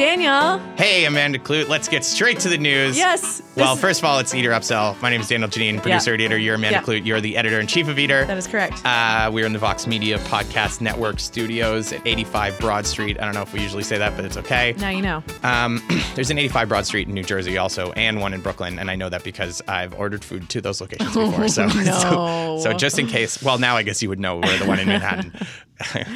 Daniel. 0.00 0.58
Hey, 0.78 1.04
Amanda 1.04 1.38
Kludt. 1.38 1.68
Let's 1.68 1.86
get 1.86 2.06
straight 2.06 2.40
to 2.40 2.48
the 2.48 2.56
news. 2.56 2.96
Yes. 2.96 3.42
Well, 3.54 3.74
this- 3.74 3.82
first 3.82 4.00
of 4.00 4.06
all, 4.06 4.18
it's 4.18 4.34
Eater 4.34 4.48
Upsell. 4.48 4.98
My 5.02 5.10
name 5.10 5.20
is 5.20 5.28
Daniel 5.28 5.50
Geneen, 5.50 5.82
producer 5.82 6.14
editor. 6.14 6.38
You're 6.38 6.54
Amanda 6.54 6.78
Yeah. 6.78 6.82
Kludt. 6.82 7.04
You're 7.04 7.20
the 7.20 7.36
editor 7.36 7.60
in 7.60 7.66
chief 7.66 7.86
of 7.86 7.98
Eater. 7.98 8.24
that 8.24 8.38
is 8.38 8.46
correct. 8.46 8.80
Uh, 8.82 9.30
we're 9.30 9.44
in 9.44 9.52
the 9.52 9.58
Vox 9.58 9.86
Media 9.86 10.18
Podcast 10.20 10.80
Network 10.80 11.20
studios 11.20 11.92
at 11.92 12.00
85 12.06 12.58
Broad 12.58 12.86
Street. 12.86 13.18
I 13.20 13.26
don't 13.26 13.34
know 13.34 13.42
if 13.42 13.52
we 13.52 13.60
usually 13.60 13.82
say 13.82 13.98
that, 13.98 14.16
but 14.16 14.24
it's 14.24 14.38
okay. 14.38 14.74
now 14.78 14.88
you 14.88 15.02
know. 15.02 15.22
Um, 15.42 15.82
there's 16.14 16.30
an 16.30 16.38
85 16.38 16.68
Broad 16.70 16.86
Street 16.86 17.06
in 17.06 17.12
New 17.12 17.22
Jersey 17.22 17.58
also, 17.58 17.92
and 17.92 18.22
one 18.22 18.32
in 18.32 18.40
Brooklyn, 18.40 18.78
and 18.78 18.90
I 18.90 18.96
know 18.96 19.10
that 19.10 19.22
because 19.22 19.60
I've 19.68 19.92
ordered 19.92 20.24
food 20.24 20.48
to 20.48 20.62
those 20.62 20.80
locations 20.80 21.12
before. 21.14 21.46
so, 21.48 21.66
no. 21.76 22.58
so, 22.62 22.70
so 22.70 22.72
just 22.72 22.98
in 22.98 23.06
case, 23.06 23.42
well, 23.42 23.58
now 23.58 23.76
I 23.76 23.82
guess 23.82 24.02
you 24.02 24.08
would 24.08 24.18
know 24.18 24.38
where 24.38 24.58
the 24.58 24.64
one 24.64 24.78
in 24.80 24.88
Manhattan. 24.88 25.34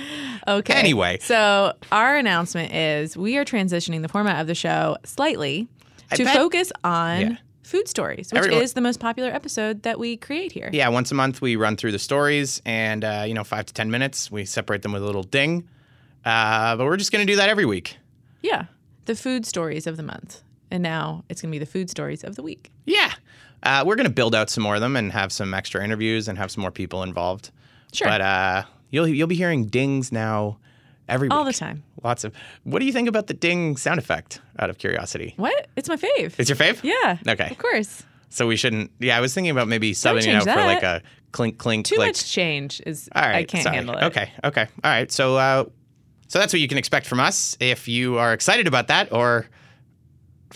Okay. 0.46 0.74
Anyway. 0.74 1.18
So 1.22 1.72
our 1.90 2.16
announcement 2.16 2.72
is 2.74 3.16
we 3.16 3.38
are 3.38 3.46
transitioning 3.46 4.02
the 4.02 4.08
format 4.08 4.40
of 4.42 4.46
the 4.46 4.54
show 4.54 4.96
slightly 5.04 5.68
I 6.10 6.16
to 6.16 6.24
bet- 6.24 6.36
focus 6.36 6.70
on 6.84 7.20
Yeah. 7.20 7.36
food 7.62 7.88
stories, 7.88 8.30
which 8.30 8.38
Everyone- 8.40 8.62
is 8.62 8.74
the 8.74 8.82
most 8.82 9.00
popular 9.00 9.30
episode 9.30 9.84
that 9.84 9.98
we 9.98 10.18
create 10.18 10.52
here. 10.52 10.68
Yeah, 10.70 10.88
once 10.88 11.10
a 11.10 11.14
month 11.14 11.40
we 11.40 11.56
run 11.56 11.76
through 11.78 11.92
the 11.92 11.98
stories, 11.98 12.60
and 12.66 13.04
uh, 13.04 13.24
you 13.26 13.32
know, 13.32 13.42
five 13.44 13.64
to 13.66 13.72
ten 13.72 13.90
minutes. 13.90 14.30
We 14.30 14.44
separate 14.44 14.82
them 14.82 14.92
with 14.92 15.02
a 15.02 15.06
little 15.06 15.22
ding. 15.22 15.66
Uh, 16.26 16.76
but 16.76 16.84
we're 16.84 16.98
just 16.98 17.10
gonna 17.10 17.24
do 17.24 17.36
that 17.36 17.48
every 17.48 17.64
week. 17.64 17.96
Yeah. 18.42 18.66
The 19.06 19.14
food 19.14 19.46
stories 19.46 19.86
of 19.86 19.96
the 19.96 20.02
month. 20.02 20.42
And 20.70 20.82
now 20.82 21.24
it's 21.28 21.40
going 21.40 21.50
to 21.52 21.54
be 21.54 21.58
the 21.58 21.70
food 21.70 21.88
stories 21.88 22.24
of 22.24 22.34
the 22.36 22.42
week. 22.42 22.70
Yeah, 22.84 23.12
uh, 23.62 23.84
we're 23.86 23.96
gonna 23.96 24.08
build 24.10 24.34
out 24.34 24.50
some 24.50 24.62
more 24.64 24.74
of 24.74 24.80
them 24.80 24.96
and 24.96 25.12
have 25.12 25.30
some 25.32 25.54
extra 25.54 25.84
interviews 25.84 26.26
and 26.28 26.36
have 26.36 26.50
some 26.50 26.62
more 26.62 26.70
people 26.70 27.02
involved. 27.02 27.50
Sure. 27.92 28.08
But 28.08 28.20
uh, 28.20 28.62
you'll 28.94 29.08
you'll 29.08 29.26
be 29.26 29.34
hearing 29.34 29.66
dings 29.66 30.12
now 30.12 30.58
every 31.08 31.28
All 31.28 31.44
the 31.44 31.52
time. 31.52 31.82
Lots 32.02 32.24
of. 32.24 32.32
What 32.62 32.78
do 32.78 32.86
you 32.86 32.92
think 32.92 33.08
about 33.08 33.26
the 33.26 33.34
ding 33.34 33.76
sound 33.76 33.98
effect? 33.98 34.40
Out 34.58 34.70
of 34.70 34.78
curiosity, 34.78 35.34
What? 35.36 35.66
It's 35.76 35.88
my 35.88 35.96
fave. 35.96 36.34
it's 36.38 36.48
your 36.48 36.56
fave. 36.56 36.80
yeah. 36.84 37.18
Okay. 37.26 37.50
Of 37.50 37.58
course. 37.58 38.04
So 38.28 38.46
we 38.46 38.56
shouldn't. 38.56 38.90
Yeah, 39.00 39.16
I 39.16 39.20
was 39.20 39.34
thinking 39.34 39.50
about 39.50 39.68
maybe 39.68 39.92
subbing 39.92 40.26
it 40.26 40.34
out 40.34 40.44
for 40.44 40.64
like 40.64 40.82
a 40.82 41.02
clink 41.32 41.58
clink. 41.58 41.86
Too 41.86 41.96
like, 41.96 42.10
much 42.10 42.30
change 42.30 42.80
is 42.86 43.08
All 43.14 43.22
right, 43.22 43.36
I 43.36 43.44
can't 43.44 43.64
sorry. 43.64 43.76
handle 43.76 43.96
it. 43.96 44.04
Okay, 44.04 44.30
okay, 44.44 44.66
all 44.82 44.90
right. 44.90 45.10
So, 45.10 45.36
uh, 45.36 45.64
so 46.28 46.38
that's 46.38 46.52
what 46.52 46.60
you 46.60 46.68
can 46.68 46.78
expect 46.78 47.06
from 47.06 47.20
us. 47.20 47.56
If 47.60 47.86
you 47.88 48.18
are 48.18 48.32
excited 48.32 48.66
about 48.66 48.88
that, 48.88 49.12
or, 49.12 49.46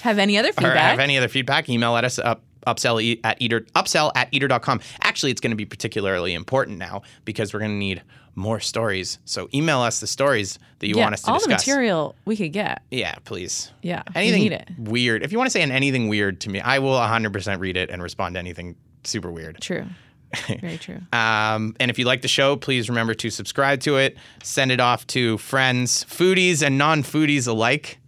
Have 0.00 0.18
any 0.18 0.38
other 0.38 0.52
feedback? 0.52 0.90
have 0.90 0.98
any 1.00 1.18
other 1.18 1.28
feedback, 1.28 1.68
email 1.68 1.96
at 1.96 2.04
us 2.04 2.18
up 2.18 2.42
upsell 2.66 3.18
at 3.24 3.40
eater 3.40 3.60
upsell 3.76 4.12
at 4.14 4.28
eater.com. 4.32 4.80
Actually, 5.02 5.30
it's 5.32 5.40
going 5.40 5.50
to 5.52 5.56
be 5.56 5.64
particularly 5.64 6.34
important 6.34 6.78
now 6.78 7.02
because 7.24 7.52
we're 7.54 7.60
going 7.60 7.70
to 7.72 7.76
need 7.78 8.02
more 8.38 8.60
stories. 8.60 9.18
So 9.24 9.48
email 9.52 9.80
us 9.80 10.00
the 10.00 10.06
stories 10.06 10.58
that 10.78 10.86
you 10.86 10.96
yeah, 10.96 11.02
want 11.02 11.14
us 11.14 11.22
to 11.22 11.30
all 11.32 11.38
discuss. 11.38 11.64
the 11.64 11.70
material 11.72 12.14
we 12.24 12.36
could 12.36 12.52
get. 12.52 12.82
Yeah, 12.90 13.16
please. 13.24 13.70
Yeah. 13.82 14.02
we 14.14 14.20
Anything 14.22 14.42
need 14.42 14.52
it. 14.52 14.68
weird. 14.78 15.22
If 15.22 15.32
you 15.32 15.38
want 15.38 15.48
to 15.48 15.50
say 15.50 15.62
anything 15.62 16.08
weird 16.08 16.40
to 16.42 16.50
me, 16.50 16.60
I 16.60 16.78
will 16.78 16.94
100% 16.94 17.58
read 17.58 17.76
it 17.76 17.90
and 17.90 18.02
respond 18.02 18.34
to 18.36 18.38
anything 18.38 18.76
super 19.04 19.30
weird. 19.30 19.60
True. 19.60 19.86
Very 20.60 20.78
true. 20.78 21.00
Um, 21.12 21.74
and 21.80 21.90
if 21.90 21.98
you 21.98 22.04
like 22.04 22.22
the 22.22 22.28
show, 22.28 22.54
please 22.56 22.88
remember 22.88 23.14
to 23.14 23.30
subscribe 23.30 23.80
to 23.80 23.96
it, 23.96 24.16
send 24.42 24.70
it 24.70 24.78
off 24.80 25.06
to 25.08 25.38
friends, 25.38 26.04
foodies 26.04 26.62
and 26.62 26.76
non 26.76 27.02
foodies 27.02 27.48
alike, 27.48 27.98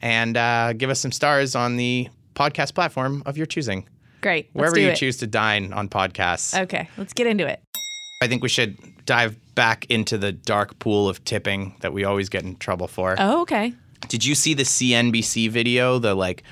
and 0.00 0.36
uh, 0.36 0.72
give 0.72 0.88
us 0.90 0.98
some 0.98 1.12
stars 1.12 1.54
on 1.54 1.76
the 1.76 2.08
podcast 2.34 2.74
platform 2.74 3.22
of 3.26 3.36
your 3.36 3.46
choosing. 3.46 3.86
Great. 4.22 4.48
Wherever 4.52 4.78
you 4.80 4.88
it. 4.88 4.96
choose 4.96 5.18
to 5.18 5.26
dine 5.26 5.72
on 5.72 5.88
podcasts. 5.88 6.58
Okay, 6.62 6.88
let's 6.96 7.12
get 7.12 7.26
into 7.26 7.46
it. 7.46 7.62
I 8.20 8.26
think 8.26 8.42
we 8.42 8.48
should 8.48 8.76
dive 9.06 9.36
back 9.54 9.86
into 9.88 10.18
the 10.18 10.32
dark 10.32 10.78
pool 10.80 11.08
of 11.08 11.24
tipping 11.24 11.76
that 11.80 11.92
we 11.92 12.02
always 12.04 12.28
get 12.28 12.42
in 12.42 12.56
trouble 12.56 12.88
for. 12.88 13.14
Oh, 13.18 13.42
okay. 13.42 13.72
Did 14.08 14.24
you 14.24 14.34
see 14.34 14.54
the 14.54 14.64
CNBC 14.64 15.48
video, 15.50 15.98
the 16.00 16.14
like 16.16 16.42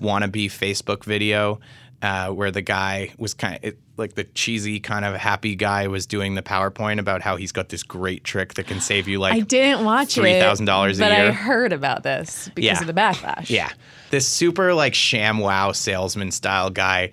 wannabe 0.00 0.46
Facebook 0.46 1.04
video, 1.04 1.60
uh, 2.02 2.30
where 2.30 2.50
the 2.50 2.62
guy 2.62 3.12
was 3.16 3.32
kind 3.32 3.64
of 3.64 3.74
like 3.96 4.14
the 4.14 4.24
cheesy 4.24 4.80
kind 4.80 5.04
of 5.04 5.14
happy 5.14 5.54
guy 5.54 5.86
was 5.86 6.04
doing 6.04 6.34
the 6.34 6.42
PowerPoint 6.42 6.98
about 6.98 7.22
how 7.22 7.36
he's 7.36 7.52
got 7.52 7.68
this 7.68 7.84
great 7.84 8.24
trick 8.24 8.54
that 8.54 8.66
can 8.66 8.80
save 8.80 9.06
you 9.06 9.20
like 9.20 9.34
I 9.34 9.40
didn't 9.40 9.84
watch 9.84 10.18
it. 10.18 10.22
$3,000 10.22 10.96
a 10.96 10.98
but 10.98 11.12
I 11.12 11.30
heard 11.30 11.72
about 11.72 12.02
this 12.02 12.50
because 12.56 12.64
Yeah. 12.64 12.80
of 12.80 12.86
the 12.88 12.92
backlash. 12.92 13.50
Yeah. 13.50 13.70
This 14.10 14.26
super 14.26 14.74
like 14.74 14.94
sham 14.94 15.38
wow 15.38 15.70
salesman 15.70 16.32
style 16.32 16.70
guy 16.70 17.12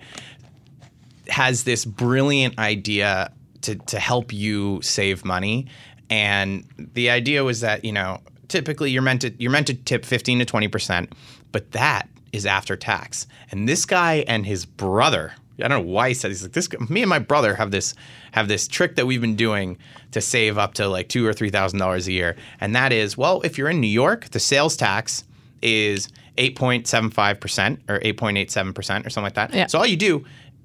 has 1.28 1.62
this 1.62 1.84
brilliant 1.84 2.58
idea 2.58 3.32
to, 3.62 3.76
to 3.76 3.98
help 3.98 4.32
you 4.32 4.80
save 4.82 5.24
money. 5.24 5.66
And 6.10 6.64
the 6.76 7.10
idea 7.10 7.44
was 7.44 7.60
that, 7.60 7.84
you 7.84 7.92
know, 7.92 8.20
typically 8.48 8.90
you're 8.90 9.02
meant 9.02 9.22
to 9.22 9.32
you're 9.38 9.50
meant 9.50 9.66
to 9.68 9.74
tip 9.74 10.04
15 10.04 10.40
to 10.40 10.44
20%, 10.44 11.10
but 11.52 11.72
that 11.72 12.08
is 12.32 12.46
after 12.46 12.76
tax. 12.76 13.26
And 13.50 13.68
this 13.68 13.84
guy 13.84 14.24
and 14.28 14.44
his 14.44 14.66
brother, 14.66 15.32
I 15.58 15.68
don't 15.68 15.70
know 15.70 15.92
why 15.92 16.08
he 16.08 16.14
said 16.14 16.30
he's 16.30 16.42
like 16.42 16.52
this 16.52 16.68
guy- 16.68 16.84
me 16.88 17.02
and 17.02 17.08
my 17.08 17.18
brother 17.18 17.54
have 17.54 17.70
this 17.70 17.94
have 18.32 18.48
this 18.48 18.68
trick 18.68 18.96
that 18.96 19.06
we've 19.06 19.20
been 19.20 19.36
doing 19.36 19.78
to 20.12 20.20
save 20.20 20.58
up 20.58 20.74
to 20.74 20.88
like 20.88 21.08
two 21.08 21.26
or 21.26 21.32
three 21.32 21.50
thousand 21.50 21.78
dollars 21.78 22.06
a 22.08 22.12
year. 22.12 22.36
And 22.60 22.74
that 22.76 22.92
is, 22.92 23.16
well, 23.16 23.40
if 23.42 23.56
you're 23.56 23.70
in 23.70 23.80
New 23.80 23.86
York, 23.86 24.30
the 24.30 24.40
sales 24.40 24.76
tax 24.76 25.24
is 25.62 26.08
8.75% 26.38 27.78
or 27.88 28.00
8.87% 28.00 29.06
or 29.06 29.10
something 29.10 29.22
like 29.22 29.34
that. 29.34 29.54
Yeah. 29.54 29.66
So 29.66 29.78
all 29.78 29.86
you 29.86 29.96
do, 29.96 30.24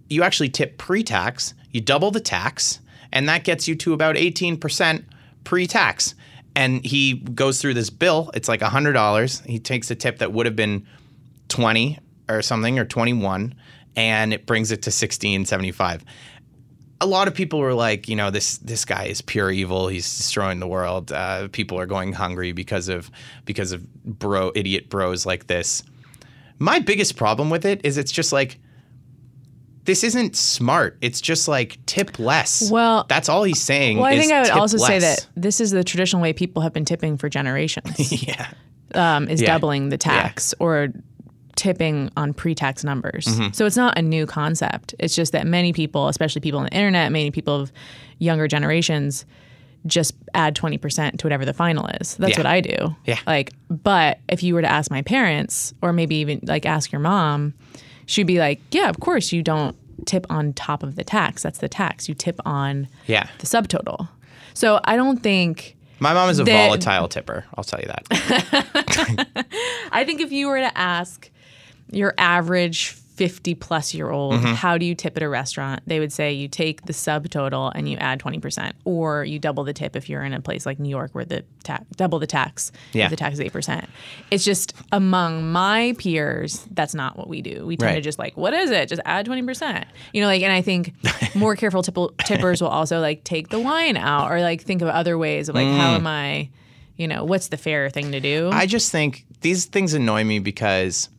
you 0.09 0.23
actually 0.23 0.49
tip 0.49 0.77
pre-tax, 0.77 1.53
you 1.71 1.81
double 1.81 2.11
the 2.11 2.19
tax, 2.19 2.79
and 3.11 3.27
that 3.29 3.43
gets 3.43 3.67
you 3.67 3.75
to 3.75 3.93
about 3.93 4.15
18% 4.15 5.03
pre-tax. 5.43 6.15
And 6.55 6.83
he 6.83 7.13
goes 7.13 7.61
through 7.61 7.75
this 7.75 7.89
bill, 7.89 8.31
it's 8.33 8.47
like 8.47 8.61
$100. 8.61 9.45
He 9.45 9.59
takes 9.59 9.91
a 9.91 9.95
tip 9.95 10.19
that 10.19 10.33
would 10.33 10.45
have 10.45 10.55
been 10.55 10.87
20 11.49 11.99
or 12.29 12.41
something 12.41 12.79
or 12.79 12.85
21 12.85 13.55
and 13.95 14.33
it 14.33 14.45
brings 14.45 14.71
it 14.71 14.81
to 14.83 14.89
1675 14.89 16.03
a 16.99 17.05
lot 17.05 17.27
of 17.27 17.33
people 17.33 17.59
were 17.59 17.73
like, 17.73 18.07
you 18.07 18.15
know, 18.15 18.31
this 18.31 18.57
this 18.59 18.85
guy 18.85 19.05
is 19.05 19.21
pure 19.21 19.51
evil. 19.51 19.87
He's 19.87 20.17
destroying 20.17 20.59
the 20.59 20.67
world. 20.67 21.11
Uh, 21.11 21.47
people 21.49 21.79
are 21.79 21.85
going 21.85 22.13
hungry 22.13 22.51
because 22.51 22.89
of 22.89 23.11
because 23.45 23.71
of 23.71 23.85
bro 24.03 24.51
idiot 24.55 24.89
bros 24.89 25.25
like 25.25 25.47
this. 25.47 25.83
My 26.59 26.79
biggest 26.79 27.15
problem 27.15 27.49
with 27.49 27.65
it 27.65 27.81
is 27.83 27.97
it's 27.97 28.11
just 28.11 28.33
like 28.33 28.59
this 29.87 30.03
isn't 30.03 30.35
smart. 30.35 30.97
It's 31.01 31.19
just 31.19 31.47
like 31.47 31.83
tip 31.87 32.19
less. 32.19 32.69
Well- 32.69 33.05
that's 33.09 33.27
all 33.29 33.43
he's 33.43 33.61
saying. 33.61 33.97
Well, 33.97 34.05
I 34.05 34.19
think 34.19 34.31
I 34.31 34.41
would 34.41 34.51
also 34.51 34.77
say 34.77 34.99
that 34.99 35.25
this 35.35 35.59
is 35.59 35.71
the 35.71 35.83
traditional 35.83 36.21
way 36.21 36.33
people 36.33 36.61
have 36.61 36.73
been 36.73 36.85
tipping 36.85 37.17
for 37.17 37.29
generations. 37.29 38.23
yeah, 38.27 38.47
um, 38.93 39.27
is 39.27 39.41
Yeah. 39.41 39.47
doubling 39.47 39.89
the 39.89 39.97
tax 39.97 40.53
or 40.59 40.89
tipping 41.55 42.11
on 42.15 42.33
pre-tax 42.35 42.83
numbers. 42.83 43.25
Mm-hmm. 43.25 43.51
So 43.53 43.65
it's 43.65 43.75
not 43.77 43.97
a 43.97 44.01
new 44.03 44.27
concept. 44.27 44.93
It's 44.99 45.15
just 45.15 45.31
that 45.31 45.47
many 45.47 45.73
people, 45.73 46.07
especially 46.07 46.41
people 46.41 46.59
on 46.59 46.65
the 46.65 46.73
internet, 46.73 47.11
many 47.11 47.31
people 47.31 47.55
of 47.61 47.71
younger 48.19 48.47
generations, 48.47 49.25
just 49.87 50.13
add 50.33 50.53
twenty 50.55 50.77
percent 50.77 51.19
to 51.21 51.25
whatever 51.25 51.45
the 51.45 51.53
final 51.53 51.87
is. 52.01 52.15
That's 52.17 52.33
Yeah. 52.33 52.39
what 52.39 52.45
I 52.45 52.61
do. 52.61 52.95
Yeah. 53.05 53.17
Like, 53.25 53.53
but 53.69 54.19
if 54.29 54.43
you 54.43 54.53
were 54.53 54.61
to 54.61 54.69
ask 54.69 54.91
my 54.91 55.01
parents, 55.01 55.73
or 55.81 55.93
maybe 55.93 56.17
even 56.17 56.41
like 56.43 56.65
ask 56.65 56.91
your 56.91 56.99
mom, 56.99 57.53
she'd 58.07 58.23
be 58.27 58.39
like, 58.39 58.59
"Yeah, 58.71 58.89
of 58.89 58.99
course 58.99 59.31
you 59.31 59.43
don't 59.43 59.75
tip 60.05 60.25
on 60.29 60.53
top 60.53 60.81
of 60.81 60.95
the 60.95 61.03
tax. 61.03 61.43
That's 61.43 61.59
the 61.59 61.69
tax. 61.69 62.09
You 62.09 62.15
tip 62.15 62.39
on 62.45 62.87
yeah. 63.05 63.27
the 63.37 63.45
subtotal." 63.45 64.09
So 64.55 64.79
I 64.85 64.95
don't 64.95 65.21
think. 65.21 65.75
My 65.99 66.13
mom 66.13 66.29
is 66.29 66.39
a 66.39 66.43
The- 66.43 66.51
volatile 66.51 67.07
tipper. 67.07 67.45
I'll 67.55 67.63
tell 67.63 67.79
you 67.79 67.87
that. 67.87 69.45
I 69.91 70.03
think 70.03 70.21
if 70.21 70.31
you 70.31 70.47
were 70.47 70.59
to 70.59 70.77
ask 70.77 71.29
your 71.91 72.13
average 72.17 72.95
50 73.17 73.55
plus 73.55 73.93
year 73.93 74.09
old, 74.11 74.35
Mm-hmm. 74.35 74.53
how 74.53 74.77
do 74.77 74.85
you 74.85 74.93
tip 74.95 75.17
at 75.17 75.23
a 75.23 75.29
restaurant? 75.29 75.81
They 75.87 75.99
would 75.99 76.13
say 76.13 76.31
you 76.33 76.47
take 76.47 76.85
the 76.85 76.93
subtotal 76.93 77.71
and 77.73 77.89
you 77.89 77.97
add 77.97 78.19
20%, 78.19 78.73
or 78.85 79.23
you 79.25 79.39
double 79.39 79.63
the 79.63 79.73
tip 79.73 79.95
if 79.95 80.07
you're 80.09 80.23
in 80.23 80.33
a 80.33 80.39
place 80.39 80.65
like 80.65 80.79
New 80.79 80.89
York 80.89 81.11
where 81.13 81.25
the 81.25 81.43
ta- 81.63 81.79
double 81.95 82.19
the 82.19 82.27
tax, 82.27 82.71
if 82.89 82.95
Yeah. 82.95 83.07
the 83.09 83.15
tax 83.15 83.33
is 83.33 83.39
8%. 83.39 83.85
It's 84.29 84.45
just 84.45 84.73
among 84.91 85.51
my 85.51 85.95
peers, 85.97 86.67
that's 86.71 86.93
not 86.93 87.17
what 87.17 87.27
we 87.27 87.41
do. 87.41 87.65
We 87.65 87.75
tend 87.77 87.95
to 87.95 88.01
just 88.01 88.19
like, 88.19 88.37
what 88.37 88.53
is 88.53 88.69
it? 88.69 88.87
Just 88.89 89.01
add 89.05 89.25
20%. 89.25 89.85
You 90.13 90.21
know, 90.21 90.27
like, 90.27 90.43
and 90.43 90.53
I 90.53 90.61
think 90.61 90.93
more 91.35 91.55
careful 91.55 91.81
tipple, 91.81 92.09
tippers 92.25 92.61
will 92.61 92.69
also 92.69 92.99
like 92.99 93.23
take 93.23 93.49
the 93.49 93.59
wine 93.59 93.97
out 93.97 94.31
or 94.31 94.39
like 94.41 94.61
think 94.61 94.81
of 94.83 94.87
other 94.89 95.17
ways 95.17 95.49
of 95.49 95.55
like, 95.55 95.67
how 95.67 95.95
am 95.95 96.05
I, 96.05 96.49
you 96.97 97.07
know, 97.07 97.23
what's 97.23 97.47
the 97.47 97.57
fair 97.57 97.89
thing 97.89 98.11
to 98.11 98.19
do? 98.19 98.49
Mm. 98.49 98.53
I 98.53 98.65
just 98.67 98.91
think 98.91 99.25
these 99.41 99.65
things 99.65 99.93
annoy 99.93 100.23
me 100.23 100.39
because 100.39 101.09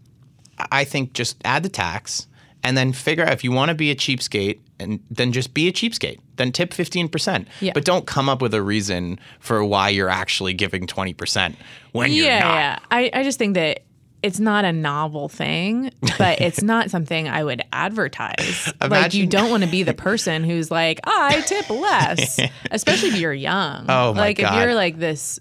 I 0.72 0.84
think 0.84 1.12
just 1.12 1.37
add 1.44 1.62
the 1.62 1.69
tax 1.69 2.26
and 2.62 2.76
then 2.76 2.93
figure 2.93 3.25
out 3.25 3.32
if 3.32 3.44
you 3.44 3.52
want 3.52 3.69
to 3.70 3.75
be 3.75 3.90
a 3.90 3.94
cheapskate 3.94 4.58
and 4.81 5.00
then 5.10 5.32
just 5.32 5.55
be 5.55 5.69
a 5.69 5.72
cheapskate. 5.72 6.19
Then 6.37 6.52
tip 6.52 6.70
15%. 6.70 7.46
Yeah. 7.60 7.72
But 7.75 7.84
don't 7.84 8.06
come 8.06 8.28
up 8.28 8.40
with 8.40 8.55
a 8.55 8.62
reason 8.62 9.19
for 9.40 9.64
why 9.64 9.88
you're 9.88 10.08
actually 10.08 10.55
giving 10.55 10.87
20% 10.87 11.56
when 11.93 12.12
you're 12.12 12.26
yeah, 12.26 12.38
not. 12.38 12.55
yeah. 12.55 12.78
I, 12.90 13.10
I 13.12 13.22
just 13.22 13.38
think 13.38 13.55
that 13.55 13.82
it's 14.22 14.40
not 14.40 14.64
a 14.64 14.72
novel 14.72 15.28
thing, 15.28 15.93
but 16.19 16.40
it's 16.40 16.62
not 16.62 16.90
something 16.90 17.28
I 17.28 17.44
would 17.44 17.62
advertise. 17.72 18.72
like 18.81 19.14
you 19.14 19.26
don't 19.26 19.50
want 19.50 19.62
to 19.62 19.69
be 19.69 19.82
the 19.82 19.94
person 19.94 20.44
who's 20.44 20.70
like, 20.70 21.00
I 21.05 21.40
tip 21.43 21.70
less, 21.70 22.40
especially 22.70 23.10
if 23.10 23.16
you're 23.19 23.32
young. 23.32 23.87
Oh, 23.88 24.14
my 24.14 24.20
like 24.20 24.38
if 24.38 24.50
you're 24.52 24.75
like 24.75 24.99
this 24.99 25.38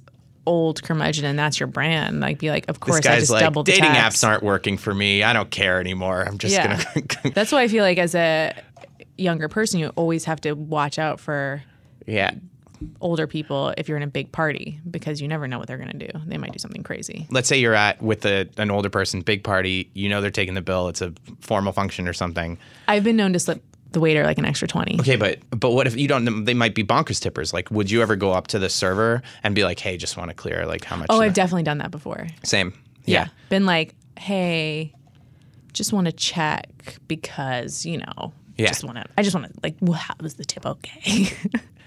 old 0.48 0.82
curmudgeon 0.82 1.26
and 1.26 1.38
that's 1.38 1.60
your 1.60 1.68
brand, 1.68 2.22
like 2.22 2.40
be 2.40 2.50
like, 2.50 2.68
of 2.70 2.80
course 2.80 3.06
I 3.06 3.20
just 3.20 3.30
like, 3.30 3.42
doubled 3.42 3.66
the 3.68 3.74
dating 3.74 3.92
tax. 3.92 4.16
apps 4.18 4.28
aren't 4.28 4.42
working 4.42 4.78
for 4.78 4.94
me. 4.94 5.22
I 5.22 5.34
don't 5.34 5.52
care 5.52 5.80
anymore. 5.80 6.22
I'm 6.24 6.38
just 6.40 6.54
Yeah. 6.56 6.82
gonna. 6.96 7.34
That's 7.36 7.52
why 7.52 7.62
I 7.64 7.68
feel 7.68 7.84
like 7.84 7.98
as 7.98 8.16
a 8.16 8.54
younger 9.18 9.50
person, 9.50 9.80
you 9.80 9.90
always 9.96 10.26
have 10.26 10.42
to 10.42 10.54
watch 10.54 10.98
out 10.98 11.20
for 11.20 11.62
yeah. 12.06 12.32
older 13.02 13.28
people 13.28 13.74
if 13.78 13.88
you're 13.90 13.98
in 13.98 14.04
a 14.04 14.08
big 14.08 14.32
party 14.32 14.80
because 14.90 15.20
you 15.22 15.28
never 15.28 15.48
know 15.48 15.60
what 15.60 15.68
they're 15.68 15.78
going 15.78 15.98
to 15.98 16.08
do. 16.08 16.20
They 16.26 16.38
might 16.38 16.54
do 16.54 16.60
something 16.60 16.84
crazy. 16.84 17.28
Let's 17.30 17.48
say 17.50 17.58
you're 17.58 17.74
at 17.76 18.02
with 18.02 18.26
a, 18.26 18.48
an 18.58 18.72
older 18.72 18.90
person, 18.90 19.22
big 19.22 19.44
party. 19.44 19.90
You 19.94 20.08
know 20.10 20.22
they're 20.22 20.32
taking 20.32 20.54
the 20.54 20.62
bill. 20.62 20.88
It's 20.88 21.02
a 21.02 21.14
formal 21.42 21.74
function 21.74 22.08
or 22.08 22.14
something. 22.14 22.58
I've 22.88 23.04
been 23.04 23.18
known 23.18 23.34
to 23.34 23.40
slip 23.40 23.62
the 23.92 24.00
waiter 24.00 24.24
like 24.24 24.38
an 24.38 24.46
extra 24.46 24.68
20. 24.68 25.00
Okay, 25.00 25.16
but 25.16 25.40
but 25.52 25.72
what 25.72 25.88
if 25.88 25.96
you 25.96 26.08
don't? 26.08 26.46
They 26.46 26.54
might 26.54 26.76
be 26.76 26.84
bonkers 26.84 27.22
tippers. 27.22 27.54
Like, 27.54 27.72
would 27.72 27.90
you 27.90 28.02
ever 28.02 28.16
go 28.16 28.32
up 28.32 28.48
to 28.48 28.60
the 28.60 28.70
server 28.70 29.22
and 29.44 29.56
be 29.56 29.64
like, 29.64 29.80
"Hey, 29.80 29.98
just 29.98 30.18
want 30.18 30.30
to 30.30 30.36
clear 30.36 30.66
like 30.66 30.84
how 30.84 30.96
much?" 30.98 31.08
Oh, 31.10 31.22
I've 31.22 31.32
I-" 31.32 31.34
definitely 31.34 31.64
done 31.64 31.78
that 31.80 31.92
before. 31.92 32.28
Same. 32.44 32.74
Yeah. 33.06 33.22
Yeah. 33.22 33.28
Been 33.50 33.66
like, 33.66 33.96
hey, 34.20 34.94
just 35.74 35.94
want 35.94 36.06
to 36.06 36.12
check 36.12 36.98
because, 37.08 37.86
you 37.86 38.00
know, 38.00 38.34
Yeah. 38.58 38.68
just 38.68 38.84
want 38.84 38.98
to, 38.98 39.06
I 39.18 39.24
just 39.24 39.36
want 39.36 39.48
to, 39.54 39.60
like, 39.64 39.76
well, 39.80 39.94
how 39.94 40.16
was 40.20 40.36
the 40.36 40.46
tip 40.46 40.66
okay? 40.66 41.30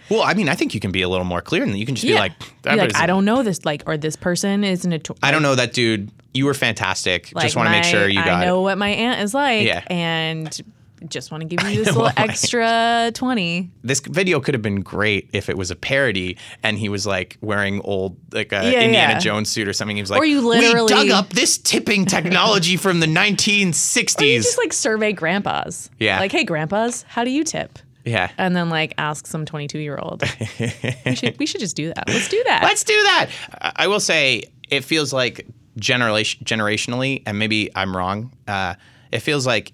Well, 0.08 0.22
I 0.22 0.34
mean, 0.34 0.48
I 0.48 0.56
think 0.56 0.74
you 0.74 0.80
can 0.80 0.90
be 0.90 1.02
a 1.02 1.08
little 1.08 1.24
more 1.24 1.40
clear, 1.40 1.62
and 1.62 1.78
you 1.78 1.86
can 1.86 1.94
just 1.94 2.04
be 2.04 2.14
yeah. 2.14 2.18
like, 2.18 2.32
Be 2.62 2.74
like, 2.74 2.96
I 2.96 3.06
don't 3.06 3.24
know 3.24 3.44
this, 3.44 3.64
like, 3.64 3.84
or 3.86 3.96
this 3.96 4.16
person 4.16 4.64
is 4.64 4.84
an 4.84 4.92
attorney. 4.92 5.20
I 5.22 5.30
don't 5.30 5.42
know 5.42 5.54
that 5.54 5.72
dude. 5.72 6.10
You 6.34 6.46
were 6.46 6.54
fantastic. 6.54 7.30
Like 7.32 7.44
just 7.44 7.54
want 7.54 7.68
to 7.68 7.70
make 7.70 7.84
sure 7.84 8.08
you 8.08 8.16
got 8.16 8.26
it. 8.26 8.30
I 8.30 8.44
know 8.46 8.58
it." 8.58 8.62
what 8.62 8.78
my 8.78 8.88
aunt 8.88 9.20
is 9.20 9.34
like. 9.34 9.64
Yeah. 9.64 9.84
And 9.88 10.60
just 11.08 11.30
want 11.30 11.42
to 11.42 11.46
give 11.46 11.66
you 11.70 11.76
this 11.84 11.94
little 11.94 12.10
extra 12.16 13.10
20. 13.14 13.70
This 13.82 14.00
video 14.00 14.40
could 14.40 14.54
have 14.54 14.62
been 14.62 14.80
great 14.82 15.30
if 15.32 15.48
it 15.48 15.56
was 15.56 15.70
a 15.70 15.76
parody, 15.76 16.36
and 16.62 16.78
he 16.78 16.88
was 16.88 17.06
like 17.06 17.36
wearing 17.40 17.80
old 17.82 18.16
like 18.32 18.52
a 18.52 18.56
Yeah, 18.70 18.80
Indiana 18.82 19.12
yeah. 19.14 19.18
Jones 19.18 19.48
suit 19.50 19.68
or 19.68 19.72
something. 19.72 19.96
He 19.96 20.02
was 20.02 20.10
like, 20.10 20.20
Or 20.20 20.24
you 20.24 20.40
"We 20.40 20.58
literally- 20.58 20.88
dug 20.88 21.10
up 21.10 21.30
this 21.30 21.58
tipping 21.58 22.06
technology 22.06 22.76
from 22.76 23.00
the 23.00 23.06
1960s." 23.06 24.20
Or 24.20 24.24
you 24.24 24.38
just 24.42 24.58
like 24.58 24.72
survey 24.72 25.12
grandpas. 25.12 25.90
Yeah. 25.98 26.18
Like, 26.18 26.32
hey, 26.32 26.44
grandpas, 26.44 27.02
how 27.08 27.24
do 27.24 27.30
you 27.30 27.44
tip? 27.44 27.78
yeah. 28.04 28.30
And 28.38 28.56
then 28.56 28.70
like 28.70 28.94
ask 28.98 29.26
some 29.26 29.44
22 29.44 29.78
year 29.78 29.98
old. 30.00 30.22
we, 31.04 31.14
should, 31.14 31.38
we 31.38 31.46
should 31.46 31.60
just 31.60 31.76
do 31.76 31.88
that. 31.92 32.04
Let's 32.08 32.28
do 32.28 32.42
that. 32.46 32.62
Let's 32.62 32.82
do 32.84 32.94
that. 33.02 33.28
I 33.60 33.72
I 33.76 33.86
will 33.88 34.00
say 34.00 34.44
it 34.70 34.84
feels 34.84 35.12
like 35.12 35.46
generation 35.78 36.44
generationally, 36.44 37.22
and 37.26 37.38
maybe 37.38 37.70
I'm 37.74 37.96
wrong. 37.96 38.32
Uh, 38.48 38.74
it 39.12 39.20
feels 39.20 39.46
like 39.46 39.72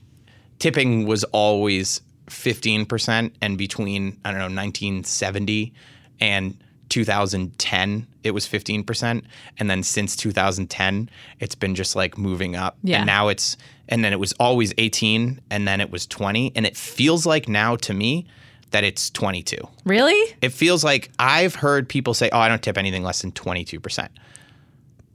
tipping 0.59 1.07
was 1.07 1.25
always 1.25 2.01
15%, 2.29 3.33
and 3.41 3.59
between 3.59 4.19
I 4.25 4.31
don't 4.31 4.39
know 4.39 4.45
1970 4.45 5.73
and 6.21 6.57
2010, 6.89 8.07
it 8.23 8.31
was 8.31 8.47
15%, 8.47 9.23
and 9.59 9.71
then 9.71 9.83
since 9.83 10.17
2010, 10.17 11.11
it's 11.41 11.55
been 11.55 11.75
just 11.75 11.97
like 11.97 12.17
moving 12.17 12.57
up. 12.57 12.77
Yeah. 12.83 12.99
And 12.99 13.07
now 13.07 13.29
it's 13.29 13.57
and 13.89 14.05
then 14.05 14.13
it 14.13 14.19
was 14.19 14.33
always 14.35 14.73
18, 14.79 15.41
and 15.51 15.69
then 15.69 15.81
it 15.81 15.91
was 15.91 16.07
20, 16.07 16.53
and 16.57 16.67
it 16.67 16.77
feels 16.77 17.25
like 17.27 17.49
now 17.49 17.77
to 17.77 17.95
me 17.95 18.27
that 18.73 18.83
it's 18.83 19.11
22 19.11 19.57
really? 19.85 20.37
it 20.43 20.49
feels 20.49 20.83
like 20.83 21.11
I've 21.21 21.55
heard 21.55 21.89
people 21.89 22.15
say, 22.15 22.29
"Oh, 22.33 22.39
I 22.39 22.49
don't 22.49 22.63
tip 22.63 22.77
anything 22.77 23.05
less 23.05 23.23
than 23.23 23.31
twenty 23.31 23.65
two 23.65 23.79
percent." 23.79 24.11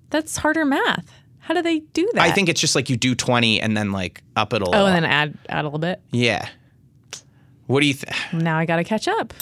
That's 0.09 0.37
harder 0.37 0.63
math. 0.65 1.11
How 1.51 1.55
do 1.55 1.61
they 1.63 1.79
do 1.79 2.09
that? 2.13 2.21
I 2.21 2.31
think 2.31 2.47
it's 2.47 2.61
just 2.61 2.75
like 2.75 2.89
you 2.89 2.95
do 2.95 3.13
twenty 3.13 3.59
and 3.59 3.75
then 3.75 3.91
like 3.91 4.23
up 4.37 4.53
it 4.53 4.61
a 4.61 4.65
little. 4.65 4.81
Oh, 4.81 4.85
and 4.85 4.95
then 4.95 5.03
add 5.03 5.37
add 5.49 5.65
a 5.65 5.67
little 5.67 5.79
bit. 5.79 6.01
yeah. 6.11 6.47
What 7.67 7.81
do 7.81 7.87
you 7.87 7.93
think? 7.93 8.15
Now 8.33 8.57
I 8.57 8.65
got 8.65 8.77
to 8.77 8.85
catch 8.85 9.09
up. 9.09 9.33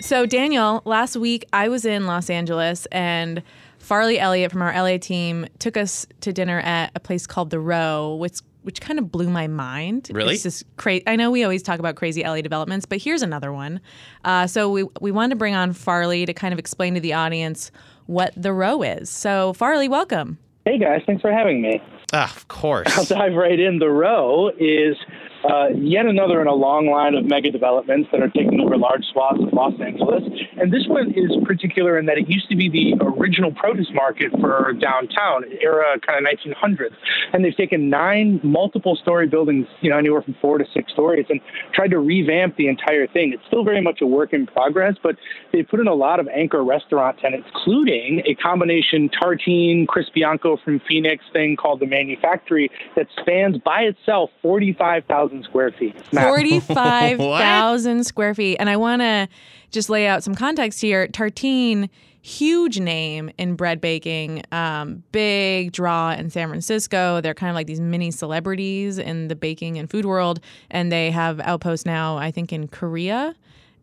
So 0.00 0.26
Daniel, 0.26 0.82
last 0.84 1.14
week 1.16 1.44
I 1.52 1.68
was 1.68 1.84
in 1.84 2.06
Los 2.06 2.30
Angeles 2.30 2.86
and 2.86 3.44
Farley 3.78 4.18
Elliott 4.18 4.50
from 4.50 4.60
our 4.62 4.72
LA 4.72 4.98
team 4.98 5.46
took 5.60 5.76
us 5.76 6.04
to 6.22 6.32
dinner 6.32 6.58
at 6.58 6.90
a 6.96 7.00
place 7.00 7.28
called 7.28 7.50
The 7.50 7.60
Row, 7.60 8.16
which 8.16 8.40
which 8.62 8.80
kind 8.80 8.98
of 8.98 9.12
blew 9.12 9.30
my 9.30 9.46
mind. 9.46 10.10
Really? 10.12 10.34
It's 10.34 10.42
just 10.42 10.64
crazy. 10.76 11.04
I 11.06 11.14
know 11.14 11.30
we 11.30 11.44
always 11.44 11.62
talk 11.62 11.78
about 11.78 11.94
crazy 11.94 12.24
LA 12.24 12.40
developments, 12.40 12.86
but 12.86 12.98
here's 13.00 13.22
another 13.22 13.52
one. 13.52 13.80
Uh, 14.24 14.48
so 14.48 14.68
we 14.68 14.84
we 15.00 15.12
wanted 15.12 15.30
to 15.30 15.36
bring 15.36 15.54
on 15.54 15.72
Farley 15.74 16.26
to 16.26 16.34
kind 16.34 16.52
of 16.52 16.58
explain 16.58 16.94
to 16.94 17.00
the 17.00 17.12
audience 17.12 17.70
what 18.06 18.32
The 18.36 18.52
Row 18.52 18.82
is. 18.82 19.10
So 19.10 19.52
Farley, 19.52 19.88
welcome. 19.88 20.38
Hey 20.64 20.78
guys, 20.78 21.02
thanks 21.06 21.20
for 21.22 21.32
having 21.32 21.60
me. 21.60 21.82
Ah, 22.12 22.34
of 22.36 22.46
course. 22.46 22.86
I'll 22.96 23.04
dive 23.04 23.34
right 23.34 23.58
in. 23.58 23.80
The 23.80 23.88
Row 23.88 24.50
is 24.58 24.96
uh, 25.44 25.68
yet 25.74 26.06
another 26.06 26.40
in 26.40 26.46
a 26.46 26.54
long 26.54 26.86
line 26.86 27.14
of 27.14 27.24
mega 27.24 27.50
developments 27.50 28.08
that 28.12 28.22
are 28.22 28.28
taking 28.28 28.60
over 28.60 28.76
large 28.76 29.04
swaths 29.12 29.40
of 29.40 29.52
Los 29.52 29.74
Angeles. 29.80 30.22
And 30.60 30.72
this 30.72 30.86
one 30.86 31.12
is 31.16 31.30
particular 31.44 31.98
in 31.98 32.06
that 32.06 32.18
it 32.18 32.28
used 32.28 32.48
to 32.50 32.56
be 32.56 32.68
the 32.68 33.04
original 33.04 33.52
produce 33.52 33.88
market 33.92 34.30
for 34.40 34.72
downtown, 34.74 35.44
era 35.60 35.98
kind 36.00 36.24
of 36.24 36.32
1900s. 36.32 36.94
And 37.32 37.44
they've 37.44 37.56
taken 37.56 37.90
nine 37.90 38.40
multiple 38.42 38.96
story 38.96 39.26
buildings, 39.26 39.66
you 39.80 39.90
know, 39.90 39.98
anywhere 39.98 40.22
from 40.22 40.36
four 40.40 40.58
to 40.58 40.64
six 40.72 40.92
stories, 40.92 41.26
and 41.28 41.40
tried 41.74 41.88
to 41.88 41.98
revamp 41.98 42.56
the 42.56 42.68
entire 42.68 43.06
thing. 43.06 43.32
It's 43.32 43.42
still 43.46 43.64
very 43.64 43.80
much 43.80 44.00
a 44.00 44.06
work 44.06 44.32
in 44.32 44.46
progress, 44.46 44.94
but 45.02 45.16
they 45.52 45.62
put 45.62 45.80
in 45.80 45.86
a 45.86 45.94
lot 45.94 46.20
of 46.20 46.28
anchor 46.28 46.62
restaurant 46.62 47.18
tenants, 47.18 47.48
including 47.54 48.22
a 48.26 48.34
combination 48.34 49.08
tartine, 49.10 49.86
Chris 49.86 50.06
Bianco 50.14 50.56
from 50.64 50.80
Phoenix 50.86 51.24
thing 51.32 51.56
called 51.56 51.80
the 51.80 51.86
Manufactory 51.86 52.70
that 52.96 53.06
spans 53.20 53.58
by 53.58 53.82
itself 53.82 54.30
45,000 54.42 55.31
square 55.44 55.70
feet. 55.72 55.94
45,000 56.12 58.04
square 58.04 58.34
feet. 58.34 58.56
And 58.58 58.68
I 58.68 58.76
want 58.76 59.02
to 59.02 59.28
just 59.70 59.88
lay 59.90 60.06
out 60.06 60.22
some 60.22 60.34
context 60.34 60.80
here. 60.80 61.06
Tartine, 61.08 61.88
huge 62.20 62.78
name 62.78 63.30
in 63.38 63.54
bread 63.56 63.80
baking, 63.80 64.42
um, 64.52 65.02
big 65.12 65.72
draw 65.72 66.12
in 66.12 66.30
San 66.30 66.48
Francisco. 66.48 67.20
They're 67.20 67.34
kind 67.34 67.50
of 67.50 67.54
like 67.54 67.66
these 67.66 67.80
mini 67.80 68.10
celebrities 68.10 68.98
in 68.98 69.28
the 69.28 69.36
baking 69.36 69.78
and 69.78 69.90
food 69.90 70.04
world. 70.04 70.40
And 70.70 70.92
they 70.92 71.10
have 71.10 71.40
outposts 71.40 71.86
now, 71.86 72.16
I 72.18 72.30
think, 72.30 72.52
in 72.52 72.68
Korea 72.68 73.34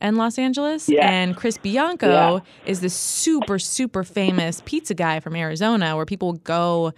and 0.01 0.15
Los 0.17 0.37
Angeles. 0.39 0.87
Yeah. 0.87 1.09
And 1.09 1.35
Chris 1.35 1.57
Bianco 1.57 2.07
Yeah. 2.07 2.39
is 2.65 2.79
this 2.81 2.93
super, 2.93 3.59
super 3.59 4.03
famous 4.05 4.61
pizza 4.65 4.93
guy 4.93 5.19
from 5.19 5.35
Arizona 5.35 5.95
where 5.97 6.05
people 6.05 6.33
go 6.33 6.93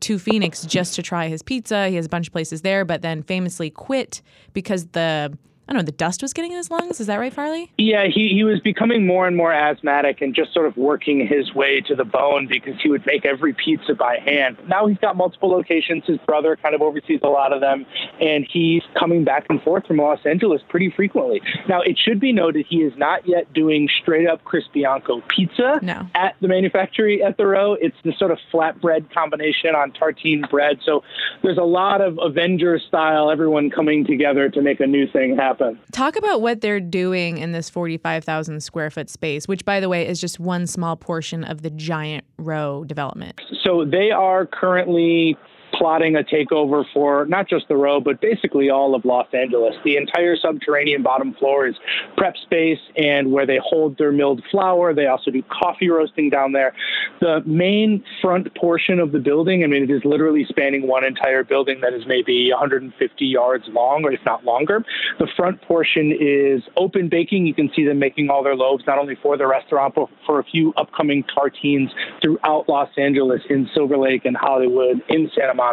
to 0.00 0.18
Phoenix 0.18 0.64
just 0.64 0.94
to 0.94 1.02
try 1.02 1.28
his 1.28 1.42
pizza. 1.42 1.88
He 1.88 1.96
has 1.96 2.06
a 2.06 2.08
bunch 2.08 2.28
of 2.28 2.32
places 2.32 2.62
there, 2.62 2.84
but 2.84 3.02
then 3.02 3.22
famously 3.22 3.70
quit 3.70 4.22
because 4.52 4.86
the 4.88 5.36
I 5.68 5.72
don't 5.72 5.82
know, 5.82 5.86
the 5.86 5.92
dust 5.92 6.22
was 6.22 6.32
getting 6.32 6.52
in 6.52 6.58
his 6.58 6.70
lungs. 6.70 7.00
Is 7.00 7.08
that 7.08 7.16
right, 7.16 7.32
Farley? 7.32 7.72
Yeah, 7.76 8.06
he, 8.06 8.28
he 8.28 8.44
was 8.44 8.60
becoming 8.60 9.04
more 9.04 9.26
and 9.26 9.36
more 9.36 9.52
asthmatic 9.52 10.20
and 10.22 10.32
just 10.32 10.54
sort 10.54 10.66
of 10.66 10.76
working 10.76 11.26
his 11.26 11.52
way 11.54 11.80
to 11.88 11.96
the 11.96 12.04
bone 12.04 12.46
because 12.46 12.74
he 12.80 12.88
would 12.88 13.04
make 13.04 13.26
every 13.26 13.52
pizza 13.52 13.94
by 13.94 14.18
hand. 14.24 14.56
Now 14.68 14.86
he's 14.86 14.98
got 14.98 15.16
multiple 15.16 15.48
locations. 15.50 16.04
His 16.06 16.18
brother 16.18 16.54
kind 16.54 16.76
of 16.76 16.82
oversees 16.82 17.18
a 17.24 17.28
lot 17.28 17.52
of 17.52 17.60
them, 17.60 17.84
and 18.20 18.46
he's 18.48 18.82
coming 18.96 19.24
back 19.24 19.46
and 19.50 19.60
forth 19.62 19.86
from 19.86 19.96
Los 19.96 20.20
Angeles 20.24 20.62
pretty 20.68 20.88
frequently. 20.94 21.40
Now, 21.68 21.80
it 21.80 21.98
should 21.98 22.20
be 22.20 22.32
noted 22.32 22.64
he 22.68 22.82
is 22.82 22.92
not 22.96 23.26
yet 23.26 23.52
doing 23.52 23.88
straight 24.00 24.28
up 24.28 24.44
Chris 24.44 24.64
Bianco 24.72 25.20
pizza 25.28 25.80
No. 25.82 26.06
at 26.14 26.36
the 26.40 26.46
manufactory 26.46 27.24
at 27.24 27.38
the 27.38 27.46
row. 27.46 27.74
It's 27.80 27.96
the 28.04 28.12
sort 28.18 28.30
of 28.30 28.38
flatbread 28.52 29.12
combination 29.12 29.74
on 29.74 29.90
tartine 29.90 30.48
bread. 30.48 30.78
So 30.84 31.02
there's 31.42 31.58
a 31.58 31.62
lot 31.64 32.00
of 32.00 32.18
Avengers 32.22 32.84
style, 32.86 33.32
everyone 33.32 33.70
coming 33.70 34.04
together 34.06 34.48
to 34.50 34.62
make 34.62 34.78
a 34.78 34.86
new 34.86 35.08
thing 35.10 35.34
happen. 35.36 35.55
Talk 35.92 36.16
about 36.16 36.40
what 36.40 36.60
they're 36.60 36.80
doing 36.80 37.38
in 37.38 37.52
this 37.52 37.70
45,000 37.70 38.60
square 38.62 38.90
foot 38.90 39.10
space, 39.10 39.48
which, 39.48 39.64
by 39.64 39.80
the 39.80 39.88
way, 39.88 40.06
is 40.06 40.20
just 40.20 40.38
one 40.40 40.66
small 40.66 40.96
portion 40.96 41.44
of 41.44 41.62
the 41.62 41.70
giant 41.70 42.24
row 42.38 42.84
development. 42.84 43.40
So 43.64 43.84
they 43.84 44.10
are 44.10 44.46
currently 44.46 45.36
plotting 45.76 46.16
a 46.16 46.22
takeover 46.22 46.84
for 46.92 47.26
not 47.26 47.48
just 47.48 47.68
the 47.68 47.76
row, 47.76 48.00
but 48.00 48.20
basically 48.20 48.70
all 48.70 48.94
of 48.94 49.04
Los 49.04 49.26
Angeles. 49.32 49.74
The 49.84 49.96
entire 49.96 50.36
subterranean 50.36 51.02
bottom 51.02 51.34
floor 51.34 51.66
is 51.66 51.74
prep 52.16 52.34
space 52.36 52.78
and 52.96 53.30
where 53.32 53.46
they 53.46 53.58
hold 53.62 53.98
their 53.98 54.12
milled 54.12 54.42
flour. 54.50 54.94
They 54.94 55.06
also 55.06 55.30
do 55.30 55.42
coffee 55.42 55.88
roasting 55.88 56.30
down 56.30 56.52
there. 56.52 56.72
The 57.20 57.42
main 57.44 58.02
front 58.22 58.54
portion 58.54 58.98
of 59.00 59.12
the 59.12 59.18
building, 59.18 59.64
I 59.64 59.66
mean, 59.66 59.82
it 59.82 59.90
is 59.90 60.02
literally 60.04 60.46
spanning 60.48 60.86
one 60.86 61.04
entire 61.04 61.44
building 61.44 61.80
that 61.82 61.92
is 61.92 62.02
maybe 62.06 62.50
150 62.50 63.26
yards 63.26 63.64
long, 63.68 64.04
or 64.04 64.12
if 64.12 64.20
not 64.24 64.44
longer. 64.44 64.84
The 65.18 65.28
front 65.36 65.60
portion 65.62 66.16
is 66.18 66.62
open 66.76 67.08
baking. 67.08 67.46
You 67.46 67.54
can 67.54 67.70
see 67.74 67.84
them 67.84 67.98
making 67.98 68.30
all 68.30 68.42
their 68.42 68.56
loaves, 68.56 68.84
not 68.86 68.98
only 68.98 69.16
for 69.22 69.36
the 69.36 69.46
restaurant, 69.46 69.94
but 69.94 70.08
for 70.24 70.38
a 70.38 70.44
few 70.44 70.72
upcoming 70.76 71.24
tartines 71.24 71.88
throughout 72.22 72.68
Los 72.68 72.88
Angeles, 72.96 73.42
in 73.50 73.68
Silver 73.74 73.98
Lake 73.98 74.24
and 74.24 74.36
Hollywood, 74.36 75.02
in 75.08 75.30
Santa 75.34 75.54
Monica. 75.54 75.65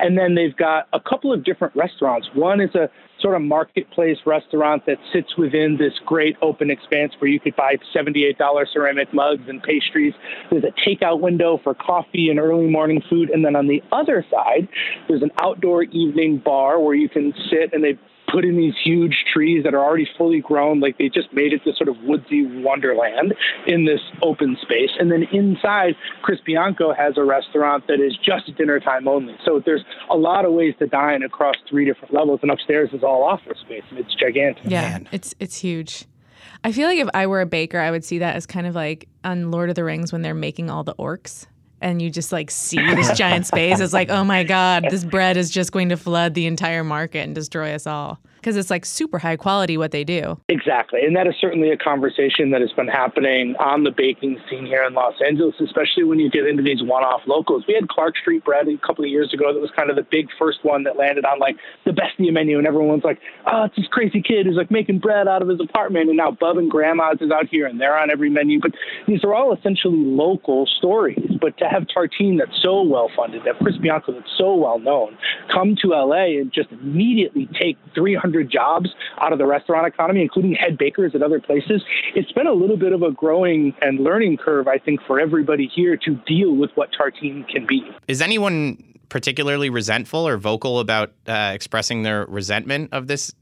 And 0.00 0.18
then 0.18 0.34
they've 0.34 0.56
got 0.56 0.88
a 0.92 1.00
couple 1.00 1.32
of 1.32 1.44
different 1.44 1.74
restaurants. 1.76 2.28
One 2.34 2.60
is 2.60 2.74
a 2.74 2.90
sort 3.20 3.36
of 3.36 3.42
marketplace 3.42 4.18
restaurant 4.26 4.84
that 4.86 4.98
sits 5.12 5.36
within 5.36 5.76
this 5.78 5.92
great 6.04 6.36
open 6.42 6.70
expanse 6.70 7.12
where 7.18 7.30
you 7.30 7.38
could 7.38 7.54
buy 7.54 7.76
$78 7.94 8.66
ceramic 8.72 9.14
mugs 9.14 9.44
and 9.48 9.62
pastries. 9.62 10.12
There's 10.50 10.64
a 10.64 10.72
takeout 10.88 11.20
window 11.20 11.60
for 11.62 11.74
coffee 11.74 12.28
and 12.30 12.40
early 12.40 12.68
morning 12.68 13.00
food. 13.08 13.30
And 13.30 13.44
then 13.44 13.54
on 13.54 13.68
the 13.68 13.82
other 13.92 14.26
side, 14.30 14.68
there's 15.08 15.22
an 15.22 15.30
outdoor 15.40 15.84
evening 15.84 16.38
bar 16.38 16.80
where 16.80 16.94
you 16.94 17.08
can 17.08 17.32
sit 17.48 17.72
and 17.72 17.84
they 17.84 17.98
put 18.32 18.44
in 18.44 18.56
these 18.56 18.74
huge 18.82 19.24
trees 19.32 19.64
that 19.64 19.74
are 19.74 19.84
already 19.84 20.08
fully 20.16 20.40
grown. 20.40 20.80
Like 20.80 20.98
they 20.98 21.08
just 21.08 21.32
made 21.32 21.52
it 21.52 21.60
this 21.64 21.76
sort 21.76 21.88
of 21.88 21.96
woodsy 22.02 22.46
wonderland 22.62 23.34
in 23.66 23.84
this 23.84 24.00
open 24.22 24.56
space. 24.62 24.90
And 24.98 25.12
then 25.12 25.24
inside, 25.32 25.94
Chris 26.22 26.40
Bianco 26.44 26.94
has 26.94 27.18
a 27.18 27.24
restaurant 27.24 27.86
that 27.88 28.00
is 28.00 28.16
just 28.24 28.54
dinner 28.56 28.80
time 28.80 29.06
only. 29.06 29.36
So 29.44 29.62
there's 29.64 29.84
a 30.10 30.16
lot 30.16 30.44
of 30.44 30.52
ways 30.52 30.74
to 30.78 30.86
dine 30.86 31.22
across 31.22 31.56
three 31.68 31.84
different 31.84 32.14
levels. 32.14 32.40
And 32.42 32.50
upstairs 32.50 32.90
is 32.92 33.02
all 33.02 33.22
office 33.22 33.58
space. 33.60 33.84
And 33.90 33.98
it's 33.98 34.14
gigantic. 34.14 34.64
Yeah, 34.64 34.82
Man. 34.82 35.08
it's 35.12 35.34
it's 35.38 35.58
huge. 35.58 36.06
I 36.64 36.72
feel 36.72 36.86
like 36.86 36.98
if 36.98 37.08
I 37.12 37.26
were 37.26 37.40
a 37.40 37.46
baker, 37.46 37.78
I 37.78 37.90
would 37.90 38.04
see 38.04 38.18
that 38.18 38.36
as 38.36 38.46
kind 38.46 38.66
of 38.66 38.74
like 38.74 39.08
on 39.24 39.50
Lord 39.50 39.68
of 39.68 39.74
the 39.74 39.84
Rings 39.84 40.12
when 40.12 40.22
they're 40.22 40.34
making 40.34 40.70
all 40.70 40.84
the 40.84 40.94
orcs. 40.94 41.46
And 41.82 42.00
you 42.00 42.10
just 42.10 42.30
like 42.30 42.50
see 42.50 42.78
this 42.94 43.10
giant 43.18 43.46
space. 43.46 43.80
It's 43.80 43.92
like, 43.92 44.08
oh 44.08 44.22
my 44.22 44.44
God, 44.44 44.86
this 44.88 45.04
bread 45.04 45.36
is 45.36 45.50
just 45.50 45.72
going 45.72 45.88
to 45.88 45.96
flood 45.96 46.34
the 46.34 46.46
entire 46.46 46.84
market 46.84 47.18
and 47.20 47.34
destroy 47.34 47.74
us 47.74 47.86
all. 47.86 48.20
Because 48.42 48.56
it's 48.56 48.70
like 48.70 48.84
super 48.84 49.20
high 49.20 49.36
quality 49.36 49.78
what 49.78 49.92
they 49.92 50.02
do. 50.02 50.36
Exactly. 50.48 51.00
And 51.06 51.14
that 51.14 51.28
is 51.28 51.34
certainly 51.40 51.70
a 51.70 51.76
conversation 51.76 52.50
that 52.50 52.60
has 52.60 52.72
been 52.72 52.88
happening 52.88 53.54
on 53.60 53.84
the 53.84 53.92
baking 53.92 54.40
scene 54.50 54.66
here 54.66 54.82
in 54.82 54.94
Los 54.94 55.14
Angeles, 55.24 55.54
especially 55.62 56.02
when 56.02 56.18
you 56.18 56.28
get 56.28 56.46
into 56.46 56.62
these 56.62 56.82
one 56.82 57.04
off 57.04 57.22
locals. 57.28 57.64
We 57.68 57.74
had 57.74 57.88
Clark 57.88 58.16
Street 58.16 58.44
Bread 58.44 58.66
a 58.66 58.76
couple 58.84 59.04
of 59.04 59.10
years 59.10 59.32
ago 59.32 59.54
that 59.54 59.60
was 59.60 59.70
kind 59.76 59.90
of 59.90 59.96
the 59.96 60.02
big 60.10 60.26
first 60.40 60.58
one 60.64 60.82
that 60.82 60.96
landed 60.96 61.24
on 61.24 61.38
like 61.38 61.54
the 61.86 61.92
best 61.92 62.18
Bestia 62.18 62.32
menu. 62.32 62.58
And 62.58 62.66
everyone's 62.66 63.04
like, 63.04 63.20
oh, 63.46 63.64
it's 63.64 63.76
this 63.76 63.86
crazy 63.86 64.20
kid 64.20 64.46
who's 64.46 64.56
like 64.56 64.72
making 64.72 64.98
bread 64.98 65.28
out 65.28 65.40
of 65.40 65.46
his 65.46 65.60
apartment. 65.60 66.08
And 66.08 66.16
now 66.16 66.32
Bub 66.32 66.58
and 66.58 66.68
Grandma's 66.68 67.18
is 67.20 67.30
out 67.30 67.46
here 67.48 67.66
and 67.66 67.80
they're 67.80 67.96
on 67.96 68.10
every 68.10 68.28
menu. 68.28 68.60
But 68.60 68.72
these 69.06 69.22
are 69.22 69.34
all 69.34 69.54
essentially 69.54 69.96
local 69.96 70.66
stories. 70.66 71.30
But 71.40 71.56
to 71.58 71.68
have 71.68 71.84
Tartine 71.84 72.38
that's 72.38 72.60
so 72.60 72.82
well 72.82 73.08
funded, 73.14 73.44
that 73.44 73.58
Chris 73.60 73.76
Bianco 73.76 74.12
that's 74.12 74.34
so 74.36 74.54
well 74.56 74.80
known, 74.80 75.16
come 75.52 75.76
to 75.82 75.88
LA 75.88 76.40
and 76.40 76.52
just 76.52 76.70
immediately 76.72 77.48
take 77.60 77.78
300 77.94 78.31
jobs 78.42 78.88
out 79.20 79.32
of 79.32 79.38
the 79.38 79.46
restaurant 79.46 79.86
economy, 79.86 80.22
including 80.22 80.54
head 80.54 80.78
bakers 80.78 81.14
at 81.14 81.22
other 81.22 81.40
places. 81.40 81.82
It's 82.14 82.32
been 82.32 82.46
a 82.46 82.52
little 82.52 82.78
bit 82.78 82.92
of 82.92 83.02
a 83.02 83.10
growing 83.10 83.74
and 83.82 84.00
learning 84.00 84.38
curve, 84.38 84.68
I 84.68 84.78
think, 84.78 85.00
for 85.06 85.20
everybody 85.20 85.70
here 85.74 85.96
to 85.98 86.14
deal 86.26 86.56
with 86.56 86.70
what 86.74 86.90
Tartine 86.92 87.46
can 87.48 87.66
be. 87.66 87.82
Is 88.08 88.22
anyone 88.22 88.82
particularly 89.12 89.68
resentful 89.68 90.26
or 90.26 90.38
vocal 90.38 90.80
about 90.80 91.12
uh, 91.28 91.50
expressing 91.52 92.02
their 92.02 92.24
resentment 92.24 92.88
of 92.92 93.08
this 93.08 93.34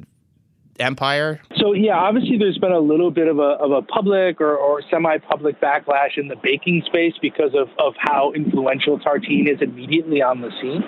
empire? 0.80 1.40
So 1.56 1.72
yeah, 1.72 1.96
obviously 1.96 2.38
there's 2.38 2.58
been 2.58 2.72
a 2.72 2.78
little 2.80 3.10
bit 3.10 3.28
of 3.28 3.38
a, 3.38 3.58
of 3.60 3.70
a 3.72 3.82
public 3.82 4.40
or, 4.40 4.56
or 4.56 4.80
semi-public 4.90 5.60
backlash 5.60 6.16
in 6.16 6.28
the 6.28 6.36
baking 6.42 6.82
space 6.86 7.14
because 7.20 7.52
of, 7.54 7.68
of 7.78 7.94
how 7.98 8.32
influential 8.32 8.98
Tartine 8.98 9.48
is 9.48 9.60
immediately 9.60 10.22
on 10.22 10.40
the 10.40 10.50
scene. 10.60 10.82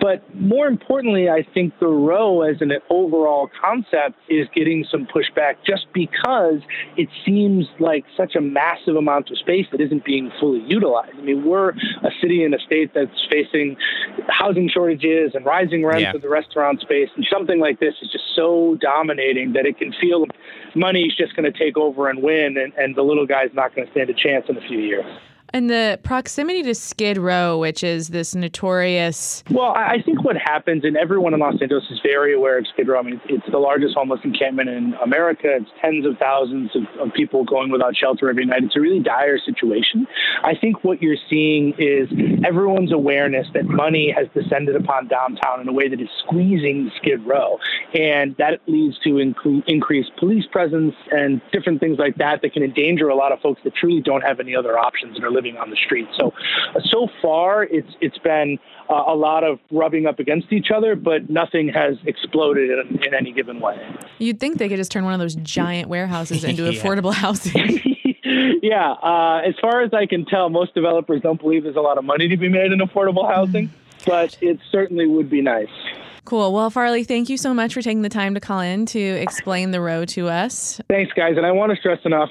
But 0.00 0.22
more 0.34 0.66
importantly, 0.66 1.28
I 1.28 1.46
think 1.54 1.78
the 1.78 1.86
row 1.88 2.42
as 2.42 2.60
an 2.60 2.72
overall 2.90 3.48
concept 3.60 4.16
is 4.28 4.48
getting 4.54 4.84
some 4.90 5.06
pushback 5.06 5.56
just 5.64 5.86
because 5.94 6.60
it 6.96 7.08
seems 7.24 7.66
like 7.78 8.04
such 8.16 8.34
a 8.34 8.40
massive 8.40 8.96
amount 8.96 9.30
of 9.30 9.38
space 9.38 9.66
that 9.70 9.80
isn't 9.80 10.04
being 10.04 10.30
fully 10.40 10.62
utilized. 10.66 11.14
I 11.16 11.22
mean, 11.22 11.44
we're 11.44 11.70
a 11.70 12.10
city 12.20 12.42
and 12.44 12.54
a 12.54 12.58
state 12.58 12.92
that's 12.94 13.26
facing 13.30 13.76
housing 14.28 14.68
shortages 14.68 15.32
and 15.34 15.44
rising 15.44 15.84
rents 15.84 16.02
Yeah. 16.02 16.14
of 16.14 16.22
the 16.22 16.28
restaurant 16.28 16.80
space, 16.80 17.08
and 17.16 17.26
something 17.32 17.60
like 17.60 17.80
this 17.80 17.94
is 18.02 18.10
just 18.10 18.24
so 18.34 18.76
dominating 18.80 19.35
that 19.52 19.66
it 19.66 19.78
can 19.78 19.92
feel 20.00 20.26
money's 20.74 21.14
just 21.14 21.36
going 21.36 21.50
to 21.50 21.56
take 21.56 21.76
over 21.76 22.08
and 22.08 22.22
win, 22.22 22.56
and, 22.56 22.72
and 22.76 22.96
the 22.96 23.02
little 23.02 23.26
guy's 23.26 23.50
not 23.54 23.74
going 23.74 23.86
to 23.86 23.92
stand 23.92 24.10
a 24.10 24.14
chance 24.14 24.46
in 24.48 24.56
a 24.56 24.60
few 24.60 24.78
years. 24.78 25.04
And 25.52 25.70
the 25.70 25.98
proximity 26.02 26.62
to 26.64 26.74
Skid 26.74 27.18
Row, 27.18 27.58
which 27.58 27.84
is 27.84 28.08
this 28.08 28.34
notorious 28.34 29.44
Well, 29.50 29.72
I 29.76 30.02
think 30.04 30.24
what 30.24 30.36
happens, 30.36 30.84
and 30.84 30.96
everyone 30.96 31.34
in 31.34 31.40
Los 31.40 31.60
Angeles 31.60 31.84
is 31.90 32.00
very 32.02 32.34
aware 32.34 32.58
of 32.58 32.66
Skid 32.72 32.88
Row. 32.88 32.98
I 32.98 33.02
mean, 33.02 33.20
it's, 33.28 33.46
the 33.50 33.58
largest 33.58 33.94
homeless 33.94 34.20
encampment 34.24 34.68
in 34.68 34.94
America. 35.02 35.46
It's 35.48 35.70
tens 35.80 36.04
of 36.04 36.18
thousands 36.18 36.74
of, 36.74 36.82
of 37.00 37.14
people 37.14 37.44
going 37.44 37.70
without 37.70 37.96
shelter 37.96 38.28
every 38.28 38.44
night. 38.44 38.64
It's 38.64 38.76
a 38.76 38.80
really 38.80 38.98
dire 38.98 39.38
situation. 39.38 40.06
I 40.42 40.54
think 40.60 40.82
what 40.82 41.00
you're 41.00 41.16
seeing 41.30 41.74
is 41.78 42.08
everyone's 42.44 42.92
awareness 42.92 43.46
that 43.54 43.64
money 43.66 44.12
has 44.14 44.26
descended 44.34 44.74
upon 44.74 45.06
downtown 45.06 45.60
in 45.60 45.68
a 45.68 45.72
way 45.72 45.88
that 45.88 46.00
is 46.00 46.08
squeezing 46.26 46.90
Skid 46.96 47.24
Row, 47.24 47.58
and 47.94 48.34
that 48.38 48.60
leads 48.66 48.98
to 49.04 49.10
incre- 49.10 49.62
increased 49.66 50.10
police 50.18 50.44
presence 50.50 50.94
and 51.12 51.40
different 51.52 51.80
things 51.80 51.98
like 51.98 52.16
that 52.16 52.42
that 52.42 52.52
can 52.52 52.62
endanger 52.62 53.08
a 53.08 53.14
lot 53.14 53.32
of 53.32 53.40
folks 53.40 53.60
that 53.64 53.74
truly 53.74 54.02
don't 54.02 54.22
have 54.22 54.40
any 54.40 54.56
other 54.56 54.76
options 54.76 55.16
and 55.16 55.24
are 55.24 55.30
living 55.36 55.56
on 55.56 55.70
the 55.70 55.76
street. 55.86 56.08
So, 56.18 56.32
uh, 56.74 56.80
so 56.94 57.00
far, 57.22 57.62
it's 57.64 57.92
it's 58.00 58.18
been 58.18 58.58
uh, 58.90 58.94
a 59.06 59.14
lot 59.14 59.42
of 59.44 59.58
rubbing 59.70 60.06
up 60.06 60.18
against 60.18 60.52
each 60.52 60.68
other, 60.76 60.96
but 60.96 61.28
nothing 61.30 61.68
has 61.68 61.94
exploded 62.06 62.70
in, 62.70 62.86
in 63.04 63.12
any 63.14 63.32
given 63.32 63.60
way. 63.60 63.76
You'd 64.18 64.40
think 64.40 64.58
they 64.58 64.68
could 64.68 64.78
just 64.78 64.90
turn 64.90 65.04
one 65.04 65.14
of 65.14 65.20
those 65.20 65.36
giant 65.36 65.88
warehouses 65.88 66.42
into 66.44 66.62
Yeah. 66.72 66.80
affordable 66.82 67.12
housing. 67.14 67.80
yeah, 68.62 68.92
uh, 68.92 69.40
as 69.46 69.54
far 69.60 69.82
as 69.82 69.92
I 69.94 70.06
can 70.06 70.24
tell, 70.24 70.48
most 70.50 70.74
developers 70.74 71.20
don't 71.22 71.40
believe 71.40 71.62
there's 71.62 71.76
a 71.76 71.80
lot 71.80 71.96
of 71.98 72.04
money 72.04 72.26
to 72.28 72.36
be 72.36 72.48
made 72.48 72.72
in 72.72 72.80
affordable 72.80 73.28
housing, 73.32 73.70
but 74.04 74.36
it 74.40 74.58
certainly 74.72 75.06
would 75.06 75.30
be 75.30 75.40
nice. 75.42 75.68
Cool. 76.26 76.52
Well, 76.52 76.68
Farley, 76.70 77.04
thank 77.04 77.28
you 77.28 77.38
so 77.38 77.54
much 77.54 77.72
for 77.72 77.80
taking 77.80 78.02
the 78.02 78.08
time 78.08 78.34
to 78.34 78.40
call 78.40 78.60
in 78.60 78.84
to 78.86 79.00
explain 79.00 79.70
the 79.70 79.80
row 79.80 80.04
to 80.06 80.28
us. 80.28 80.80
Thanks, 80.88 81.12
guys. 81.14 81.36
And 81.36 81.46
I 81.46 81.52
want 81.52 81.70
to 81.72 81.76
stress 81.78 82.00
enough 82.04 82.30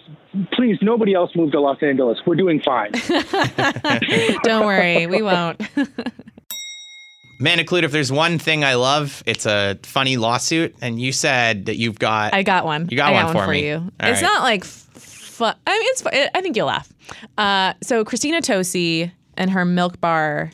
please, 0.54 0.78
nobody 0.82 1.14
else 1.14 1.32
move 1.36 1.52
to 1.52 1.60
Los 1.60 1.82
Angeles. 1.82 2.18
We're 2.26 2.36
doing 2.36 2.62
fine. 2.62 2.92
Don't 4.44 4.66
worry, 4.66 5.08
we 5.08 5.22
won't. 5.22 5.62
Amanda 7.40 7.66
Kludt, 7.66 7.84
if 7.84 7.92
there's 7.92 8.12
one 8.12 8.40
thing 8.40 8.64
I 8.64 8.76
love, 8.76 9.22
it's 9.26 9.46
a 9.46 9.78
funny 9.84 10.16
lawsuit. 10.16 10.76
And 10.82 11.00
you 11.00 11.12
said 11.12 11.66
that 11.66 11.76
you've 11.76 12.00
got. 12.00 12.34
I 12.34 12.44
got 12.44 12.64
one. 12.66 12.88
You 12.90 12.96
got 12.96 13.14
I 13.14 13.26
one 13.26 13.34
for 13.34 13.52
me. 13.52 13.68
you. 13.68 13.76
All 13.76 13.92
it's 14.00 14.22
right. 14.22 14.28
not 14.28 14.44
like 14.44 14.64
fun. 14.64 15.56
I 15.68 15.78
mean, 15.78 15.88
it's. 15.92 16.02
fu- 16.02 16.10
I 16.34 16.42
think 16.42 16.56
you'll 16.56 16.68
laugh. 16.68 16.92
Uh, 17.38 17.74
so 17.84 18.06
Christina 18.06 18.42
Tosi 18.42 19.12
and 19.36 19.52
her 19.52 19.66
Milk 19.66 20.00
Bar 20.00 20.52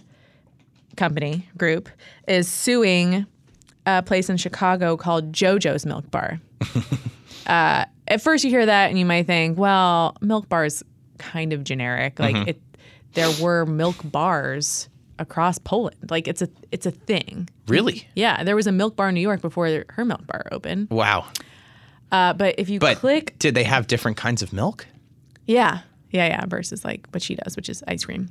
company 0.98 1.48
group 1.56 1.88
is 2.28 2.48
suing 2.48 3.28
a 3.86 4.02
place 4.04 4.30
in 4.30 4.38
Chicago 4.38 4.98
called 4.98 5.32
JoJo's 5.32 5.86
Milk 5.86 6.10
Bar. 6.12 6.40
uh, 7.48 7.86
at 8.08 8.22
first, 8.22 8.44
you 8.44 8.50
hear 8.50 8.66
that 8.66 8.90
and 8.90 9.00
you 9.00 9.06
might 9.06 9.28
think, 9.28 9.58
well, 9.58 10.16
Milk 10.22 10.48
Bar 10.50 10.66
is 10.66 10.84
kind 11.18 11.54
of 11.54 11.64
generic. 11.64 12.20
Like 12.20 12.36
Mm-hmm. 12.36 12.50
it, 12.50 12.62
there 13.14 13.32
were 13.42 13.66
milk 13.66 13.98
bars 14.06 14.88
across 15.20 15.58
Poland. 15.58 15.98
Like 16.10 16.28
it's 16.28 16.42
a 16.42 16.50
it's 16.72 16.86
a 16.86 16.92
thing. 16.92 17.50
really? 17.68 18.08
Yeah, 18.16 18.44
there 18.44 18.56
was 18.56 18.68
a 18.68 18.72
milk 18.72 18.96
bar 18.96 19.10
in 19.10 19.16
New 19.16 19.22
York 19.22 19.42
before 19.42 19.84
her 19.90 20.06
milk 20.06 20.26
bar 20.26 20.48
opened. 20.52 20.90
Wow. 20.90 21.28
Uh, 22.12 22.34
but 22.34 22.56
if 22.58 22.70
you 22.70 22.80
But 22.80 22.98
click, 22.98 23.38
did 23.40 23.54
they 23.56 23.64
have 23.64 23.88
different 23.88 24.18
kinds 24.18 24.42
of 24.42 24.52
milk? 24.54 24.88
yeah, 25.46 25.82
yeah, 26.12 26.28
yeah, 26.28 26.46
versus 26.46 26.84
like 26.86 27.08
what 27.12 27.22
she 27.22 27.36
does, 27.36 27.56
which 27.56 27.70
is 27.70 27.84
ice 27.88 28.04
cream, 28.06 28.30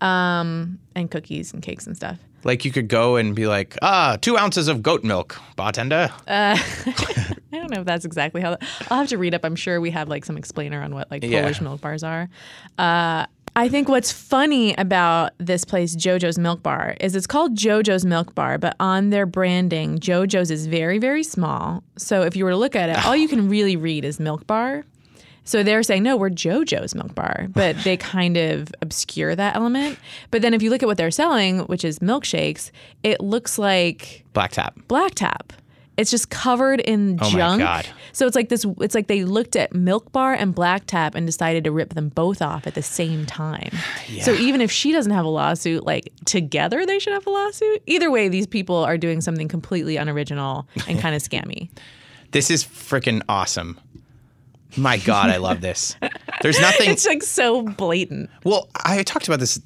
um, 0.00 0.78
and 0.94 1.10
cookies 1.10 1.52
and 1.52 1.62
cakes 1.62 1.86
and 1.86 1.96
stuff. 1.96 2.18
Like 2.44 2.64
you 2.64 2.72
could 2.72 2.88
go 2.88 3.16
and 3.16 3.36
be 3.36 3.46
like, 3.46 3.78
ah, 3.82 4.16
two 4.20 4.36
ounces 4.36 4.66
of 4.66 4.82
goat 4.82 5.04
milk, 5.04 5.40
bartender. 5.54 6.10
Uh, 6.26 6.56
I 6.58 7.34
don't 7.52 7.70
know 7.70 7.80
if 7.80 7.86
that's 7.86 8.04
exactly 8.04 8.40
how. 8.40 8.50
That, 8.50 8.62
I'll 8.90 8.98
have 8.98 9.08
to 9.08 9.18
read 9.18 9.34
up. 9.34 9.44
I'm 9.44 9.54
sure 9.56 9.80
we 9.80 9.90
have 9.90 10.08
like 10.08 10.24
some 10.24 10.36
explainer 10.36 10.82
on 10.82 10.94
what 10.94 11.10
like 11.10 11.22
Yeah. 11.22 11.42
Polish 11.42 11.60
milk 11.60 11.80
bars 11.80 12.02
are. 12.02 12.28
Uh, 12.78 13.26
I 13.54 13.68
think 13.68 13.88
what's 13.90 14.10
funny 14.10 14.74
about 14.76 15.32
this 15.36 15.66
place, 15.66 15.94
JoJo's 15.94 16.38
Milk 16.38 16.62
Bar, 16.62 16.96
is 17.00 17.14
it's 17.14 17.26
called 17.26 17.54
JoJo's 17.54 18.06
Milk 18.06 18.34
Bar, 18.34 18.56
but 18.56 18.74
on 18.80 19.10
their 19.10 19.26
branding, 19.26 19.98
JoJo's 19.98 20.50
is 20.50 20.66
very, 20.66 20.98
very 20.98 21.22
small. 21.22 21.84
So 21.98 22.22
if 22.22 22.34
you 22.34 22.44
were 22.44 22.52
to 22.52 22.56
look 22.56 22.74
at 22.74 22.88
it, 22.88 23.04
all 23.04 23.14
you 23.14 23.28
can 23.28 23.50
really 23.50 23.76
read 23.76 24.06
is 24.06 24.18
Milk 24.18 24.46
Bar. 24.46 24.84
So 25.44 25.62
they're 25.62 25.82
saying, 25.82 26.02
no, 26.04 26.16
we're 26.16 26.30
JoJo's 26.30 26.94
Milk 26.94 27.14
Bar, 27.14 27.48
but 27.50 27.76
they 27.84 27.96
kind 27.98 28.36
of 28.36 28.72
obscure 28.80 29.34
that 29.34 29.56
element. 29.56 29.98
But 30.30 30.42
then 30.42 30.54
if 30.54 30.62
you 30.62 30.70
look 30.70 30.82
at 30.82 30.86
what 30.86 30.96
they're 30.96 31.10
selling, 31.10 31.60
which 31.60 31.84
is 31.84 31.98
milkshakes, 31.98 32.70
it 33.02 33.20
looks 33.20 33.58
like 33.58 34.24
Black 34.32 34.52
tap. 34.52 34.78
Black 34.88 35.14
Tap. 35.14 35.52
It's 35.98 36.10
just 36.10 36.30
covered 36.30 36.80
in 36.80 37.18
Oh 37.20 37.30
my 37.30 37.38
junk. 37.38 37.60
God. 37.60 37.86
So 38.12 38.26
it's 38.26 38.34
like 38.34 38.48
this. 38.48 38.64
It's 38.80 38.94
like 38.94 39.08
they 39.08 39.24
looked 39.24 39.56
at 39.56 39.74
Milk 39.74 40.10
Bar 40.10 40.32
and 40.32 40.54
Black 40.54 40.86
Tap 40.86 41.14
and 41.14 41.26
decided 41.26 41.64
to 41.64 41.70
rip 41.70 41.92
them 41.92 42.08
both 42.08 42.40
off 42.40 42.66
at 42.66 42.74
the 42.74 42.82
same 42.82 43.26
time. 43.26 43.70
Yeah. 44.08 44.24
So 44.24 44.32
even 44.32 44.60
if 44.60 44.70
she 44.70 44.92
doesn't 44.92 45.12
have 45.12 45.24
a 45.24 45.28
lawsuit, 45.28 45.84
like 45.86 46.12
together 46.24 46.84
they 46.84 46.98
should 46.98 47.12
have 47.12 47.26
a 47.26 47.30
lawsuit. 47.30 47.82
Either 47.86 48.10
way, 48.10 48.28
these 48.28 48.46
people 48.46 48.76
are 48.76 48.98
doing 48.98 49.20
something 49.20 49.48
completely 49.48 49.96
unoriginal 49.96 50.66
and 50.88 50.98
kind 51.04 51.14
of 51.14 51.22
scammy. 51.22 51.70
This 52.32 52.50
is 52.50 52.64
freaking 52.64 53.22
awesome. 53.28 53.78
My 54.76 54.98
God, 54.98 55.30
I 55.30 55.36
love 55.36 55.60
this. 55.60 55.96
There's 56.40 56.60
nothing. 56.60 56.90
It's 56.90 57.06
like 57.06 57.22
so 57.22 57.62
blatant. 57.62 58.30
Well, 58.44 58.68
I 58.74 59.02
talked 59.02 59.28
about 59.28 59.40
this. 59.40 59.60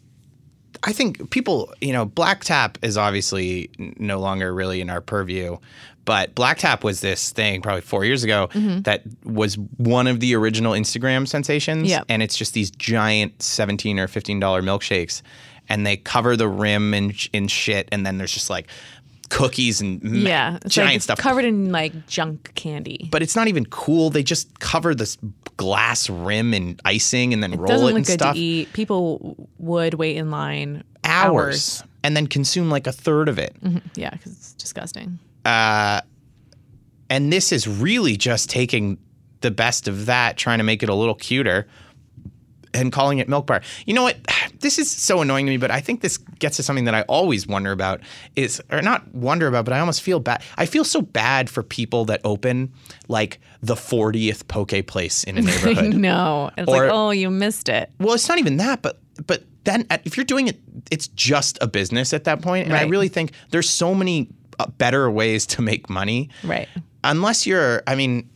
I 0.83 0.93
think 0.93 1.31
people, 1.31 1.73
you 1.81 1.93
know, 1.93 2.05
Black 2.05 2.45
Tap 2.45 2.79
is 2.83 2.99
obviously 2.99 3.71
no 3.79 4.19
longer 4.21 4.53
really 4.53 4.81
in 4.81 4.91
our 4.91 5.01
purview, 5.01 5.57
but 6.05 6.35
Black 6.35 6.59
Tap 6.59 6.85
was 6.85 7.01
this 7.01 7.31
thing 7.31 7.63
probably 7.63 7.81
four 7.81 8.05
years 8.05 8.25
ago 8.25 8.49
mm-hmm. 8.53 8.83
that 8.83 9.03
was 9.25 9.57
one 9.79 10.07
of 10.07 10.21
the 10.21 10.37
original 10.37 10.73
Instagram 10.73 11.27
sensations. 11.27 11.89
Yep. 11.89 12.05
And 12.09 12.23
it's 12.23 12.37
just 12.37 12.55
these 12.55 12.71
giant 12.71 13.43
seventeen 13.43 13.99
or 13.99 14.07
fifteen 14.07 14.39
dollar 14.39 14.63
milkshakes, 14.63 15.23
and 15.69 15.87
they 15.87 15.97
cover 15.97 16.37
the 16.37 16.49
rim 16.49 16.95
in 16.95 17.15
in 17.33 17.49
shit, 17.49 17.89
and 17.91 18.05
then 18.07 18.19
there's 18.19 18.33
just 18.33 18.51
like 18.51 18.69
cookies 19.31 19.81
and 19.81 20.03
Yeah, 20.03 20.59
giant 20.69 20.93
like 20.95 21.03
stuff. 21.03 21.19
covered 21.19 21.45
in 21.45 21.73
like 21.73 22.07
junk 22.07 22.53
candy. 22.55 23.09
but 23.11 23.23
it's 23.23 23.37
not 23.37 23.49
even 23.49 23.67
cool. 23.67 24.11
They 24.11 24.23
just 24.23 24.59
cover 24.61 24.95
this 24.95 25.17
glass 25.57 26.09
rim 26.11 26.53
in 26.55 26.79
icing 26.85 27.33
and 27.33 27.43
then 27.43 27.53
roll 27.57 27.67
Doesn't 27.67 27.87
it 27.87 27.91
look 27.91 27.97
and 27.97 28.07
good 28.07 28.13
stuff. 28.21 28.35
to 28.35 28.41
eat. 28.41 28.73
People 28.73 29.49
would 29.59 29.95
wait 29.95 30.17
in 30.17 30.31
line 30.31 30.85
hours, 31.05 31.83
and 32.03 32.17
then 32.17 32.27
consume 32.27 32.69
like 32.71 32.87
a 32.87 32.93
third 32.93 33.29
of 33.29 33.39
it. 33.39 33.55
Mm-hmm. 33.63 33.79
Yeah, 33.95 34.11
because 34.11 34.33
it's 34.33 34.53
disgusting. 34.55 35.19
Uh, 35.45 36.01
and 37.09 37.33
this 37.33 37.53
is 37.53 37.67
really 37.69 38.17
just 38.17 38.51
taking 38.51 38.99
the 39.41 39.51
best 39.51 39.87
of 39.89 40.07
that, 40.07 40.37
trying 40.37 40.59
to 40.59 40.65
make 40.65 40.83
it 40.83 40.89
a 40.89 40.95
little 40.95 41.15
cuter 41.15 41.67
and 42.75 42.91
calling 42.93 43.19
it 43.19 43.29
milk 43.29 43.47
bar. 43.47 43.63
You 43.87 43.95
know 43.95 44.03
what? 44.03 44.17
This 44.61 44.79
is 44.79 44.91
so 44.91 45.21
annoying 45.21 45.47
to 45.47 45.51
me, 45.51 45.57
but 45.57 45.71
I 45.71 45.81
think 45.81 46.01
this 46.01 46.17
gets 46.17 46.57
to 46.57 46.63
something 46.63 46.85
that 46.87 46.95
I 46.95 47.03
always 47.03 47.47
wonder 47.47 47.73
about 47.73 48.01
is 48.37 48.63
or 48.71 48.83
not 48.83 49.13
wonder 49.15 49.47
about, 49.47 49.65
but 49.65 49.75
I 49.75 49.81
almost 49.81 50.03
feel 50.03 50.21
bad. 50.21 50.43
I 50.57 50.67
feel 50.67 50.85
so 50.85 51.03
bad 51.03 51.51
for 51.51 51.63
people 51.63 52.05
that 52.07 52.21
open 52.25 52.73
like 53.09 53.39
the 53.63 53.75
40th 53.75 54.49
poke 54.49 54.87
place 54.87 55.25
in 55.25 55.39
a 55.39 55.41
neighborhood. 55.43 55.95
no, 55.95 56.51
it's 56.57 56.69
Or- 56.69 56.85
like 56.85 56.91
oh, 56.93 57.11
you 57.11 57.31
missed 57.31 57.69
it. 57.69 57.91
Well, 57.99 58.15
it's 58.15 58.29
not 58.29 58.39
even 58.39 58.57
that, 58.59 58.83
but 58.83 58.99
but 59.27 59.45
then 59.65 59.87
at, 59.91 60.07
if 60.07 60.17
you're 60.17 60.25
doing 60.25 60.47
it, 60.49 60.59
it's 60.91 61.09
just 61.09 61.59
a 61.61 61.67
business 61.67 62.13
at 62.13 62.25
that 62.25 62.41
point. 62.43 62.67
And 62.67 62.77
I 62.77 62.85
really 62.85 63.09
think 63.09 63.33
there's 63.51 63.69
so 63.69 63.95
many 63.95 64.29
uh, 64.59 64.67
better 64.79 65.11
ways 65.11 65.45
to 65.47 65.63
make 65.63 65.91
money. 65.91 66.31
Right. 66.45 66.69
Unless 67.03 67.47
you're, 67.47 67.83
I 67.87 67.95
mean, 67.97 68.29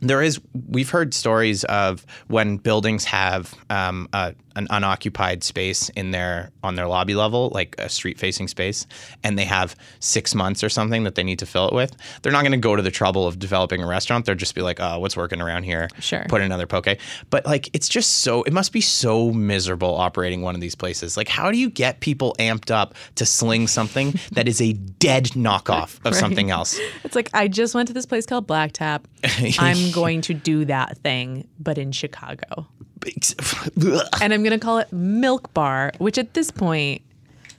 there 0.00 0.20
is. 0.22 0.38
We've 0.68 0.90
heard 0.90 1.14
stories 1.14 1.64
of 1.64 2.04
when 2.28 2.58
buildings 2.58 3.04
have 3.06 3.54
um, 3.70 4.08
a, 4.12 4.34
an 4.56 4.66
unoccupied 4.70 5.44
space 5.44 5.88
in 5.90 6.10
their 6.10 6.50
on 6.62 6.74
their 6.74 6.88
lobby 6.88 7.14
level, 7.14 7.50
like 7.54 7.76
a 7.78 7.88
street-facing 7.88 8.48
space, 8.48 8.86
and 9.22 9.38
they 9.38 9.44
have 9.44 9.76
six 10.00 10.34
months 10.34 10.64
or 10.64 10.68
something 10.68 11.04
that 11.04 11.14
they 11.14 11.22
need 11.22 11.38
to 11.38 11.46
fill 11.46 11.68
it 11.68 11.74
with. 11.74 11.94
They're 12.22 12.32
not 12.32 12.42
going 12.42 12.52
to 12.52 12.58
go 12.58 12.74
to 12.74 12.82
the 12.82 12.90
trouble 12.90 13.26
of 13.26 13.38
developing 13.38 13.82
a 13.82 13.86
restaurant. 13.86 14.24
They'll 14.24 14.34
just 14.34 14.54
be 14.54 14.62
like, 14.62 14.80
"Oh, 14.80 14.98
what's 14.98 15.16
working 15.16 15.40
around 15.40 15.64
here? 15.64 15.88
Sure. 16.00 16.24
put 16.28 16.42
another 16.42 16.66
poke." 16.66 16.88
But 17.30 17.46
like, 17.46 17.68
it's 17.74 17.88
just 17.88 18.20
so. 18.22 18.42
It 18.42 18.52
must 18.52 18.72
be 18.72 18.80
so 18.80 19.32
miserable 19.32 19.94
operating 19.94 20.42
one 20.42 20.54
of 20.54 20.60
these 20.60 20.74
places. 20.74 21.16
Like, 21.16 21.28
how 21.28 21.50
do 21.50 21.58
you 21.58 21.70
get 21.70 22.00
people 22.00 22.34
amped 22.38 22.70
up 22.70 22.94
to 23.16 23.26
sling 23.26 23.66
something 23.66 24.14
that 24.32 24.48
is 24.48 24.60
a 24.60 24.72
dead 24.72 25.26
knockoff 25.26 26.04
of 26.04 26.14
something 26.14 26.50
else? 26.50 26.78
It's 27.04 27.14
like 27.14 27.30
I 27.34 27.48
just 27.48 27.74
went 27.74 27.88
to 27.88 27.94
this 27.94 28.06
place 28.06 28.26
called 28.26 28.46
Black 28.46 28.72
Tap. 28.72 29.06
I'm 29.58 29.90
going 29.92 30.22
to 30.22 30.34
do 30.34 30.64
that 30.64 30.98
thing, 30.98 31.46
but 31.58 31.78
in 31.78 31.92
Chicago, 31.92 32.66
and 34.20 34.32
I'm 34.32 34.42
going 34.42 34.50
to 34.50 34.58
call 34.58 34.78
it 34.78 34.92
Milk 34.92 35.52
Bar. 35.54 35.92
Which 35.98 36.18
at 36.18 36.34
this 36.34 36.50
point, 36.50 37.02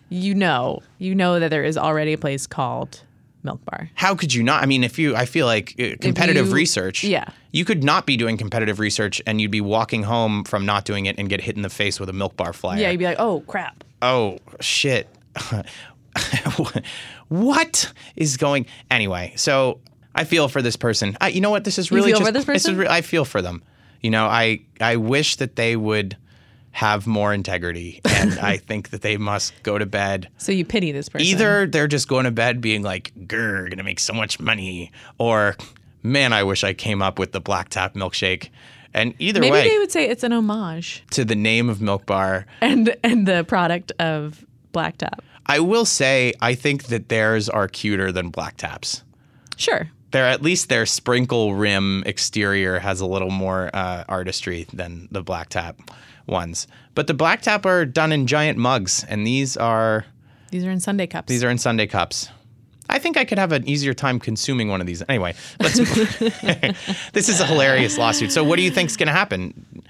you 0.09 0.35
know, 0.35 0.81
you 0.99 1.15
know 1.15 1.39
that 1.39 1.49
there 1.49 1.63
is 1.63 1.77
already 1.77 2.13
a 2.13 2.17
place 2.17 2.47
called 2.47 3.01
Milk 3.43 3.63
Bar. 3.65 3.89
how 3.95 4.15
could 4.15 4.33
you 4.33 4.43
not? 4.43 4.61
I 4.61 4.65
mean, 4.65 4.83
if 4.83 4.99
you, 4.99 5.15
I 5.15 5.25
feel 5.25 5.45
like 5.45 5.75
uh, 5.79 5.95
competitive 6.01 6.47
you- 6.47 6.53
research. 6.53 7.03
yeah. 7.03 7.29
You 7.51 7.65
could 7.65 7.83
not 7.83 8.05
be 8.05 8.17
doing 8.17 8.37
competitive 8.37 8.79
research 8.79 9.19
and 9.25 9.41
you'd 9.41 9.49
be 9.49 9.61
walking 9.61 10.03
home 10.03 10.43
from 10.43 10.65
not 10.65 10.85
doing 10.85 11.07
it 11.07 11.17
and 11.17 11.27
get 11.27 11.41
hit 11.41 11.55
in 11.55 11.63
the 11.63 11.69
face 11.69 11.99
with 11.99 12.07
a 12.07 12.13
milk 12.13 12.35
bar 12.35 12.53
flyer. 12.53 12.79
Yeah, 12.79 12.91
you'd 12.91 12.99
be 12.99 13.05
like, 13.05 13.19
oh 13.19 13.41
crap. 13.47 13.83
oh, 14.01 14.37
shit. 14.59 15.07
what 17.29 17.93
is 18.15 18.37
going 18.37 18.65
Anyway, 18.91 19.33
so 19.35 19.79
I 20.13 20.23
feel 20.23 20.49
for 20.49 20.61
this 20.61 20.75
person. 20.75 21.17
I, 21.21 21.29
you 21.29 21.41
know 21.41 21.51
what? 21.51 21.63
This 21.63 21.77
is 21.77 21.91
really 21.91 22.11
feel 22.11 22.19
just, 22.19 22.27
for 22.27 22.31
this 22.33 22.43
is 22.43 22.65
person? 22.65 22.77
re- 22.77 22.87
I 22.87 23.01
feel 23.01 23.25
for 23.25 23.41
them. 23.41 23.61
You 24.01 24.09
know, 24.09 24.25
I, 24.25 24.61
I 24.79 24.95
wish 24.95 25.37
that 25.37 25.55
they 25.55 25.75
would 25.75 26.17
have 26.71 27.07
more 27.07 27.33
integrity 27.33 28.01
and 28.05 28.37
I 28.39 28.57
think 28.57 28.91
that 28.91 29.01
they 29.01 29.17
must 29.17 29.51
go 29.63 29.79
to 29.79 29.85
bed 29.87 30.29
So 30.37 30.51
you 30.51 30.63
pity 30.63 30.91
this 30.91 31.09
person. 31.09 31.25
Either 31.25 31.65
they're 31.65 31.87
just 31.87 32.07
going 32.07 32.25
to 32.25 32.31
bed 32.31 32.61
being 32.61 32.83
like, 32.83 33.11
grr, 33.25 33.69
gonna 33.69 33.83
make 33.83 33.99
so 33.99 34.13
much 34.13 34.39
money, 34.39 34.91
or 35.17 35.55
man, 36.03 36.33
I 36.33 36.43
wish 36.43 36.63
I 36.63 36.73
came 36.73 37.01
up 37.01 37.17
with 37.17 37.31
the 37.31 37.41
black 37.41 37.69
tap 37.69 37.95
milkshake. 37.95 38.49
And 38.93 39.13
either 39.19 39.39
maybe 39.39 39.51
way, 39.51 39.69
they 39.69 39.77
would 39.79 39.91
say 39.91 40.07
it's 40.07 40.23
an 40.23 40.33
homage 40.33 41.03
to 41.11 41.25
the 41.25 41.35
name 41.35 41.69
of 41.69 41.81
Milk 41.81 42.05
Bar, 42.05 42.45
and 42.61 42.95
and 43.03 43.27
the 43.27 43.43
product 43.43 43.91
of 43.99 44.45
Black 44.71 44.97
Tap. 44.97 45.23
I 45.45 45.59
will 45.59 45.85
say 45.85 46.33
I 46.41 46.55
think 46.55 46.85
that 46.85 47.09
theirs 47.09 47.49
are 47.49 47.67
cuter 47.67 48.11
than 48.11 48.29
Black 48.29 48.57
Tap's. 48.57 49.03
Sure. 49.55 49.89
They're 50.17 50.25
at 50.25 50.41
least 50.41 50.69
their 50.69 50.87
sprinkle 50.87 51.53
rim 51.53 52.01
exterior 52.07 52.79
has 52.79 53.01
a 53.01 53.05
little 53.05 53.29
more 53.29 53.69
uh, 53.71 54.03
artistry 54.09 54.65
than 54.73 55.07
the 55.11 55.21
Black 55.21 55.49
Tap 55.49 55.79
ones. 56.25 56.65
But 56.95 57.05
the 57.05 57.13
Black 57.13 57.43
Tap 57.43 57.67
are 57.67 57.85
done 57.85 58.11
in 58.11 58.25
giant 58.25 58.57
mugs, 58.57 59.03
and 59.07 59.27
these 59.27 59.55
are 59.57 60.07
These 60.49 60.65
are 60.65 60.71
in 60.71 60.79
sundae 60.79 61.05
cups. 61.05 61.27
These 61.27 61.43
are 61.43 61.51
in 61.51 61.59
sundae 61.59 61.85
cups. 61.85 62.29
I 62.89 62.97
think 62.97 63.15
I 63.15 63.25
could 63.25 63.37
have 63.37 63.51
an 63.51 63.69
easier 63.69 63.93
time 63.93 64.19
consuming 64.19 64.69
one 64.69 64.81
of 64.81 64.87
these. 64.87 65.03
Anyway, 65.07 65.35
let's. 65.59 65.77
this 67.11 67.29
is 67.29 67.39
a 67.39 67.45
hilarious 67.45 67.99
lawsuit. 67.99 68.31
So, 68.31 68.43
what 68.43 68.55
do 68.55 68.63
you 68.63 68.71
think's 68.71 68.97
going 68.97 69.05
to 69.05 69.13
happen? 69.13 69.83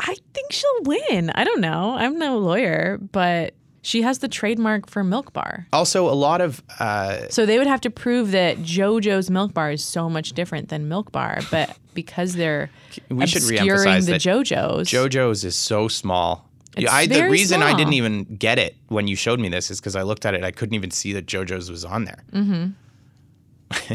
I 0.00 0.16
think 0.32 0.50
she'll 0.50 0.82
win. 0.84 1.28
I 1.28 1.44
don't 1.44 1.60
know. 1.60 1.94
I'm 1.94 2.18
no 2.18 2.38
lawyer, 2.38 2.96
but 3.12 3.52
she 3.84 4.00
has 4.00 4.20
the 4.20 4.28
trademark 4.28 4.88
for 4.88 5.04
Milk 5.04 5.34
Bar. 5.34 5.66
Also, 5.70 6.08
a 6.08 6.16
lot 6.16 6.40
of 6.40 6.62
uh, 6.80 7.28
So 7.28 7.44
they 7.44 7.58
would 7.58 7.66
have 7.66 7.82
to 7.82 7.90
prove 7.90 8.30
that 8.30 8.56
JoJo's 8.58 9.30
Milk 9.30 9.52
Bar 9.52 9.72
is 9.72 9.84
so 9.84 10.08
much 10.08 10.32
different 10.32 10.70
than 10.70 10.88
Milk 10.88 11.12
Bar, 11.12 11.40
but 11.50 11.76
because 11.92 12.32
they're 12.32 12.70
We 13.10 13.26
should 13.26 13.42
obscuring 13.42 13.68
reemphasize 13.68 14.06
the 14.06 14.12
that 14.12 14.20
JoJo's. 14.22 14.88
JoJo's 14.88 15.44
is 15.44 15.54
so 15.54 15.88
small. 15.88 16.48
It's 16.78 16.90
I, 16.90 17.06
the 17.06 17.28
reason 17.28 17.62
I 17.62 17.76
didn't 17.76 17.92
even 17.92 18.24
get 18.24 18.58
it 18.58 18.74
when 18.88 19.06
you 19.06 19.16
showed 19.16 19.38
me 19.38 19.50
this 19.50 19.70
is 19.70 19.80
because 19.80 19.96
I 19.96 20.02
looked 20.02 20.24
at 20.24 20.32
it. 20.34 20.42
I 20.42 20.50
couldn't 20.50 20.74
even 20.74 20.90
see 20.90 21.12
that 21.12 21.26
JoJo's 21.26 21.70
was 21.70 21.84
on 21.84 22.04
there. 22.04 22.24
Mm-hmm. 22.32 23.94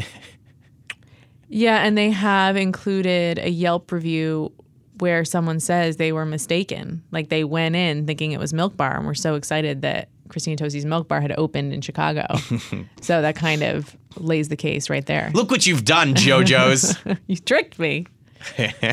yeah, 1.48 1.84
and 1.84 1.98
they 1.98 2.10
have 2.10 2.56
included 2.56 3.40
a 3.40 3.50
Yelp 3.50 3.90
review 3.90 4.52
where 5.00 5.24
someone 5.24 5.60
says 5.60 5.96
they 5.96 6.12
were 6.12 6.26
mistaken. 6.26 7.02
Like 7.10 7.28
they 7.28 7.44
went 7.44 7.76
in 7.76 8.06
thinking 8.06 8.32
it 8.32 8.38
was 8.38 8.52
Milk 8.52 8.76
Bar 8.76 8.96
and 8.96 9.06
were 9.06 9.14
so 9.14 9.34
excited 9.34 9.82
that 9.82 10.08
Christina 10.28 10.56
Tosi's 10.56 10.84
Milk 10.84 11.08
Bar 11.08 11.20
had 11.20 11.32
opened 11.32 11.72
in 11.72 11.80
Chicago. 11.80 12.26
so 13.00 13.22
that 13.22 13.36
kind 13.36 13.62
of 13.62 13.96
lays 14.16 14.48
the 14.48 14.56
case 14.56 14.88
right 14.90 15.04
there. 15.06 15.30
Look 15.34 15.50
what 15.50 15.66
you've 15.66 15.84
done, 15.84 16.14
JoJo's. 16.14 16.98
You 17.26 17.36
tricked 17.36 17.78
me. 17.78 18.06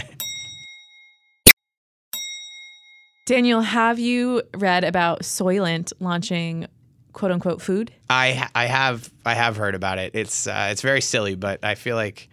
Daniel, 3.25 3.61
have 3.61 3.99
you 3.99 4.41
read 4.55 4.83
about 4.83 5.21
Soylent 5.21 5.91
launching 5.99 6.67
quote 7.13 7.31
unquote 7.31 7.61
food? 7.61 7.91
I 8.09 8.47
I 8.55 8.65
have 8.65 9.11
I 9.25 9.33
have 9.33 9.57
heard 9.57 9.75
about 9.75 9.97
it. 9.97 10.15
It's 10.15 10.47
uh, 10.47 10.69
it's 10.71 10.81
very 10.81 11.01
silly, 11.01 11.35
but 11.35 11.63
I 11.63 11.75
feel 11.75 11.95
like 11.97 12.29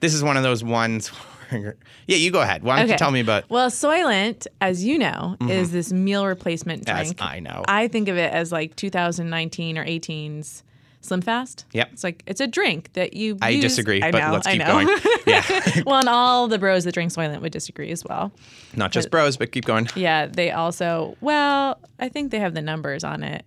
this 0.00 0.14
is 0.14 0.22
one 0.22 0.36
of 0.36 0.42
those 0.44 0.62
ones. 0.62 1.10
Yeah, 2.06 2.16
you 2.16 2.30
go 2.30 2.40
ahead. 2.40 2.62
Why 2.62 2.78
don't 2.78 2.88
you 2.88 2.96
tell 2.96 3.10
me 3.10 3.20
about? 3.20 3.50
Well, 3.50 3.68
Soylent, 3.68 4.46
as 4.60 4.84
you 4.84 4.98
know, 4.98 5.36
mm-hmm. 5.40 5.50
is 5.50 5.72
this 5.72 5.92
meal 5.92 6.26
replacement 6.26 6.88
As 6.88 7.08
drink. 7.08 7.22
I 7.22 7.40
know. 7.40 7.64
I 7.66 7.88
think 7.88 8.08
of 8.08 8.16
it 8.16 8.32
as 8.32 8.52
like 8.52 8.76
2019 8.76 9.76
or 9.76 9.84
18's 9.84 10.62
Slim 11.06 11.20
Fast. 11.20 11.64
Yep. 11.72 11.88
It's 11.92 12.04
like 12.04 12.22
it's 12.26 12.40
a 12.40 12.46
drink 12.46 12.92
that 12.92 13.14
you. 13.14 13.38
I 13.40 13.50
use- 13.50 13.62
disagree, 13.62 14.02
I 14.02 14.10
but 14.10 14.20
know, 14.20 14.32
let's 14.32 14.46
keep 14.46 14.64
going. 14.64 14.88
Yeah, 15.26 15.42
well, 15.86 15.98
and 15.98 16.08
all 16.08 16.46
the 16.46 16.58
bros 16.58 16.84
that 16.84 16.92
drink 16.92 17.10
Soylent 17.10 17.40
would 17.40 17.50
disagree 17.50 17.90
as 17.90 18.04
well. 18.04 18.30
not 18.76 18.92
just 18.92 19.10
bros, 19.10 19.36
but 19.36 19.50
keep 19.50 19.64
going. 19.64 19.88
Yeah, 19.96 20.26
they 20.26 20.52
also, 20.52 21.16
well, 21.20 21.80
I 21.98 22.08
think 22.08 22.30
they 22.30 22.38
have 22.38 22.54
the 22.54 22.62
numbers 22.62 23.02
on 23.02 23.24
it 23.24 23.44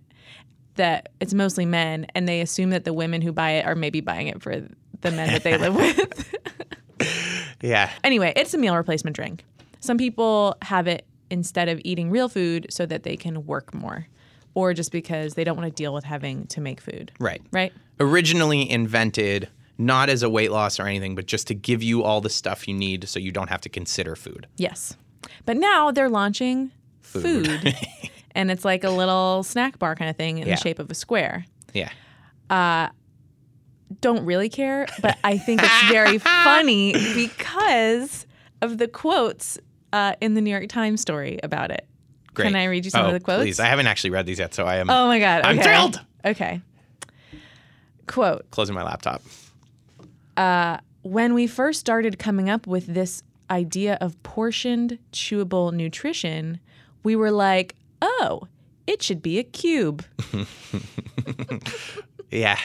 that 0.74 1.08
it's 1.20 1.32
mostly 1.32 1.64
men, 1.64 2.06
and 2.14 2.28
they 2.28 2.42
assume 2.42 2.70
that 2.70 2.84
the 2.84 2.92
women 2.92 3.22
who 3.22 3.32
buy 3.32 3.52
it 3.52 3.66
are 3.66 3.74
maybe 3.74 4.02
buying 4.02 4.26
it 4.26 4.42
for 4.42 4.56
the 5.00 5.10
men 5.10 5.32
that 5.32 5.42
they 5.42 5.56
live 5.56 5.74
with. 5.74 6.34
Yeah. 7.62 7.90
Anyway, 8.02 8.32
it's 8.36 8.54
a 8.54 8.58
meal 8.58 8.74
replacement 8.74 9.14
drink. 9.16 9.44
Some 9.80 9.98
people 9.98 10.56
have 10.62 10.86
it 10.86 11.04
instead 11.30 11.68
of 11.68 11.78
eating 11.84 12.10
real 12.10 12.28
food 12.30 12.66
so 12.70 12.86
that 12.86 13.02
they 13.02 13.16
can 13.18 13.44
work 13.44 13.74
more, 13.74 14.06
or 14.54 14.72
just 14.72 14.90
because 14.92 15.34
they 15.34 15.44
don't 15.44 15.58
want 15.58 15.68
to 15.68 15.74
deal 15.74 15.92
with 15.92 16.04
having 16.04 16.46
to 16.48 16.60
make 16.62 16.80
food. 16.80 17.12
Right. 17.20 17.42
Right? 17.52 17.72
Originally 18.00 18.68
invented 18.70 19.48
not 19.76 20.08
as 20.08 20.22
a 20.22 20.30
weight 20.30 20.50
loss 20.50 20.80
or 20.80 20.84
anything, 20.86 21.14
but 21.14 21.26
just 21.26 21.46
to 21.48 21.54
give 21.54 21.82
you 21.82 22.02
all 22.02 22.20
the 22.22 22.30
stuff 22.30 22.66
you 22.66 22.72
need 22.74 23.06
so 23.08 23.18
you 23.18 23.30
don't 23.30 23.48
have 23.50 23.60
to 23.62 23.68
consider 23.68 24.16
food. 24.16 24.46
Yes. 24.56 24.96
But 25.44 25.56
now 25.58 25.90
they're 25.90 26.08
launching 26.08 26.70
food. 27.02 27.74
and 28.34 28.50
it's 28.50 28.64
like 28.64 28.84
a 28.84 28.90
little 28.90 29.42
snack 29.42 29.78
bar 29.78 29.94
kind 29.94 30.08
of 30.10 30.16
thing 30.16 30.38
in 30.38 30.48
Yeah. 30.48 30.54
the 30.54 30.60
shape 30.60 30.78
of 30.78 30.90
a 30.90 30.94
square. 30.94 31.44
Yeah. 31.74 31.90
Uh, 32.48 32.88
Don't 34.00 34.24
really 34.24 34.48
care, 34.48 34.86
but 35.02 35.18
I 35.24 35.36
think 35.38 35.62
it's 35.62 35.88
very 35.88 36.18
funny 36.44 36.92
because 37.14 38.26
of 38.62 38.78
the 38.78 38.86
quotes 38.86 39.58
uh, 39.92 40.14
in 40.20 40.34
the 40.34 40.40
New 40.40 40.50
York 40.50 40.68
Times 40.68 41.00
story 41.00 41.40
about 41.42 41.70
it. 41.70 41.86
Great. 42.34 42.46
Can 42.46 42.56
I 42.56 42.66
read 42.66 42.84
you 42.84 42.90
some 42.90 43.04
oh, 43.04 43.08
of 43.08 43.12
the 43.14 43.20
quotes? 43.20 43.42
Please. 43.42 43.60
I 43.60 43.66
haven't 43.66 43.88
actually 43.88 44.10
read 44.10 44.26
these 44.26 44.38
yet, 44.38 44.54
so 44.54 44.64
I 44.64 44.76
am 44.76 44.88
Oh 44.88 45.08
my 45.08 45.18
God. 45.18 45.42
I'm 45.44 45.58
okay. 45.58 45.64
thrilled. 45.64 46.00
Okay. 46.24 46.60
Quote 48.06 48.48
closing 48.50 48.74
my 48.74 48.84
laptop. 48.84 49.22
When 51.02 51.34
we 51.34 51.46
first 51.46 51.80
started 51.80 52.18
coming 52.18 52.50
up 52.50 52.66
with 52.66 52.86
this 52.86 53.22
idea 53.50 53.96
of 54.00 54.22
portioned, 54.22 54.98
chewable 55.12 55.72
nutrition, 55.72 56.60
we 57.02 57.16
were 57.16 57.30
like, 57.30 57.74
oh, 58.02 58.46
it 58.86 59.02
should 59.02 59.22
be 59.22 59.38
a 59.38 59.44
cube. 59.44 60.04
Yeah. 62.30 62.58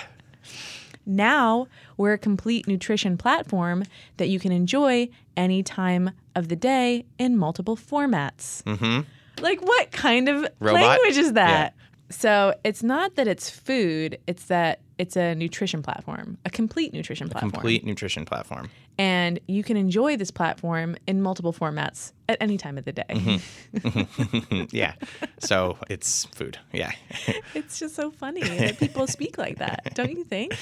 Now 1.05 1.67
we're 1.97 2.13
a 2.13 2.17
complete 2.17 2.67
nutrition 2.67 3.17
platform 3.17 3.83
that 4.17 4.29
you 4.29 4.39
can 4.39 4.51
enjoy 4.51 5.09
any 5.37 5.63
time 5.63 6.11
of 6.35 6.47
the 6.47 6.55
day 6.55 7.05
in 7.17 7.37
multiple 7.37 7.77
formats. 7.77 8.63
Mm-hmm. 8.63 9.01
Like, 9.43 9.61
what 9.61 9.91
kind 9.91 10.29
of 10.29 10.47
Robot? 10.59 10.81
language 10.81 11.17
is 11.17 11.33
that? 11.33 11.75
So 12.09 12.53
it's 12.63 12.83
not 12.83 13.15
that 13.15 13.27
it's 13.27 13.49
food; 13.49 14.17
it's 14.27 14.45
that 14.45 14.79
it's 14.97 15.17
a 15.17 15.35
nutrition 15.35 15.81
platform, 15.83 16.37
a 16.45 16.49
complete 16.49 16.93
nutrition 16.93 17.29
platform, 17.29 17.51
Complete 17.51 17.85
nutrition 17.85 18.25
platform. 18.25 18.69
and 18.97 19.39
you 19.47 19.63
can 19.63 19.75
enjoy 19.77 20.15
this 20.15 20.31
platform 20.31 20.95
in 21.05 21.21
multiple 21.21 21.51
formats 21.53 22.13
at 22.29 22.37
any 22.39 22.57
time 22.57 22.77
of 22.77 22.85
the 22.85 22.93
day. 22.93 23.03
Mm-hmm. 23.09 24.63
yeah. 24.75 24.93
So 25.39 25.77
it's 25.89 26.25
food. 26.25 26.57
Yeah. 26.71 26.91
it's 27.53 27.77
just 27.79 27.95
so 27.95 28.09
funny 28.11 28.41
that 28.41 28.79
people 28.79 29.07
speak 29.07 29.37
like 29.37 29.57
that, 29.59 29.93
don't 29.95 30.11
you 30.11 30.23
think? 30.23 30.55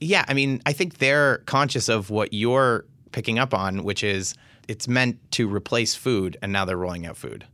Yeah, 0.00 0.24
I 0.28 0.34
mean, 0.34 0.62
I 0.66 0.72
think 0.72 0.98
they're 0.98 1.38
conscious 1.46 1.88
of 1.88 2.10
what 2.10 2.32
you're 2.32 2.84
picking 3.12 3.38
up 3.38 3.52
on, 3.54 3.84
which 3.84 4.02
is 4.04 4.34
it's 4.68 4.86
meant 4.86 5.18
to 5.32 5.48
replace 5.52 5.94
food, 5.94 6.36
and 6.40 6.52
now 6.52 6.64
they're 6.64 6.76
rolling 6.76 7.04
out 7.06 7.16
food. 7.16 7.44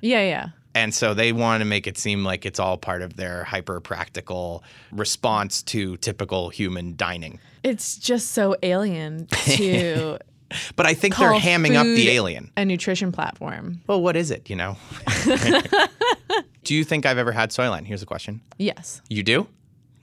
Yeah, 0.00 0.22
yeah. 0.22 0.48
And 0.78 0.94
so 0.94 1.12
they 1.12 1.32
want 1.32 1.60
to 1.60 1.64
make 1.64 1.88
it 1.88 1.98
seem 1.98 2.22
like 2.22 2.46
it's 2.46 2.60
all 2.60 2.78
part 2.78 3.02
of 3.02 3.16
their 3.16 3.42
hyper 3.42 3.80
practical 3.80 4.62
response 4.92 5.60
to 5.64 5.96
typical 5.96 6.50
human 6.50 6.94
dining. 6.94 7.40
It's 7.64 7.98
just 7.98 8.30
so 8.30 8.54
alien 8.62 9.26
to 9.26 10.18
But 10.76 10.86
I 10.86 10.94
think 10.94 11.16
they're 11.16 11.32
hamming 11.32 11.74
up 11.74 11.84
the 11.84 12.10
alien. 12.10 12.50
a 12.56 12.64
nutrition 12.64 13.12
platform. 13.12 13.80
Well, 13.86 14.00
what 14.00 14.16
is 14.16 14.30
it, 14.30 14.48
you 14.48 14.56
know? 14.56 14.76
do 16.64 16.74
you 16.74 16.84
think 16.84 17.04
I've 17.04 17.18
ever 17.18 17.32
had 17.32 17.50
Soylent? 17.50 17.84
Here's 17.84 18.02
a 18.02 18.06
question. 18.06 18.40
Yes. 18.56 19.02
You 19.08 19.22
do? 19.22 19.46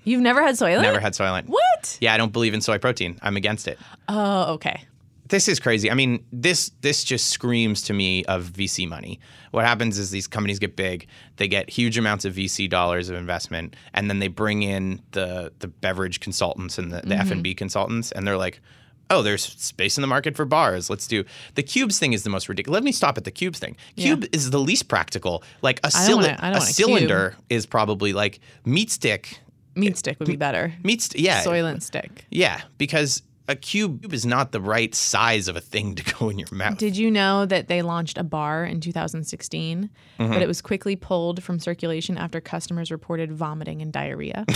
You've 0.04 0.22
never 0.22 0.44
had 0.44 0.56
Soylent? 0.56 0.84
Never 0.84 1.00
had 1.00 1.14
Soylent. 1.14 1.48
What? 1.48 1.98
Yeah, 2.00 2.14
I 2.14 2.18
don't 2.18 2.32
believe 2.32 2.54
in 2.54 2.62
soy 2.62 2.78
protein. 2.78 3.18
I'm 3.24 3.38
against 3.38 3.68
it. 3.68 3.80
Oh, 4.08 4.54
okay. 4.54 4.84
This 5.28 5.48
is 5.48 5.60
crazy. 5.60 5.90
I 5.90 5.96
mean, 5.96 6.24
this 6.32 6.72
this 6.82 7.04
just 7.04 7.28
screams 7.28 7.82
to 7.84 7.94
me 7.94 8.24
of 8.26 8.46
VC 8.46 8.88
money. 8.88 9.20
What 9.52 9.66
happens 9.66 9.98
is 9.98 10.12
these 10.12 10.28
companies 10.28 10.60
get 10.60 10.76
big, 10.76 11.08
they 11.38 11.48
get 11.48 11.70
huge 11.70 11.98
amounts 11.98 12.26
of 12.26 12.36
VC 12.36 12.70
dollars 12.70 13.10
of 13.10 13.16
investment, 13.16 13.76
and 13.94 14.10
then 14.10 14.20
they 14.20 14.28
bring 14.28 14.64
in 14.64 15.02
the 15.12 15.52
the 15.60 15.68
beverage 15.68 16.20
consultants 16.20 16.78
and 16.78 16.92
the, 16.92 16.98
the 16.98 17.02
mm-hmm. 17.02 17.22
F 17.22 17.32
and 17.32 17.44
B 17.44 17.56
consultants, 17.56 18.12
and 18.12 18.28
they're 18.28 18.38
like, 18.38 18.62
"Oh, 19.10 19.24
there's 19.24 19.44
space 19.44 19.98
in 19.98 20.02
the 20.02 20.08
market 20.08 20.36
for 20.36 20.46
bars. 20.46 20.90
Let's 20.90 21.08
do 21.08 21.24
the 21.56 21.64
cubes 21.64 21.98
thing." 21.98 22.14
Is 22.14 22.24
the 22.24 22.30
most 22.30 22.48
ridiculous. 22.48 22.76
Let 22.76 22.84
me 22.84 22.92
stop 22.92 23.18
at 23.18 23.24
the 23.24 23.32
cubes 23.32 23.58
thing. 23.58 23.78
Cube 23.96 24.26
is 24.32 24.52
the 24.52 24.60
least 24.60 24.88
practical. 24.88 25.44
Like 25.64 25.80
a, 25.84 25.90
don't 25.90 26.22
wanna- 26.22 26.58
a 26.58 26.62
cylinder 26.62 27.36
is 27.50 27.66
probably 27.66 28.14
like 28.14 28.40
meat 28.64 28.92
stick. 28.92 29.40
Meat 29.74 29.98
stick 29.98 30.20
would 30.20 30.28
be 30.28 30.38
better. 30.38 30.74
Meat, 30.84 31.02
st- 31.02 31.22
yeah, 31.22 31.44
Soylent 31.44 31.82
stick. 31.82 32.26
yeah, 32.30 32.62
because 32.78 33.22
a 33.47 33.55
cube 33.55 34.12
is 34.13 34.25
not 34.25 34.51
the 34.51 34.60
right 34.62 34.93
size 34.95 35.47
of 35.47 35.55
a 35.55 35.62
thing 35.62 35.93
to 35.95 36.03
go 36.15 36.29
in 36.29 36.39
your 36.39 36.47
mouth. 36.51 36.77
Did 36.77 36.97
you 36.97 37.12
know 37.12 37.45
that 37.45 37.67
they 37.67 37.81
launched 37.81 38.17
a 38.17 38.23
bar 38.23 38.65
in 38.65 38.79
2016, 38.81 39.89
Mm-hmm. 40.19 40.31
but 40.34 40.41
it 40.41 40.47
was 40.47 40.62
quickly 40.62 40.95
pulled 40.95 41.43
from 41.43 41.60
circulation 41.60 42.17
after 42.17 42.39
customers 42.41 42.89
reported 42.91 43.31
vomiting 43.31 43.81
and 43.81 43.91
diarrhea? 43.93 44.45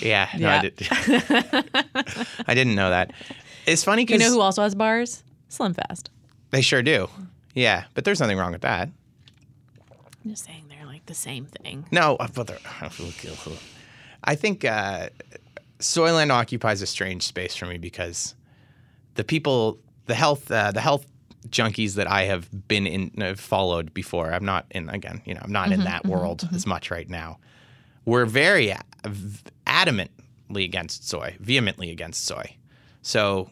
Yeah, 0.00 0.28
no, 0.34 0.38
Yeah. 0.48 0.58
I, 0.58 0.62
did. 0.62 0.88
I 2.46 2.54
didn't 2.54 2.76
know 2.76 2.90
that. 2.90 3.12
It's 3.66 3.82
funny 3.82 4.04
because 4.04 4.20
you 4.22 4.28
know 4.28 4.32
who 4.34 4.40
also 4.40 4.62
has 4.62 4.74
bars? 4.76 5.24
Slim 5.48 5.74
Fast. 5.74 6.10
they 6.50 6.62
sure 6.62 6.82
do. 6.82 7.08
Yeah, 7.54 7.84
but 7.94 8.04
there's 8.04 8.20
nothing 8.20 8.38
wrong 8.38 8.52
with 8.52 8.60
that. 8.62 8.88
I'm 10.24 10.30
just 10.30 10.44
saying 10.44 10.66
they're 10.68 10.86
like 10.86 11.06
the 11.06 11.14
same 11.14 11.46
thing. 11.46 11.86
No, 11.90 12.16
uh, 12.16 12.28
but 12.32 12.46
they're- 12.46 12.58
I 14.24 14.36
think 14.36 14.64
uh, 14.64 15.08
Soylent 15.82 16.30
occupies 16.30 16.80
a 16.80 16.86
strange 16.86 17.22
space 17.24 17.56
for 17.56 17.66
me 17.66 17.76
because 17.76 18.34
the 19.14 19.24
people, 19.24 19.78
the 20.06 20.14
health, 20.14 20.50
uh, 20.50 20.70
the 20.70 20.80
health 20.80 21.06
junkies 21.48 21.94
that 21.94 22.08
I 22.08 22.22
have 22.22 22.48
been 22.68 22.86
in, 22.86 23.10
uh, 23.20 23.34
followed 23.34 23.92
before. 23.92 24.32
I'm 24.32 24.44
not 24.44 24.66
in 24.70 24.88
again. 24.88 25.20
You 25.24 25.34
know, 25.34 25.40
I'm 25.42 25.52
not 25.52 25.72
in 25.72 25.80
that 25.84 26.06
world 26.06 26.48
as 26.54 26.66
much 26.66 26.90
right 26.90 27.08
now. 27.10 27.38
We're 28.04 28.26
very 28.26 28.68
a- 28.70 28.82
adamantly 29.66 30.64
against 30.64 31.08
soy, 31.08 31.36
vehemently 31.40 31.90
against 31.90 32.24
soy. 32.24 32.56
So 33.02 33.50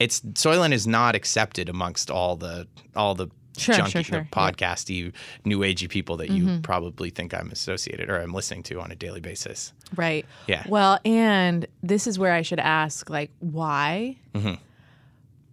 it's 0.00 0.20
Soylent 0.20 0.72
is 0.72 0.86
not 0.86 1.14
accepted 1.14 1.68
amongst 1.68 2.10
all 2.10 2.36
the 2.36 2.66
all 2.96 3.14
the 3.14 3.28
Sure, 3.56 3.76
junky 3.76 3.90
sure, 3.90 4.02
sure. 4.02 4.20
the 4.20 4.36
podcasty 4.36 5.12
new 5.44 5.60
agey 5.60 5.88
people 5.88 6.16
that 6.16 6.30
you 6.30 6.58
probably 6.62 7.10
think 7.10 7.32
I'm 7.32 7.50
associated 7.50 8.10
or 8.10 8.20
I'm 8.20 8.34
listening 8.34 8.64
to 8.64 8.80
on 8.80 8.90
a 8.90 8.96
daily 8.96 9.20
basis. 9.20 9.72
Right. 9.94 10.26
Yeah. 10.48 10.64
Well, 10.68 10.98
and 11.04 11.66
this 11.82 12.08
is 12.08 12.18
where 12.18 12.32
I 12.32 12.42
should 12.42 12.58
ask, 12.58 13.08
like, 13.08 13.30
why? 13.38 14.16
Mm-hmm. 14.34 14.54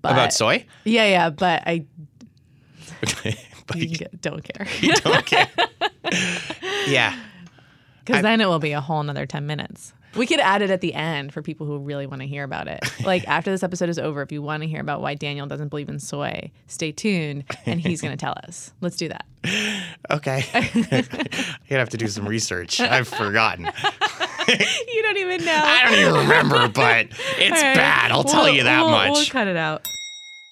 About 0.03 0.33
soy? 0.33 0.65
Yeah, 0.83 1.05
yeah, 1.05 1.29
but 1.29 1.61
I 1.67 1.85
but 3.67 3.75
you 3.75 3.97
don't 4.19 4.43
care. 4.43 4.67
don't 4.95 5.25
care. 5.27 5.47
yeah. 6.87 7.15
Because 8.03 8.23
then 8.23 8.41
it 8.41 8.47
will 8.47 8.59
be 8.59 8.71
a 8.71 8.81
whole 8.81 8.99
another 8.99 9.25
10 9.25 9.45
minutes. 9.45 9.93
We 10.15 10.28
could 10.28 10.39
add 10.39 10.62
it 10.62 10.69
at 10.69 10.82
the 10.82 10.93
end 10.93 11.34
for 11.34 11.41
people 11.41 11.65
who 11.65 11.78
really 11.80 12.06
want 12.06 12.21
to 12.21 12.28
hear 12.28 12.43
about 12.43 12.67
it. 12.67 12.80
Like 13.06 13.28
after 13.28 13.50
this 13.52 13.63
episode 13.63 13.89
is 13.89 13.97
over, 13.97 14.21
if 14.21 14.32
you 14.32 14.41
want 14.41 14.62
to 14.63 14.69
hear 14.69 14.80
about 14.82 15.02
why 15.02 15.15
Daniel 15.15 15.47
doesn't 15.47 15.69
believe 15.69 15.89
in 15.89 15.97
soy, 16.00 16.52
stay 16.67 16.91
tuned 16.91 17.43
and 17.65 17.80
he's 17.82 18.02
going 18.02 18.15
to 18.15 18.17
tell 18.17 18.36
us. 18.47 18.71
Let's 18.82 18.95
do 18.97 19.10
that. 19.10 19.26
Okay. 20.10 20.43
You're 20.74 21.02
gonna 21.69 21.80
have 21.80 21.89
to 21.89 21.97
do 21.97 22.08
some 22.08 22.28
research. 22.28 22.80
I've 22.82 23.08
forgotten. 23.08 23.65
You 24.47 25.02
don't 25.04 25.17
even 25.17 25.45
know. 25.45 25.62
I 25.63 25.84
don't 25.89 26.00
even 26.00 26.13
remember, 26.15 26.67
but 26.67 27.08
it's 27.38 27.52
right. 27.52 27.76
bad. 27.76 28.12
I'll 28.12 28.24
tell 28.24 28.43
We'll- 28.43 28.54
you 28.56 28.63
that 28.63 28.82
we'll- 28.82 28.91
much. 28.91 29.12
We'll 29.13 29.26
cut 29.28 29.47
it 29.47 29.56
out. 29.58 29.84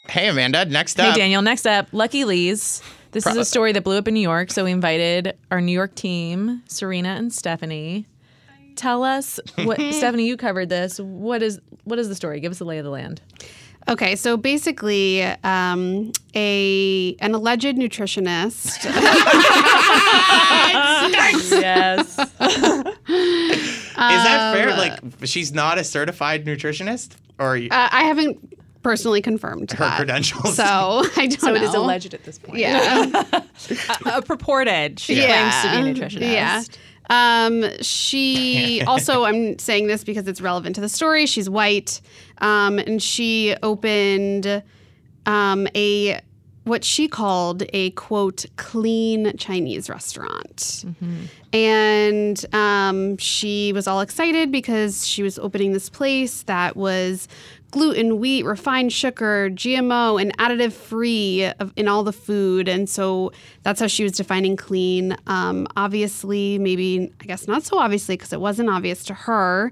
Hey 0.08 0.28
Amanda, 0.30 0.65
next 0.65 1.00
up. 1.00 1.13
Hey. 1.13 1.19
Daniel, 1.22 1.41
next 1.41 1.65
up, 1.67 1.88
Lucky 1.91 2.24
Lee's. 2.26 2.82
This 3.12 3.26
is 3.28 3.36
a 3.38 3.43
story 3.45 3.72
that 3.74 3.84
blew 3.84 3.98
up 3.98 4.08
in 4.08 4.13
New 4.13 4.19
York. 4.22 4.52
So 4.52 4.63
we 4.63 4.72
invited 4.72 5.36
our 5.52 5.62
New 5.62 5.72
York 5.74 5.93
team, 5.95 6.62
Serena 6.67 7.10
and 7.10 7.34
Stephanie. 7.34 8.06
Tell 8.79 9.03
us 9.03 9.39
what 9.65 9.77
Stephanie, 9.91 10.25
you 10.25 10.37
covered 10.37 10.69
this. 10.69 10.99
What 10.99 11.43
is 11.43 11.59
what 11.83 11.99
is 11.99 12.07
the 12.07 12.15
story? 12.15 12.39
Give 12.39 12.51
us 12.51 12.59
the 12.59 12.65
lay 12.65 12.77
of 12.77 12.85
the 12.85 12.91
land. 12.91 13.21
Okay, 13.87 14.15
so 14.15 14.37
basically, 14.37 15.23
um, 15.43 16.11
a 16.35 17.15
an 17.19 17.33
alleged 17.33 17.75
nutritionist. 17.75 18.85
yes. 21.51 22.19
Is 22.19 22.25
that 24.23 24.53
fair? 24.55 24.69
Um, 24.69 24.77
Like 24.77 24.99
she's 25.23 25.53
not 25.53 25.77
a 25.77 25.83
certified 25.83 26.45
nutritionist? 26.45 27.15
Or 27.39 27.57
you- 27.57 27.69
Uh, 27.71 27.89
I 27.91 28.03
haven't 28.03 28.37
personally 28.83 29.21
confirmed 29.21 29.71
her 29.71 29.77
that, 29.85 29.97
credentials? 29.97 30.55
so 30.55 30.63
I 31.17 31.27
don't 31.27 31.39
So 31.39 31.47
know. 31.49 31.55
it 31.55 31.63
is 31.63 31.73
alleged 31.73 32.13
at 32.13 32.23
this 32.23 32.39
point. 32.39 32.59
Yeah, 32.59 33.11
Uh, 34.05 34.21
purported. 34.21 34.99
She 34.99 35.15
yeah. 35.15 35.49
claims 35.49 35.61
to 35.63 35.69
be 35.69 36.01
a 36.01 36.09
nutritionist. 36.09 36.31
Yeah. 36.31 36.63
Um, 37.10 37.65
she 37.82 38.82
also, 38.88 39.24
I'm 39.24 39.58
saying 39.60 39.88
this 39.88 40.04
because 40.04 40.28
it's 40.28 40.41
relevant 40.41 40.76
to 40.76 40.82
the 40.82 40.89
story. 40.89 41.26
She's 41.26 41.50
white, 41.50 42.02
um, 42.39 42.80
and 42.80 43.02
she 43.02 43.56
opened 43.63 44.63
um, 45.26 45.67
a 45.76 46.22
what 46.65 46.84
she 46.84 47.08
called 47.08 47.63
a 47.74 47.89
quote 47.91 48.45
clean 48.58 49.36
Chinese 49.38 49.89
restaurant, 49.89 50.86
and 51.52 52.45
um, 52.54 52.60
Um, 52.89 53.17
she 53.17 53.74
was 53.74 53.88
all 53.88 54.02
excited 54.02 54.52
because 54.52 55.08
she 55.08 55.24
was 55.24 55.39
opening 55.39 55.74
this 55.74 55.89
place 55.89 56.43
that 56.43 56.76
was 56.76 57.28
gluten, 57.71 58.19
wheat, 58.19 58.43
refined 58.43 58.91
sugar, 58.91 59.49
GMO, 59.49 60.21
and 60.21 60.36
additive 60.38 60.73
free 60.73 61.51
in 61.75 61.88
all 61.88 62.03
the 62.03 62.13
food. 62.13 62.67
And 62.67 62.89
so 62.89 63.32
that's 63.63 63.79
how 63.79 63.88
she 63.88 64.03
was 64.03 64.13
defining 64.13 64.55
clean. 64.55 65.15
Um, 65.27 65.67
obviously, 65.75 66.58
maybe, 66.58 67.12
I 67.21 67.25
guess 67.25 67.47
not 67.47 67.63
so 67.63 67.77
obviously, 67.77 68.15
because 68.15 68.34
it 68.34 68.41
wasn't 68.41 68.69
obvious 68.69 69.03
to 69.05 69.13
her. 69.13 69.71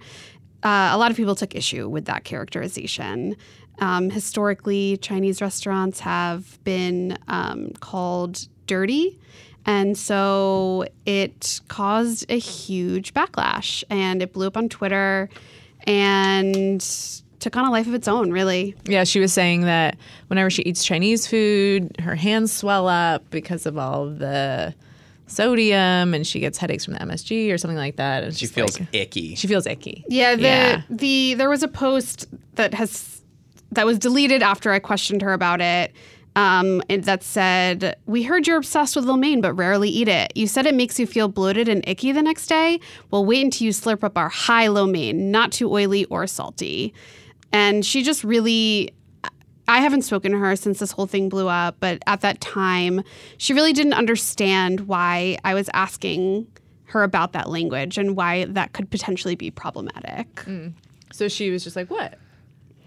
Uh, 0.63 0.89
a 0.91 0.97
lot 0.97 1.11
of 1.11 1.17
people 1.17 1.35
took 1.35 1.55
issue 1.55 1.87
with 1.87 2.05
that 2.05 2.23
characterization. 2.23 3.35
Um, 3.79 4.09
historically, 4.09 4.97
Chinese 4.97 5.41
restaurants 5.41 5.99
have 5.99 6.63
been 6.63 7.17
um, 7.27 7.71
called 7.79 8.47
dirty. 8.65 9.19
And 9.65 9.97
so 9.97 10.85
it 11.05 11.59
caused 11.67 12.25
a 12.31 12.39
huge 12.39 13.13
backlash 13.13 13.83
and 13.89 14.21
it 14.21 14.31
blew 14.31 14.47
up 14.47 14.55
on 14.55 14.69
Twitter 14.69 15.29
and 15.85 16.81
took 17.39 17.55
on 17.55 17.65
a 17.65 17.71
life 17.71 17.87
of 17.87 17.93
its 17.93 18.07
own, 18.07 18.31
really. 18.31 18.75
Yeah, 18.85 19.03
she 19.03 19.19
was 19.19 19.33
saying 19.33 19.61
that 19.61 19.97
whenever 20.27 20.49
she 20.49 20.63
eats 20.63 20.83
Chinese 20.83 21.27
food, 21.27 21.95
her 21.99 22.15
hands 22.15 22.51
swell 22.51 22.87
up 22.87 23.29
because 23.29 23.65
of 23.65 23.77
all 23.77 24.07
of 24.07 24.19
the 24.19 24.73
sodium 25.27 26.13
and 26.13 26.25
she 26.25 26.39
gets 26.39 26.57
headaches 26.57 26.85
from 26.85 26.93
the 26.93 26.99
MSG 27.01 27.53
or 27.53 27.57
something 27.57 27.77
like 27.77 27.97
that. 27.97 28.23
And 28.23 28.35
she 28.35 28.47
feels 28.47 28.79
like, 28.79 28.89
icky. 28.93 29.35
She 29.35 29.47
feels 29.47 29.65
icky. 29.65 30.03
Yeah, 30.07 30.35
the 30.35 30.41
yeah. 30.41 30.81
the 30.89 31.33
there 31.35 31.49
was 31.49 31.63
a 31.63 31.67
post 31.67 32.27
that 32.55 32.73
has 32.73 33.21
that 33.71 33.85
was 33.85 33.99
deleted 33.99 34.41
after 34.41 34.71
I 34.71 34.79
questioned 34.79 35.21
her 35.21 35.33
about 35.33 35.61
it. 35.61 35.93
Um, 36.35 36.83
that 36.87 37.23
said, 37.23 37.97
We 38.05 38.21
heard 38.21 38.45
you're 38.45 38.57
obsessed 38.57 38.95
with 38.95 39.05
lo 39.05 39.17
mein, 39.17 39.41
but 39.41 39.53
rarely 39.53 39.89
eat 39.89 40.07
it. 40.07 40.31
You 40.35 40.45
said 40.45 40.67
it 40.67 40.75
makes 40.75 40.99
you 40.99 41.07
feel 41.07 41.27
bloated 41.27 41.67
and 41.67 41.83
icky 41.87 42.11
the 42.11 42.21
next 42.21 42.45
day. 42.45 42.79
Well, 43.09 43.25
wait 43.25 43.43
until 43.43 43.65
you 43.65 43.71
slurp 43.71 44.03
up 44.03 44.19
our 44.19 44.29
high 44.29 44.67
lo 44.67 44.85
mein, 44.85 45.31
not 45.31 45.51
too 45.51 45.71
oily 45.71 46.05
or 46.05 46.27
salty. 46.27 46.93
And 47.51 47.85
she 47.85 48.03
just 48.03 48.23
really, 48.23 48.93
I 49.67 49.79
haven't 49.79 50.03
spoken 50.03 50.31
to 50.31 50.37
her 50.37 50.55
since 50.55 50.79
this 50.79 50.91
whole 50.91 51.07
thing 51.07 51.29
blew 51.29 51.47
up, 51.47 51.77
but 51.79 52.01
at 52.07 52.21
that 52.21 52.41
time, 52.41 53.03
she 53.37 53.53
really 53.53 53.73
didn't 53.73 53.93
understand 53.93 54.81
why 54.81 55.37
I 55.43 55.53
was 55.53 55.69
asking 55.73 56.47
her 56.85 57.03
about 57.03 57.33
that 57.33 57.49
language 57.49 57.97
and 57.97 58.15
why 58.15 58.45
that 58.45 58.73
could 58.73 58.89
potentially 58.89 59.35
be 59.35 59.51
problematic. 59.51 60.35
Mm. 60.35 60.73
So 61.11 61.27
she 61.27 61.49
was 61.49 61.63
just 61.63 61.75
like, 61.75 61.89
What? 61.89 62.17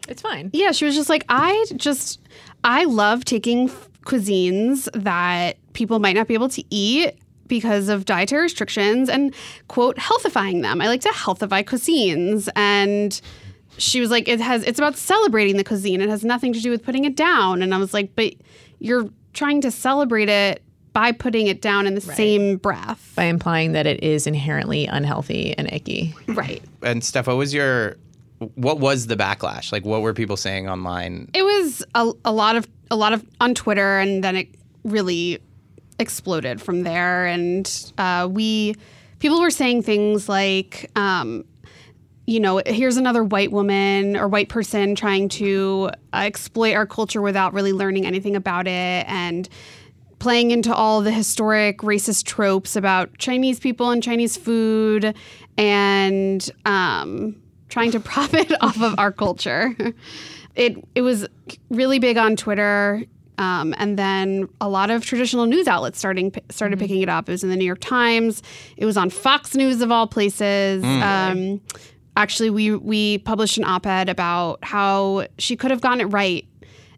It's 0.09 0.23
fine. 0.23 0.51
Yeah, 0.53 0.73
she 0.73 0.85
was 0.85 0.95
just 0.95 1.09
like, 1.09 1.25
I 1.29 1.65
just, 1.77 2.21
I 2.65 2.85
love 2.85 3.25
taking 3.25 3.69
cuisines 4.05 4.89
that 4.95 5.57
people 5.73 5.99
might 5.99 6.17
not 6.17 6.27
be 6.27 6.35
able 6.35 6.49
to 6.49 6.65
eat 6.71 7.15
because 7.47 7.89
of 7.89 8.07
dietary 8.07 8.43
restrictions 8.43 9.09
and 9.09 9.35
quote 9.69 9.99
healthifying 9.99 10.63
them. 10.63 10.81
I 10.81 10.87
like 10.87 11.03
to 11.03 11.11
healthify 11.11 11.65
cuisines 11.65 12.49
and 12.57 13.21
she 13.79 14.01
was 14.01 14.11
like 14.11 14.29
it 14.29 14.41
has 14.41 14.63
it's 14.65 14.79
about 14.79 14.97
celebrating 14.97 15.57
the 15.57 15.65
cuisine. 15.65 16.01
It 16.01 16.09
has 16.09 16.25
nothing 16.25 16.53
to 16.53 16.61
do 16.61 16.71
with 16.71 16.83
putting 16.83 17.05
it 17.05 17.17
down. 17.17 17.63
And 17.63 17.75
I 17.75 17.79
was 17.79 17.95
like, 17.95 18.15
but 18.15 18.35
you're 18.79 19.09
trying 19.33 19.61
to 19.63 19.71
celebrate 19.71 20.29
it 20.29 20.63
by 20.93 21.13
putting 21.13 21.47
it 21.47 21.63
down 21.63 21.87
in 21.87 21.95
the 21.95 22.01
right. 22.01 22.17
same 22.17 22.57
breath. 22.57 23.13
By 23.15 23.25
implying 23.25 23.73
that 23.73 23.87
it 23.87 24.03
is 24.03 24.27
inherently 24.27 24.87
unhealthy 24.87 25.57
and 25.57 25.73
icky. 25.73 26.15
Right. 26.27 26.63
And 26.83 27.05
Steph, 27.05 27.27
what 27.27 27.37
was 27.37 27.55
your 27.55 27.97
what 28.55 28.81
was 28.81 29.07
the 29.07 29.17
backlash? 29.17 29.71
Like, 29.71 29.85
what 29.85 30.01
were 30.03 30.15
people 30.15 30.37
saying 30.37 30.69
online? 30.69 31.31
It 31.35 31.43
was 31.43 31.85
a, 31.95 32.11
a 32.25 32.33
lot 32.33 32.57
of 32.57 32.67
a 32.91 32.97
lot 32.97 33.13
of 33.13 33.25
on 33.41 33.55
Twitter, 33.55 33.99
and 33.99 34.25
then 34.25 34.37
it 34.37 34.49
really 34.85 35.41
exploded 35.99 36.61
from 36.61 36.83
there. 36.83 37.27
And 37.27 37.93
uh, 37.99 38.29
we 38.31 38.75
people 39.19 39.41
were 39.41 39.51
saying 39.51 39.83
things 39.83 40.29
like, 40.29 40.91
um, 40.97 41.45
you 42.31 42.39
know, 42.39 42.63
here's 42.65 42.97
another 42.97 43.25
white 43.25 43.51
woman 43.51 44.17
or 44.17 44.29
white 44.29 44.49
person 44.49 44.95
trying 44.95 45.29
to 45.31 45.91
uh, 46.13 46.19
exploit 46.19 46.75
our 46.75 46.87
culture 46.87 47.21
without 47.21 47.53
really 47.53 47.73
learning 47.73 48.07
anything 48.07 48.37
about 48.37 48.69
it, 48.69 49.05
and 49.09 49.49
playing 50.21 50.53
into 50.53 50.73
all 50.73 51.01
the 51.01 51.11
historic 51.11 51.79
racist 51.79 52.25
tropes 52.27 52.77
about 52.77 53.19
Chinese 53.19 53.59
people 53.59 53.91
and 53.91 54.01
Chinese 54.01 54.37
food, 54.37 55.13
and 55.59 56.49
um, 56.67 57.35
trying 57.69 57.91
to 57.91 57.99
profit 58.13 58.53
off 58.61 58.81
of 58.81 58.95
our 58.97 59.11
culture. 59.11 59.75
It 60.55 60.85
it 60.95 61.03
was 61.03 61.27
really 61.69 61.99
big 61.99 62.17
on 62.17 62.37
Twitter. 62.37 63.05
Um, 63.39 63.75
and 63.79 63.99
then 63.99 64.51
a 64.61 64.69
lot 64.69 64.91
of 64.91 65.03
traditional 65.03 65.47
news 65.47 65.67
outlets 65.67 65.99
starting 65.99 66.31
started 66.51 66.77
mm-hmm. 66.77 66.83
picking 66.83 67.01
it 67.01 67.09
up. 67.09 67.27
It 67.27 67.33
was 67.33 67.43
in 67.43 67.49
the 67.49 67.57
New 67.57 67.65
York 67.65 67.81
Times. 67.81 68.43
It 68.77 68.85
was 68.85 68.99
on 68.99 69.09
Fox 69.09 69.55
News 69.55 69.81
of 69.81 69.91
all 69.91 70.07
places. 70.07 70.85
Mm. 70.85 71.03
Um, 71.03 71.61
actually, 72.17 72.51
we 72.51 72.75
we 72.75 73.19
published 73.19 73.59
an 73.59 73.65
op-ed 73.65 74.09
about 74.09 74.59
how 74.63 75.27
she 75.39 75.57
could 75.57 75.71
have 75.71 75.81
gotten 75.81 76.01
it 76.01 76.07
right, 76.07 76.47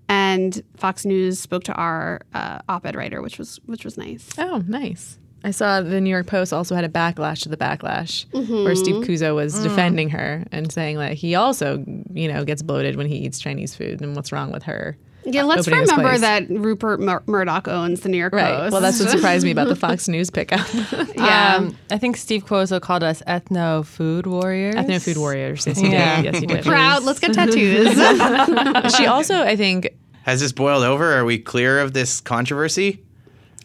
and 0.08 0.62
Fox 0.76 1.04
News 1.04 1.38
spoke 1.38 1.64
to 1.64 1.72
our 1.74 2.20
uh, 2.34 2.58
op-ed 2.68 2.96
writer, 2.96 3.22
which 3.22 3.38
was 3.38 3.60
which 3.66 3.84
was 3.84 3.96
nice. 3.96 4.28
Oh, 4.38 4.62
nice. 4.66 5.18
I 5.44 5.50
saw 5.50 5.80
the 5.80 6.00
New 6.00 6.10
York 6.10 6.26
Post 6.26 6.52
also 6.52 6.74
had 6.74 6.84
a 6.84 6.88
backlash 6.88 7.42
to 7.42 7.48
the 7.48 7.56
backlash, 7.56 8.26
mm-hmm. 8.26 8.64
where 8.64 8.76
Steve 8.76 9.04
Cuozzo 9.04 9.34
was 9.34 9.56
mm. 9.56 9.64
defending 9.64 10.08
her 10.10 10.44
and 10.52 10.70
saying 10.70 10.98
that 10.98 11.14
he 11.14 11.34
also, 11.34 11.84
you 12.12 12.32
know, 12.32 12.44
gets 12.44 12.62
bloated 12.62 12.94
when 12.94 13.06
he 13.06 13.16
eats 13.16 13.40
Chinese 13.40 13.74
food, 13.74 14.00
and 14.00 14.14
what's 14.14 14.30
wrong 14.30 14.52
with 14.52 14.62
her? 14.64 14.96
Yeah, 15.24 15.44
let's 15.44 15.68
remember 15.68 16.18
that 16.18 16.48
Rupert 16.48 17.00
Mur- 17.00 17.22
Murdoch 17.26 17.68
owns 17.68 18.00
the 18.00 18.08
New 18.08 18.16
York 18.16 18.32
right. 18.32 18.56
Post. 18.56 18.72
Well, 18.72 18.80
that's 18.80 19.00
what 19.00 19.10
surprised 19.10 19.44
me 19.44 19.50
about 19.50 19.68
the 19.68 19.76
Fox 19.82 20.08
News 20.08 20.30
pickup. 20.30 20.66
yeah, 21.14 21.56
um, 21.56 21.76
I 21.90 21.98
think 21.98 22.16
Steve 22.16 22.44
Cuozzo 22.44 22.80
called 22.80 23.02
us 23.02 23.22
ethno 23.26 23.84
food 23.84 24.26
warriors. 24.26 24.74
Ethno 24.74 25.02
food 25.02 25.18
warriors. 25.18 25.66
Yes, 25.66 25.78
he 25.78 25.90
yeah. 25.90 26.16
did. 26.16 26.24
Yes, 26.24 26.40
he 26.40 26.46
did. 26.46 26.64
Proud. 26.64 27.04
Let's 27.04 27.20
get 27.20 27.34
tattoos. 27.34 27.94
she 28.96 29.06
also, 29.06 29.42
I 29.42 29.56
think, 29.56 29.90
has 30.22 30.40
this 30.40 30.52
boiled 30.52 30.84
over? 30.84 31.12
Are 31.12 31.24
we 31.24 31.38
clear 31.38 31.80
of 31.80 31.92
this 31.92 32.20
controversy? 32.20 33.02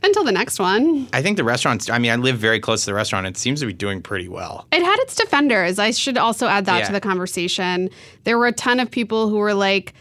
Until 0.04 0.24
the 0.24 0.32
next 0.32 0.60
one. 0.60 1.08
I 1.12 1.24
think 1.24 1.38
the 1.38 1.44
restaurants, 1.44 1.90
I 1.90 1.98
mean, 1.98 2.12
I 2.12 2.16
live 2.18 2.38
very 2.38 2.60
close 2.60 2.82
to 2.82 2.92
the 2.92 2.94
restaurant. 2.94 3.26
It 3.26 3.36
seems 3.36 3.62
to 3.62 3.66
be 3.66 3.74
doing 3.74 4.02
pretty 4.02 4.28
well. 4.28 4.68
It 4.72 4.84
had 4.84 4.96
its 5.00 5.16
defenders. 5.16 5.80
I 5.80 5.92
should 5.92 6.18
also 6.18 6.48
add 6.48 6.66
that 6.66 6.80
yeah. 6.80 6.86
to 6.86 6.94
the 6.94 7.02
conversation. 7.02 7.90
There 8.24 8.38
were 8.38 8.48
a 8.48 8.52
ton 8.52 8.80
of 8.80 8.92
people 8.92 9.28
who 9.30 9.38
were 9.38 9.56
like, 9.56 9.94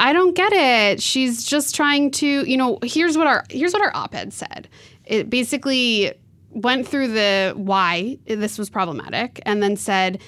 I 0.00 0.14
don't 0.14 0.34
get 0.34 0.52
it. 0.54 1.02
She's 1.02 1.44
just 1.44 1.74
trying 1.74 2.10
to, 2.12 2.26
you 2.26 2.56
know, 2.56 2.78
here's 2.82 3.18
what 3.18 3.26
our 3.26 3.44
here's 3.50 3.74
what 3.74 3.82
our 3.82 3.94
op-ed 3.94 4.32
said. 4.32 4.66
It 5.04 5.28
basically 5.28 6.14
went 6.48 6.88
through 6.88 7.08
the 7.08 7.52
why 7.54 8.18
this 8.24 8.58
was 8.58 8.70
problematic 8.70 9.40
and 9.44 9.62
then 9.62 9.76
said 9.76 10.20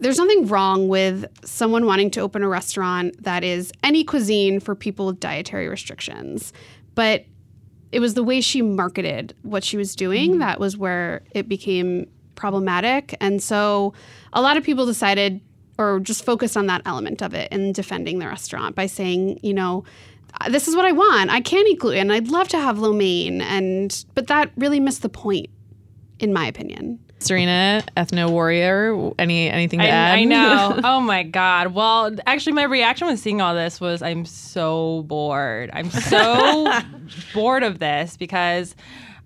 there's 0.00 0.16
nothing 0.16 0.46
wrong 0.46 0.88
with 0.88 1.26
someone 1.44 1.84
wanting 1.84 2.10
to 2.12 2.20
open 2.20 2.42
a 2.42 2.48
restaurant 2.48 3.22
that 3.22 3.44
is 3.44 3.70
any 3.82 4.02
cuisine 4.02 4.60
for 4.60 4.74
people 4.74 5.06
with 5.06 5.20
dietary 5.20 5.68
restrictions. 5.68 6.54
But 6.94 7.26
it 7.92 8.00
was 8.00 8.14
the 8.14 8.24
way 8.24 8.40
she 8.40 8.62
marketed 8.62 9.34
what 9.42 9.62
she 9.62 9.76
was 9.76 9.94
doing 9.94 10.30
mm-hmm. 10.30 10.40
that 10.40 10.58
was 10.58 10.78
where 10.78 11.22
it 11.32 11.50
became 11.50 12.08
problematic. 12.34 13.14
And 13.20 13.42
so 13.42 13.92
a 14.32 14.40
lot 14.40 14.56
of 14.56 14.64
people 14.64 14.86
decided 14.86 15.42
or 15.78 16.00
just 16.00 16.24
focused 16.24 16.56
on 16.56 16.66
that 16.66 16.82
element 16.84 17.22
of 17.22 17.34
it 17.34 17.50
in 17.52 17.72
defending 17.72 18.18
the 18.18 18.26
restaurant 18.26 18.74
by 18.74 18.86
saying, 18.86 19.38
you 19.42 19.54
know, 19.54 19.84
this 20.50 20.68
is 20.68 20.76
what 20.76 20.84
I 20.84 20.92
want. 20.92 21.30
I 21.30 21.40
can 21.40 21.66
eat 21.66 21.78
gluten. 21.78 22.10
I'd 22.10 22.28
love 22.28 22.48
to 22.48 22.58
have 22.58 22.78
lo 22.78 22.92
mein 22.92 23.40
and 23.40 24.04
but 24.14 24.26
that 24.26 24.50
really 24.56 24.80
missed 24.80 25.02
the 25.02 25.08
point 25.08 25.48
in 26.18 26.32
my 26.32 26.46
opinion. 26.46 26.98
Serena, 27.20 27.82
ethno 27.96 28.30
warrior, 28.30 29.12
any 29.18 29.50
anything 29.50 29.80
to 29.80 29.86
I, 29.86 29.88
add? 29.88 30.18
I 30.18 30.24
know. 30.24 30.80
oh 30.84 31.00
my 31.00 31.24
god. 31.24 31.74
Well, 31.74 32.14
actually, 32.26 32.52
my 32.52 32.62
reaction 32.62 33.08
when 33.08 33.16
seeing 33.16 33.40
all 33.40 33.54
this 33.54 33.80
was, 33.80 34.02
I'm 34.02 34.24
so 34.24 35.02
bored. 35.02 35.70
I'm 35.72 35.90
so 35.90 36.72
bored 37.34 37.64
of 37.64 37.80
this 37.80 38.16
because 38.16 38.76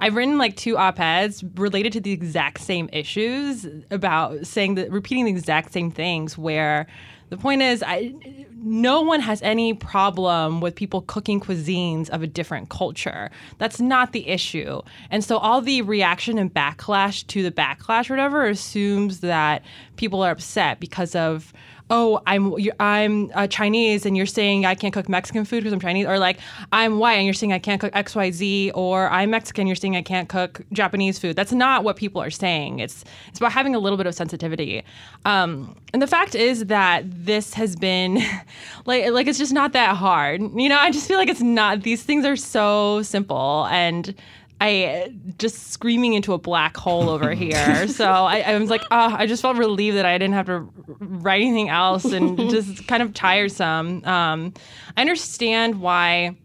I've 0.02 0.16
written 0.16 0.36
like 0.36 0.56
two 0.56 0.76
op-eds 0.76 1.44
related 1.54 1.92
to 1.92 2.00
the 2.00 2.10
exact 2.10 2.60
same 2.60 2.90
issues 2.92 3.68
about 3.92 4.44
saying 4.44 4.74
that 4.74 4.90
repeating 4.90 5.26
the 5.26 5.30
exact 5.30 5.72
same 5.72 5.92
things 5.92 6.36
where 6.36 6.88
the 7.28 7.36
point 7.36 7.62
is, 7.62 7.84
I, 7.86 8.12
no 8.56 9.00
one 9.00 9.20
has 9.20 9.40
any 9.42 9.74
problem 9.74 10.60
with 10.60 10.74
people 10.74 11.02
cooking 11.02 11.38
cuisines 11.38 12.10
of 12.10 12.20
a 12.20 12.26
different 12.26 12.68
culture. 12.68 13.30
That's 13.58 13.80
not 13.80 14.12
the 14.12 14.26
issue. 14.28 14.82
And 15.08 15.22
so 15.22 15.38
all 15.38 15.60
the 15.60 15.82
reaction 15.82 16.36
and 16.36 16.52
backlash 16.52 17.24
to 17.28 17.44
the 17.44 17.52
backlash 17.52 18.10
or 18.10 18.14
whatever 18.14 18.44
assumes 18.44 19.20
that 19.20 19.62
people 19.96 20.20
are 20.22 20.32
upset 20.32 20.80
because 20.80 21.14
of 21.14 21.52
oh, 21.92 22.22
I'm 22.26 22.56
I'm 22.80 23.30
uh, 23.34 23.46
Chinese 23.46 24.06
and 24.06 24.16
you're 24.16 24.26
saying 24.26 24.64
I 24.64 24.74
can't 24.74 24.94
cook 24.94 25.10
Mexican 25.10 25.44
food 25.44 25.58
because 25.58 25.74
I'm 25.74 25.78
Chinese, 25.78 26.06
or 26.06 26.18
like 26.18 26.38
I'm 26.72 26.98
white 26.98 27.14
and 27.14 27.26
you're 27.26 27.34
saying 27.34 27.52
I 27.52 27.58
can't 27.58 27.80
cook 27.80 27.92
X 27.94 28.16
Y 28.16 28.30
Z, 28.30 28.72
or 28.74 29.08
I'm 29.10 29.30
Mexican, 29.30 29.66
you're 29.66 29.76
saying 29.76 29.94
I 29.94 30.02
can't 30.02 30.28
cook 30.28 30.62
Japanese 30.72 31.18
food. 31.18 31.36
That's 31.36 31.52
not 31.52 31.84
what 31.84 31.96
people 31.96 32.22
are 32.22 32.30
saying. 32.30 32.78
It's 32.78 33.04
it's 33.28 33.38
about 33.38 33.52
having 33.52 33.74
a 33.74 33.78
little 33.78 33.98
bit 33.98 34.06
of 34.06 34.14
sensitivity. 34.14 34.82
Um, 35.26 35.76
and 35.92 36.00
the 36.00 36.06
fact 36.06 36.34
is 36.34 36.66
that 36.66 37.04
this 37.06 37.52
has 37.54 37.76
been 37.76 38.24
like 38.86 39.10
like 39.10 39.26
it's 39.26 39.38
just 39.38 39.52
not 39.52 39.74
that 39.74 39.94
hard. 39.94 40.40
You 40.40 40.70
know, 40.70 40.78
I 40.78 40.90
just 40.90 41.06
feel 41.06 41.18
like 41.18 41.28
it's 41.28 41.42
not. 41.42 41.82
These 41.82 42.02
things 42.02 42.24
are 42.24 42.36
so 42.36 43.02
simple 43.02 43.68
and 43.70 44.14
I 44.62 45.12
just 45.38 45.72
screaming 45.72 46.14
into 46.14 46.34
a 46.34 46.38
black 46.38 46.76
hole 46.76 47.10
over 47.10 47.32
here. 47.34 47.88
So 47.88 48.04
I, 48.04 48.40
I 48.40 48.58
was 48.58 48.70
like, 48.70 48.82
oh, 48.92 49.14
I 49.18 49.26
just 49.26 49.42
felt 49.42 49.56
relieved 49.56 49.96
that 49.96 50.06
I 50.06 50.16
didn't 50.18 50.34
have 50.34 50.46
to 50.46 50.68
write 51.00 51.42
anything 51.42 51.68
else 51.68 52.04
and 52.04 52.38
just 52.50 52.86
kind 52.86 53.02
of 53.02 53.12
tiresome. 53.12 54.04
Um, 54.04 54.54
I 54.96 55.00
understand 55.00 55.80
why 55.80 56.36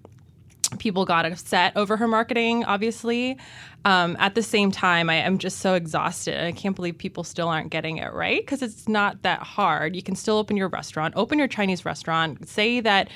people 0.79 1.05
got 1.05 1.25
upset 1.27 1.73
over 1.75 1.95
her 1.97 2.07
marketing, 2.07 2.65
obviously. 2.65 3.37
Um, 3.87 4.17
at 4.19 4.35
the 4.35 4.43
same 4.43 4.69
time, 4.69 5.09
I 5.09 5.15
am 5.15 5.37
just 5.37 5.59
so 5.59 5.73
exhausted. 5.73 6.43
I 6.43 6.51
can't 6.51 6.75
believe 6.75 6.97
people 6.97 7.23
still 7.23 7.47
aren't 7.47 7.69
getting 7.69 7.99
it 7.99 8.11
right 8.11 8.41
because 8.41 8.61
it's 8.61 8.89
not 8.89 9.21
that 9.21 9.39
hard. 9.39 9.95
You 9.95 10.03
can 10.03 10.13
still 10.13 10.37
open 10.37 10.57
your 10.57 10.67
restaurant, 10.67 11.13
open 11.15 11.39
your 11.39 11.47
Chinese 11.47 11.85
restaurant, 11.85 12.49
say 12.49 12.81
that 12.81 13.07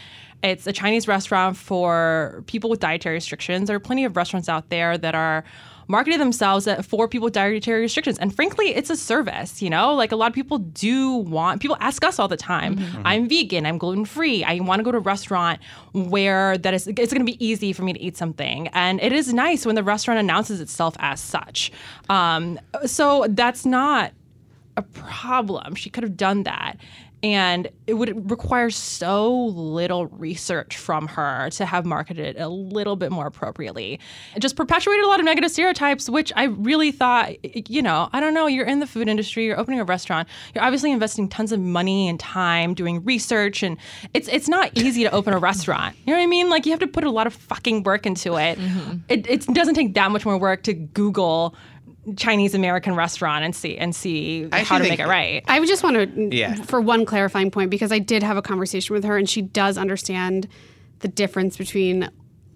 it's 0.41 0.65
a 0.67 0.71
Chinese 0.71 1.09
restaurant 1.09 1.57
for 1.57 2.41
people 2.47 2.69
with 2.69 2.79
dietary 2.79 3.15
restrictions. 3.15 3.67
There 3.67 3.75
are 3.75 3.81
plenty 3.81 4.05
of 4.05 4.15
restaurants 4.15 4.47
out 4.47 4.69
there 4.69 4.97
that 4.97 5.13
are 5.13 5.43
marketing 5.91 6.19
themselves 6.19 6.69
for 6.87 7.07
people 7.09 7.25
with 7.25 7.33
dietary 7.33 7.81
restrictions. 7.81 8.17
And 8.17 8.33
frankly, 8.33 8.67
it's 8.67 8.89
a 8.89 8.95
service, 8.95 9.61
you 9.61 9.69
know? 9.69 9.93
Like 9.93 10.13
a 10.13 10.15
lot 10.15 10.27
of 10.27 10.33
people 10.33 10.57
do 10.57 11.15
want, 11.15 11.61
people 11.61 11.75
ask 11.81 12.05
us 12.05 12.17
all 12.17 12.29
the 12.29 12.37
time, 12.37 12.61
Mm-hmm. 12.71 13.01
I'm 13.05 13.27
vegan, 13.27 13.65
I'm 13.65 13.77
gluten 13.77 14.05
free, 14.05 14.43
I 14.45 14.59
want 14.61 14.79
to 14.79 14.83
go 14.83 14.91
to 14.91 14.99
a 14.99 15.01
restaurant 15.01 15.59
where 15.91 16.57
that 16.57 16.73
is, 16.73 16.87
it's 16.87 17.11
going 17.11 17.25
to 17.25 17.31
be 17.31 17.45
easy 17.45 17.73
for 17.73 17.83
me 17.83 17.91
to 17.91 17.99
eat 17.99 18.15
something. 18.15 18.69
And 18.69 19.01
it 19.01 19.11
is 19.11 19.33
nice 19.33 19.65
when 19.65 19.75
the 19.75 19.83
restaurant 19.83 20.19
announces 20.19 20.60
itself 20.61 20.95
as 20.99 21.19
such. 21.19 21.71
Um, 22.09 22.59
so 22.85 23.25
that's 23.29 23.65
not 23.65 24.13
a 24.77 24.81
problem. 24.81 25.75
She 25.75 25.89
could 25.89 26.03
have 26.03 26.17
done 26.17 26.43
that. 26.43 26.77
And 27.23 27.69
it 27.85 27.93
would 27.93 28.31
require 28.31 28.69
so 28.69 29.45
little 29.45 30.07
research 30.07 30.77
from 30.77 31.07
her 31.09 31.49
to 31.51 31.65
have 31.65 31.85
marketed 31.85 32.35
it 32.35 32.39
a 32.39 32.47
little 32.47 32.95
bit 32.95 33.11
more 33.11 33.27
appropriately. 33.27 33.99
It 34.35 34.39
just 34.39 34.55
perpetuated 34.55 35.03
a 35.03 35.07
lot 35.07 35.19
of 35.19 35.25
negative 35.25 35.51
stereotypes, 35.51 36.09
which 36.09 36.33
I 36.35 36.45
really 36.45 36.91
thought, 36.91 37.33
you 37.69 37.81
know, 37.81 38.09
I 38.11 38.19
don't 38.19 38.33
know, 38.33 38.47
you're 38.47 38.65
in 38.65 38.79
the 38.79 38.87
food 38.87 39.07
industry, 39.07 39.45
you're 39.45 39.59
opening 39.59 39.79
a 39.79 39.83
restaurant, 39.83 40.27
you're 40.55 40.63
obviously 40.63 40.91
investing 40.91 41.29
tons 41.29 41.51
of 41.51 41.59
money 41.59 42.07
and 42.07 42.19
time 42.19 42.73
doing 42.73 43.03
research, 43.03 43.61
and 43.61 43.77
it's 44.13 44.27
it's 44.27 44.49
not 44.49 44.75
easy 44.75 45.03
to 45.03 45.11
open 45.11 45.33
a 45.33 45.39
restaurant. 45.51 45.95
You 46.05 46.13
know 46.13 46.19
what 46.19 46.23
I 46.23 46.27
mean? 46.27 46.49
Like 46.49 46.65
you 46.65 46.71
have 46.71 46.79
to 46.79 46.87
put 46.87 47.03
a 47.03 47.11
lot 47.11 47.27
of 47.27 47.33
fucking 47.33 47.83
work 47.83 48.05
into 48.05 48.37
it. 48.37 48.57
Mm-hmm. 48.57 48.97
It, 49.09 49.27
it 49.29 49.45
doesn't 49.47 49.75
take 49.75 49.93
that 49.93 50.11
much 50.11 50.25
more 50.25 50.37
work 50.37 50.63
to 50.63 50.73
Google 50.73 51.55
Chinese 52.17 52.55
American 52.55 52.95
restaurant 52.95 53.43
and 53.45 53.55
see 53.55 53.77
and 53.77 53.95
see 53.95 54.47
I 54.51 54.63
how 54.63 54.79
to 54.79 54.83
make 54.83 54.99
it 54.99 55.07
right. 55.07 55.43
I 55.47 55.59
would 55.59 55.69
just 55.69 55.83
want 55.83 55.95
to, 55.97 56.35
Yeah. 56.35 56.55
for 56.55 56.81
one 56.81 57.05
clarifying 57.05 57.51
point, 57.51 57.69
because 57.69 57.91
I 57.91 57.99
did 57.99 58.23
have 58.23 58.37
a 58.37 58.41
conversation 58.41 58.93
with 58.95 59.03
her 59.03 59.17
and 59.17 59.29
she 59.29 59.41
does 59.41 59.77
understand 59.77 60.47
the 60.99 61.07
difference 61.07 61.57
between 61.57 62.09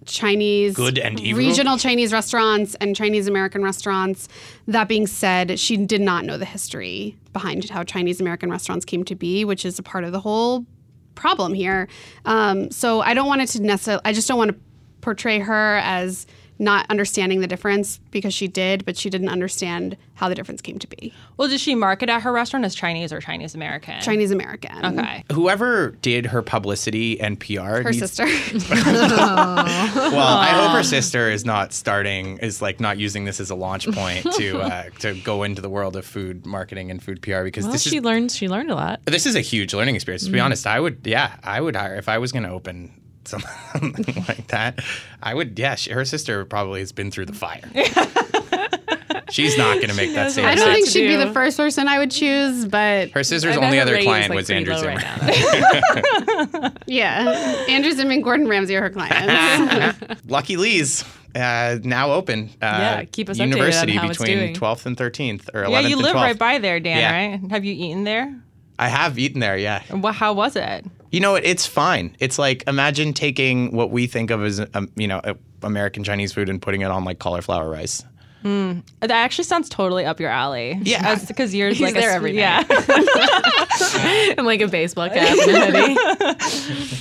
Chinese, 0.04 0.74
Good 0.74 0.98
and 0.98 1.18
evil? 1.20 1.38
regional 1.38 1.78
Chinese 1.78 2.12
restaurants 2.12 2.74
and 2.76 2.94
Chinese 2.94 3.26
American 3.28 3.62
restaurants. 3.62 4.28
That 4.68 4.88
being 4.88 5.06
said, 5.06 5.58
she 5.58 5.76
did 5.76 6.00
not 6.00 6.24
know 6.24 6.38
the 6.38 6.44
history 6.44 7.16
behind 7.32 7.68
how 7.70 7.82
Chinese 7.82 8.20
American 8.20 8.50
restaurants 8.50 8.84
came 8.84 9.04
to 9.04 9.14
be, 9.14 9.44
which 9.44 9.64
is 9.64 9.78
a 9.78 9.82
part 9.82 10.04
of 10.04 10.12
the 10.12 10.20
whole 10.20 10.64
problem 11.16 11.54
here. 11.54 11.88
Um, 12.24 12.70
so 12.70 13.00
I 13.00 13.14
don't 13.14 13.26
want 13.26 13.42
it 13.42 13.46
to 13.48 13.62
necessarily, 13.62 14.02
I 14.04 14.12
just 14.12 14.28
don't 14.28 14.38
want 14.38 14.50
to 14.52 14.56
portray 15.00 15.38
her 15.40 15.76
as 15.82 16.26
not 16.58 16.86
understanding 16.90 17.40
the 17.40 17.46
difference 17.46 17.98
because 18.10 18.32
she 18.32 18.48
did, 18.48 18.84
but 18.86 18.96
she 18.96 19.10
didn't 19.10 19.28
understand 19.28 19.96
how 20.14 20.28
the 20.30 20.34
difference 20.34 20.62
came 20.62 20.78
to 20.78 20.86
be. 20.86 21.12
Well, 21.36 21.48
does 21.48 21.60
she 21.60 21.74
market 21.74 22.08
at 22.08 22.22
her 22.22 22.32
restaurant 22.32 22.64
as 22.64 22.74
Chinese 22.74 23.12
or 23.12 23.20
Chinese 23.20 23.54
American? 23.54 24.00
Chinese 24.00 24.30
American. 24.30 24.84
Okay. 24.98 25.22
Whoever 25.32 25.90
did 26.00 26.26
her 26.26 26.40
publicity 26.40 27.20
and 27.20 27.38
PR, 27.38 27.60
Her 27.60 27.82
needs- 27.84 27.98
sister. 27.98 28.26
Well, 30.16 30.36
I 30.38 30.48
hope 30.48 30.70
her 30.76 30.82
sister 30.82 31.30
is 31.30 31.44
not 31.44 31.72
starting, 31.72 32.38
is 32.38 32.62
like 32.62 32.80
not 32.80 32.98
using 32.98 33.24
this 33.24 33.40
as 33.40 33.50
a 33.50 33.54
launch 33.54 33.90
point 33.90 34.24
to 34.34 34.60
uh, 34.62 34.84
to 35.00 35.14
go 35.20 35.42
into 35.42 35.60
the 35.62 35.68
world 35.68 35.96
of 35.96 36.04
food 36.06 36.46
marketing 36.46 36.90
and 36.90 37.02
food 37.02 37.20
PR 37.22 37.42
because 37.42 37.64
Well, 37.64 37.72
this 37.72 37.82
she 37.82 37.98
is 37.98 38.04
learned. 38.04 38.30
She 38.32 38.48
learned 38.48 38.70
a 38.70 38.74
lot. 38.74 39.00
this 39.04 39.26
is 39.26 39.34
a 39.36 39.40
huge 39.40 39.74
learning 39.74 39.94
experience. 39.94 40.24
To 40.24 40.30
be 40.30 40.40
honest, 40.40 40.66
I 40.66 40.80
would, 40.80 41.00
yeah, 41.04 41.36
I 41.42 41.60
would 41.60 41.76
hire 41.76 41.96
if 41.96 42.08
I 42.08 42.18
was 42.18 42.32
going 42.32 42.44
to 42.44 42.50
open 42.50 42.92
something 43.28 44.24
like 44.28 44.46
that. 44.48 44.80
I 45.22 45.34
would, 45.34 45.58
yeah. 45.58 45.74
She, 45.74 45.90
her 45.92 46.04
sister 46.04 46.44
probably 46.44 46.80
has 46.80 46.92
been 46.92 47.10
through 47.10 47.26
the 47.26 47.32
fire. 47.34 47.62
She's 49.30 49.58
not 49.58 49.76
going 49.76 49.88
to 49.88 49.94
make 49.94 50.14
that 50.14 50.30
same 50.30 50.44
I 50.46 50.54
don't 50.54 50.72
think 50.72 50.88
she'd 50.88 51.08
be 51.08 51.16
the 51.16 51.32
first 51.32 51.56
person 51.56 51.88
I 51.88 51.98
would 51.98 52.12
choose, 52.12 52.64
but 52.64 53.10
Her 53.10 53.24
sister's 53.24 53.56
only 53.56 53.80
other 53.80 54.00
client 54.00 54.30
like, 54.30 54.36
was 54.36 54.46
pretty 54.46 54.58
Andrew 54.70 54.74
low 54.74 54.80
Zimmern. 54.80 55.02
right 55.02 56.72
yeah, 56.86 57.64
Andrew 57.68 57.90
Zimmern 57.92 58.12
and 58.14 58.24
Gordon 58.24 58.46
Ramsay 58.48 58.76
are 58.76 58.82
her 58.82 58.90
clients. 58.90 60.22
Lucky 60.28 60.56
Lee's 60.56 61.04
uh, 61.34 61.78
now 61.82 62.12
open. 62.12 62.50
Uh, 62.62 62.66
Yeah, 62.66 63.04
keep 63.04 63.28
us 63.28 63.38
updated 63.38 63.42
on 63.42 63.48
University 63.48 63.92
how 63.96 64.08
it's 64.08 64.18
between 64.18 64.38
doing. 64.38 64.54
12th 64.54 64.86
and 64.86 64.96
13th, 64.96 65.48
or 65.54 65.64
11th 65.64 65.70
Yeah, 65.72 65.80
you 65.80 65.96
and 65.96 66.02
live 66.04 66.14
12th. 66.14 66.22
right 66.22 66.38
by 66.38 66.58
there, 66.58 66.78
Dan, 66.80 66.96
Yeah. 66.98 67.12
right? 67.12 67.50
Have 67.50 67.64
you 67.64 67.72
eaten 67.74 68.04
there? 68.04 68.32
I 68.78 68.88
have 68.88 69.18
eaten 69.18 69.40
there, 69.40 69.56
yeah. 69.58 69.82
Well, 69.92 70.12
how 70.12 70.34
was 70.34 70.54
it? 70.54 70.84
You 71.10 71.20
know, 71.20 71.32
what? 71.32 71.44
it's 71.44 71.66
fine. 71.66 72.16
It's 72.18 72.38
like 72.38 72.64
imagine 72.66 73.12
taking 73.12 73.74
what 73.74 73.90
we 73.90 74.06
think 74.06 74.30
of 74.30 74.42
as 74.44 74.60
um, 74.74 74.90
you 74.96 75.08
know 75.08 75.18
uh, 75.18 75.34
American 75.62 76.04
Chinese 76.04 76.32
food 76.32 76.48
and 76.48 76.60
putting 76.60 76.80
it 76.82 76.90
on 76.90 77.04
like 77.04 77.18
cauliflower 77.18 77.70
rice. 77.70 78.02
That 78.42 79.10
actually 79.10 79.42
sounds 79.44 79.68
totally 79.68 80.04
up 80.04 80.20
your 80.20 80.30
alley. 80.30 80.78
Yeah. 80.84 81.16
because 81.26 81.52
you're 81.52 81.70
He's 81.70 81.80
like 81.80 81.96
a 81.96 82.00
there 82.00 82.10
s- 82.10 82.14
every 82.16 82.36
yeah. 82.36 82.60
in 84.38 84.44
like 84.44 84.60
a 84.60 84.68
baseball 84.68 85.08
cap 85.08 85.36
and 85.36 85.50
a 85.50 85.96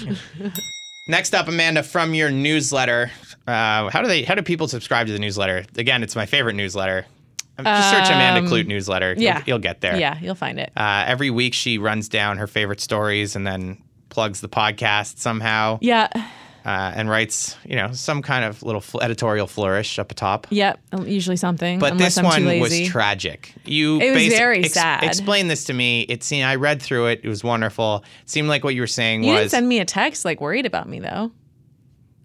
hoodie. 0.09 0.51
Next 1.07 1.35
up, 1.35 1.47
Amanda, 1.47 1.83
from 1.83 2.15
your 2.15 2.31
newsletter. 2.31 3.11
Uh, 3.45 3.89
how 3.91 4.01
do 4.01 4.07
they? 4.07 4.23
How 4.23 4.33
do 4.33 4.41
people 4.41 4.67
subscribe 4.67 5.05
to 5.05 5.13
the 5.13 5.19
newsletter? 5.19 5.65
Again, 5.77 6.01
it's 6.01 6.15
my 6.15 6.25
favorite 6.25 6.55
newsletter. 6.55 7.05
Um, 7.59 7.65
Just 7.65 7.89
search 7.91 8.07
Amanda 8.09 8.49
Kludt 8.49 8.65
newsletter. 8.65 9.13
You'll- 9.13 9.21
yeah. 9.21 9.43
you'll, 9.45 9.59
get 9.59 9.81
there. 9.81 9.95
Yeah, 9.97 10.17
you'll 10.19 10.33
find 10.35 10.59
it. 10.59 10.71
Uh, 10.75 11.03
every 11.07 11.29
week, 11.29 11.53
she 11.53 11.77
runs 11.77 12.09
down 12.09 12.37
her 12.37 12.47
favorite 12.47 12.81
stories 12.81 13.35
and 13.35 13.45
then 13.45 13.77
plugs 14.15 14.39
the 14.41 14.49
podcast 14.49 15.17
somehow. 15.19 15.77
Yeah. 15.81 16.07
uh, 16.65 16.93
and 16.95 17.07
writes, 17.09 17.55
you 17.65 17.75
know, 17.75 17.91
some 17.91 18.21
kind 18.23 18.43
of 18.45 18.63
little 18.63 18.79
fl- 18.81 19.01
editorial 19.01 19.45
flourish 19.45 19.99
up 19.99 20.09
atop. 20.11 20.47
Yep. 20.49 20.79
Usually 21.05 21.35
something. 21.35 21.77
But 21.79 21.97
this 21.99 22.17
I'm 22.17 22.23
too 22.23 22.45
one 22.47 22.59
was 22.61 22.87
tragic. 22.87 23.53
You 23.65 23.99
It 24.01 24.11
was 24.13 24.23
basi- 24.23 24.29
very 24.37 24.63
sad. 24.63 25.03
Explain 25.03 25.47
this 25.49 25.65
to 25.65 25.73
me. 25.73 26.01
It 26.03 26.23
seemed 26.23 26.45
I 26.45 26.55
read 26.55 26.81
through 26.81 27.07
it. 27.07 27.19
It 27.23 27.27
was 27.29 27.43
wonderful. 27.43 28.03
It 28.23 28.29
seemed 28.29 28.47
like 28.47 28.63
what 28.63 28.73
you 28.73 28.81
were 28.81 28.87
saying 28.87 29.23
You 29.25 29.33
didn't 29.33 29.43
was. 29.43 29.51
send 29.51 29.67
me 29.67 29.79
a 29.79 29.85
text 29.85 30.25
like 30.25 30.39
worried 30.41 30.65
about 30.65 30.87
me 30.89 30.99
though. 30.99 31.31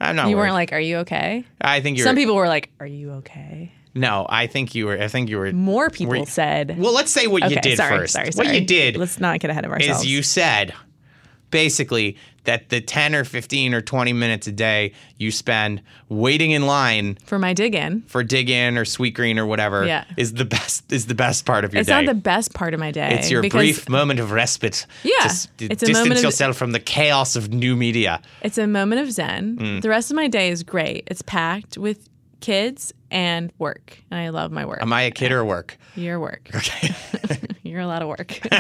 I'm 0.01 0.17
not. 0.17 0.31
you 0.31 0.37
worried. 0.37 0.45
weren't 0.47 0.55
like, 0.55 0.73
"Are 0.73 0.81
you 0.81 0.97
okay?" 0.99 1.45
I 1.61 1.81
think 1.83 1.99
you're. 1.99 2.07
Some 2.07 2.17
people 2.17 2.35
were 2.37 2.49
like, 2.49 2.71
"Are 2.81 2.87
you 2.87 3.11
okay?" 3.21 3.73
No, 3.95 4.25
I 4.31 4.47
think 4.47 4.75
you 4.75 4.87
were. 4.87 4.97
I 4.99 5.09
think 5.09 5.29
you 5.29 5.37
were. 5.37 5.53
More 5.53 5.91
people 5.91 6.17
you- 6.17 6.25
said. 6.25 6.79
Well, 6.79 6.95
let's 6.95 7.11
say 7.11 7.27
what 7.27 7.51
you 7.51 7.61
did 7.61 7.77
sorry, 7.77 7.99
first. 7.99 8.15
sorry, 8.15 8.33
sorry. 8.33 8.47
What 8.49 8.55
you 8.55 8.65
did 8.65 8.97
Let's 8.97 9.21
not 9.21 9.41
get 9.41 9.51
ahead 9.51 9.67
of 9.67 9.73
ourselves. 9.73 10.01
is 10.01 10.07
you 10.07 10.23
said 10.23 10.73
basically 11.51 12.17
that 12.45 12.71
the 12.71 12.81
10 12.81 13.15
or 13.15 13.25
15 13.25 13.75
or 13.75 13.81
20 13.83 14.13
minutes 14.15 14.47
a 14.47 14.53
day 14.53 14.93
you 15.19 15.31
spend 15.31 15.83
waiting 16.09 16.53
in 16.53 16.67
line 16.67 17.19
for 17.27 17.39
my 17.39 17.53
Dig 17.53 17.75
Inn. 17.75 18.03
for 18.07 18.25
Dig 18.25 18.49
Inn 18.49 18.79
or 18.79 18.85
Sweetgreen 18.85 19.37
or 19.37 19.45
whatever 19.47 19.85
Yeah. 19.87 20.05
is 20.17 20.33
the 20.35 20.45
best 20.47 20.91
is 20.91 21.07
the 21.07 21.15
best 21.15 21.45
part 21.45 21.65
of 21.65 21.75
your 21.75 21.81
It's 21.81 21.89
day. 21.89 21.99
It's 21.99 22.07
not 22.07 22.15
the 22.15 22.19
best 22.21 22.55
part 22.55 22.73
of 22.73 22.81
my 22.81 22.91
day. 22.91 23.11
it's 23.19 23.31
your 23.31 23.43
brief 23.49 23.89
moment 23.89 24.21
of 24.21 24.31
respite. 24.31 24.87
Yeah, 25.03 25.13
to 25.19 25.25
s- 25.27 25.49
to 25.59 25.67
it's 25.67 25.83
a 25.83 25.87
distance 25.87 25.99
moment 25.99 26.19
of- 26.19 26.25
yourself 26.25 26.57
from 26.57 26.73
the 26.73 26.81
chaos 26.81 27.37
of 27.37 27.53
new 27.53 27.77
media. 27.77 28.23
It's 28.43 28.57
a 28.59 28.67
moment 28.67 29.03
of 29.03 29.13
zen. 29.13 29.57
Mm. 29.59 29.83
The 29.83 29.89
rest 29.91 30.11
of 30.11 30.17
my 30.17 30.29
day 30.29 30.49
is 30.51 30.63
great. 30.63 31.05
It's 31.09 31.23
packed 31.23 31.77
with 31.77 32.09
kids 32.41 32.93
and 33.11 33.53
work, 33.59 33.99
and 34.11 34.21
I 34.21 34.31
love 34.31 34.53
my 34.53 34.65
work. 34.65 34.81
Am 34.83 34.93
I 34.93 35.03
a 35.03 35.11
kid 35.11 35.33
or 35.33 35.45
work? 35.45 35.77
Your 35.95 36.19
work. 36.21 36.51
Okay. 36.55 36.95
You're 37.63 37.81
a 37.81 37.87
lot 37.87 38.03
of 38.03 38.09
work. 38.09 38.37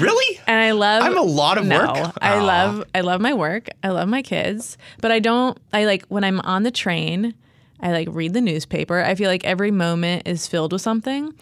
really? 0.00 0.40
and 0.48 0.60
I 0.60 0.72
love 0.72 1.04
I'm 1.04 1.16
a 1.16 1.22
lot 1.22 1.56
of 1.56 1.66
no, 1.66 1.78
work? 1.78 2.14
I 2.20 2.36
Aw. 2.36 2.44
love 2.44 2.84
I 2.94 3.02
love 3.02 3.20
my 3.20 3.32
work. 3.32 3.68
I 3.84 3.90
love 3.90 4.08
my 4.08 4.22
kids, 4.22 4.76
but 5.00 5.12
I 5.12 5.20
don't 5.20 5.56
I 5.72 5.84
like 5.84 6.04
when 6.06 6.24
I'm 6.24 6.40
on 6.40 6.64
the 6.64 6.72
train, 6.72 7.34
I 7.80 7.92
like 7.92 8.08
read 8.10 8.32
the 8.32 8.40
newspaper. 8.40 9.04
I 9.04 9.14
feel 9.14 9.30
like 9.30 9.44
every 9.44 9.70
moment 9.70 10.26
is 10.26 10.48
filled 10.48 10.72
with 10.72 10.82
something. 10.82 11.32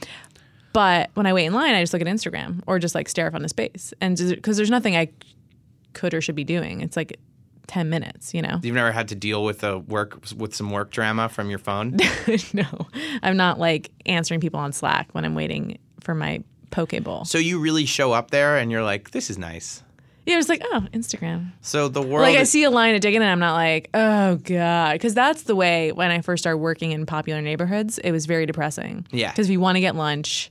But 0.74 1.11
when 1.14 1.24
I 1.24 1.33
wait 1.33 1.46
in 1.46 1.55
line, 1.55 1.74
I 1.74 1.81
just 1.81 1.92
look 1.92 2.03
at 2.03 2.09
Instagram 2.09 2.62
or 2.66 2.79
just 2.79 2.94
like 2.94 3.09
stare 3.09 3.29
off 3.29 3.35
into 3.35 3.48
space. 3.48 3.94
And 4.00 4.18
because 4.18 4.57
there's 4.57 4.70
nothing 4.70 4.96
I 4.96 5.09
could 5.92 6.12
or 6.12 6.20
should 6.20 6.35
be 6.35 6.44
doing. 6.44 6.81
It's 6.81 6.96
like 6.96 7.18
10 7.66 7.88
minutes, 7.88 8.35
you 8.35 8.42
know? 8.42 8.61
You've 8.62 8.74
never 8.74 8.92
had 8.92 9.09
to 9.09 9.14
deal 9.14 9.44
with 9.44 9.64
a 9.64 9.79
work 9.79 10.18
with 10.37 10.55
some 10.55 10.70
work 10.70 10.90
drama 10.90 11.29
from 11.29 11.50
your 11.50 11.59
phone? 11.59 11.96
no, 12.53 12.66
I'm 13.22 13.37
not 13.37 13.59
like 13.59 13.90
answering 14.07 14.40
people 14.40 14.61
on 14.61 14.72
Slack 14.72 15.09
when 15.12 15.24
I'm 15.24 15.35
waiting 15.35 15.79
for 16.00 16.14
my 16.14 16.42
poke 16.70 17.00
bowl. 17.03 17.24
so 17.24 17.38
you 17.38 17.61
really 17.61 17.87
show 17.87 18.12
up 18.12 18.31
there 18.31 18.59
and 18.59 18.70
you're 18.70 18.83
like, 18.83 19.12
this 19.12 19.31
is 19.31 19.38
nice. 19.38 19.83
Yeah, 20.27 20.38
it's 20.38 20.48
like, 20.48 20.62
oh, 20.72 20.87
Instagram. 20.94 21.53
So 21.61 21.88
the 21.88 22.00
world 22.00 22.22
Like 22.22 22.38
I 22.38 22.44
see 22.44 22.64
a 22.64 22.70
line 22.70 22.94
of 22.94 23.03
Dig 23.03 23.14
Inn 23.14 23.20
and 23.20 23.31
I'm 23.31 23.38
not 23.38 23.55
like, 23.55 23.90
oh 23.92 24.37
god, 24.37 24.95
because 24.95 25.12
that's 25.12 25.43
the 25.43 25.55
way 25.55 25.93
when 25.93 26.11
I 26.11 26.20
first 26.22 26.43
started 26.43 26.59
working 26.59 26.93
in 26.93 27.05
popular 27.05 27.43
neighborhoods, 27.43 27.99
it 27.99 28.11
was 28.11 28.24
very 28.24 28.47
depressing. 28.47 29.07
Yeah. 29.11 29.30
Because 29.30 29.49
if 29.49 29.53
you 29.53 29.61
want 29.61 29.76
to 29.76 29.80
get 29.80 29.97
lunch, 29.97 30.51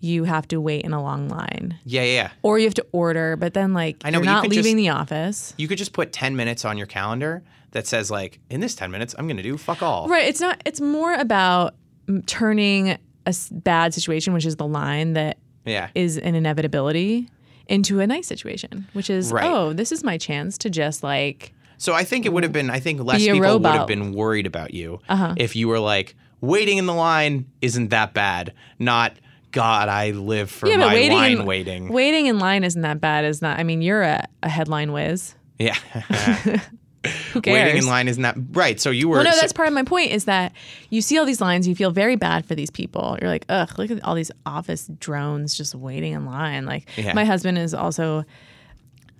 you 0.00 0.24
have 0.24 0.46
to 0.48 0.60
wait 0.60 0.82
in 0.84 0.92
a 0.92 1.02
long 1.02 1.28
line. 1.28 1.78
Yeah, 1.84 2.02
yeah. 2.04 2.30
Or 2.42 2.58
you 2.58 2.64
have 2.66 2.74
to 2.74 2.86
order, 2.92 3.36
but 3.36 3.54
then 3.54 3.72
like 3.74 3.96
I 4.04 4.10
know, 4.10 4.18
you're 4.18 4.24
but 4.26 4.30
you 4.30 4.34
not 4.34 4.48
leaving 4.48 4.62
just- 4.64 4.76
the 4.76 4.88
office. 4.90 5.54
You 5.56 5.66
could 5.68 5.78
just 5.78 5.92
put 5.92 6.12
10 6.12 6.36
minutes 6.36 6.64
on 6.64 6.78
your 6.78 6.86
calendar 6.86 7.42
that 7.72 7.86
says 7.86 8.10
like 8.10 8.38
in 8.48 8.60
this 8.60 8.74
10 8.74 8.90
minutes 8.90 9.14
I'm 9.18 9.26
going 9.26 9.36
to 9.38 9.42
do 9.42 9.56
fuck 9.58 9.82
all. 9.82 10.08
Right. 10.08 10.26
It's 10.28 10.40
not. 10.40 10.62
It's 10.64 10.80
more 10.80 11.12
about 11.14 11.74
turning 12.26 12.96
a 13.26 13.34
bad 13.50 13.92
situation, 13.94 14.32
which 14.32 14.46
is 14.46 14.56
the 14.56 14.66
line 14.66 15.12
that 15.14 15.38
Yeah. 15.66 15.88
is 15.94 16.16
an 16.16 16.34
inevitability, 16.34 17.28
into 17.66 18.00
a 18.00 18.06
nice 18.06 18.26
situation, 18.26 18.86
which 18.94 19.10
is 19.10 19.30
Right. 19.30 19.44
oh, 19.44 19.74
this 19.74 19.92
is 19.92 20.02
my 20.02 20.16
chance 20.16 20.56
to 20.58 20.70
just 20.70 21.02
like 21.02 21.52
So 21.76 21.92
I 21.92 22.02
think 22.04 22.24
it 22.24 22.32
would 22.32 22.42
have 22.42 22.52
been 22.52 22.70
I 22.70 22.80
think 22.80 23.02
less 23.02 23.20
people 23.22 23.40
would 23.58 23.66
have 23.66 23.86
been 23.86 24.12
worried 24.14 24.46
about 24.46 24.72
you 24.72 25.00
Uh-huh. 25.08 25.34
if 25.36 25.54
you 25.54 25.68
were 25.68 25.78
like 25.78 26.16
waiting 26.40 26.78
in 26.78 26.86
the 26.86 26.94
line 26.94 27.44
isn't 27.60 27.88
that 27.90 28.14
bad, 28.14 28.54
not 28.78 29.12
god 29.52 29.88
I 29.88 30.10
live 30.12 30.50
for 30.50 30.68
yeah, 30.68 30.76
my 30.76 30.92
waiting 30.94 31.16
line 31.16 31.32
in, 31.38 31.46
waiting. 31.46 31.88
waiting 31.88 32.26
in 32.26 32.38
line 32.38 32.64
isn't 32.64 32.82
that 32.82 33.00
bad. 33.00 33.24
Is 33.24 33.40
not. 33.42 33.58
I 33.58 33.62
mean, 33.64 33.82
you're 33.82 34.02
a, 34.02 34.26
a 34.42 34.48
headline 34.48 34.92
whiz. 34.92 35.34
Yeah. 35.58 35.74
Who 37.32 37.40
cares? 37.40 37.54
waiting 37.54 37.76
in 37.78 37.86
line 37.86 38.08
isn't 38.08 38.22
that 38.22 38.36
right. 38.52 38.78
So 38.80 38.90
you 38.90 39.08
were 39.08 39.16
Well, 39.16 39.24
no, 39.24 39.30
so- 39.30 39.40
that's 39.40 39.52
part 39.52 39.68
of 39.68 39.74
my 39.74 39.84
point 39.84 40.10
is 40.10 40.24
that 40.24 40.52
you 40.90 41.00
see 41.00 41.16
all 41.18 41.24
these 41.24 41.40
lines, 41.40 41.66
you 41.68 41.74
feel 41.74 41.90
very 41.90 42.16
bad 42.16 42.44
for 42.44 42.54
these 42.54 42.70
people. 42.70 43.16
You're 43.20 43.30
like, 43.30 43.46
ugh, 43.48 43.70
look 43.78 43.90
at 43.90 44.02
all 44.04 44.14
these 44.14 44.32
office 44.44 44.90
drones 44.98 45.56
just 45.56 45.74
waiting 45.74 46.12
in 46.12 46.26
line. 46.26 46.66
Like, 46.66 46.88
Yeah. 46.96 47.12
my 47.14 47.24
husband 47.24 47.56
is 47.58 47.72
also 47.72 48.24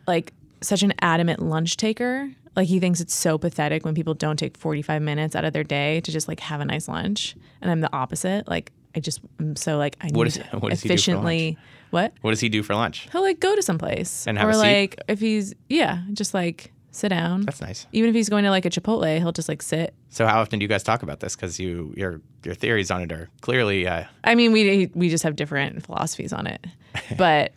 like 0.06 0.32
such 0.60 0.82
an 0.82 0.92
adamant 1.00 1.40
lunch 1.40 1.76
taker. 1.76 2.30
Like, 2.56 2.66
he 2.66 2.80
thinks 2.80 3.00
it's 3.00 3.14
so 3.14 3.38
pathetic 3.38 3.84
when 3.84 3.94
people 3.94 4.14
don't 4.14 4.36
take 4.36 4.56
45 4.56 5.00
minutes 5.00 5.36
out 5.36 5.44
of 5.44 5.52
their 5.52 5.64
day 5.64 6.00
to 6.00 6.10
just 6.10 6.26
like 6.26 6.40
have 6.40 6.60
a 6.60 6.64
nice 6.64 6.88
lunch. 6.88 7.36
And 7.62 7.70
I'm 7.70 7.80
the 7.80 7.92
opposite. 7.94 8.48
Like, 8.48 8.72
I 8.94 9.00
just, 9.00 9.20
I'm 9.38 9.56
so 9.56 9.76
like, 9.78 9.96
I 10.00 10.06
What 10.12 10.24
need 10.24 10.36
is- 10.36 10.38
what 10.52 10.70
does 10.70 10.80
he 10.82 10.88
do 10.88 10.92
for 10.92 10.94
efficiently, 10.94 11.58
what? 11.90 12.12
what 12.20 12.30
does 12.30 12.40
he 12.40 12.48
do 12.48 12.62
for 12.62 12.74
lunch? 12.74 13.08
He'll 13.12 13.22
like 13.22 13.40
go 13.40 13.54
to 13.54 13.62
some 13.62 13.78
place. 13.78 14.26
And 14.26 14.36
have 14.38 14.46
or 14.48 14.50
a 14.50 14.54
seat? 14.54 14.60
like, 14.60 15.00
if 15.08 15.20
he's, 15.20 15.54
yeah, 15.68 16.02
just 16.12 16.34
like 16.34 16.72
sit 16.90 17.10
down. 17.10 17.42
That's 17.42 17.60
nice. 17.60 17.86
Even 17.92 18.08
if 18.10 18.14
he's 18.14 18.28
going 18.28 18.44
to 18.44 18.50
like 18.50 18.64
a 18.64 18.70
Chipotle, 18.70 19.18
he'll 19.18 19.32
just 19.32 19.48
like 19.48 19.62
sit 19.62 19.94
So 20.08 20.26
how 20.26 20.40
often 20.40 20.58
do 20.58 20.64
you 20.64 20.68
guys 20.68 20.82
talk 20.82 21.02
about 21.02 21.20
this? 21.20 21.36
Because 21.36 21.60
you 21.60 21.92
your 21.96 22.20
your 22.44 22.54
theories 22.54 22.90
on 22.90 23.02
it 23.02 23.12
are 23.12 23.28
clearly 23.42 23.86
uh, 23.86 24.04
I 24.24 24.34
mean, 24.34 24.52
we 24.52 24.90
we 24.94 25.08
just 25.08 25.22
have 25.24 25.36
different 25.36 25.84
philosophies 25.84 26.32
on 26.32 26.46
it, 26.46 26.66
but 27.18 27.52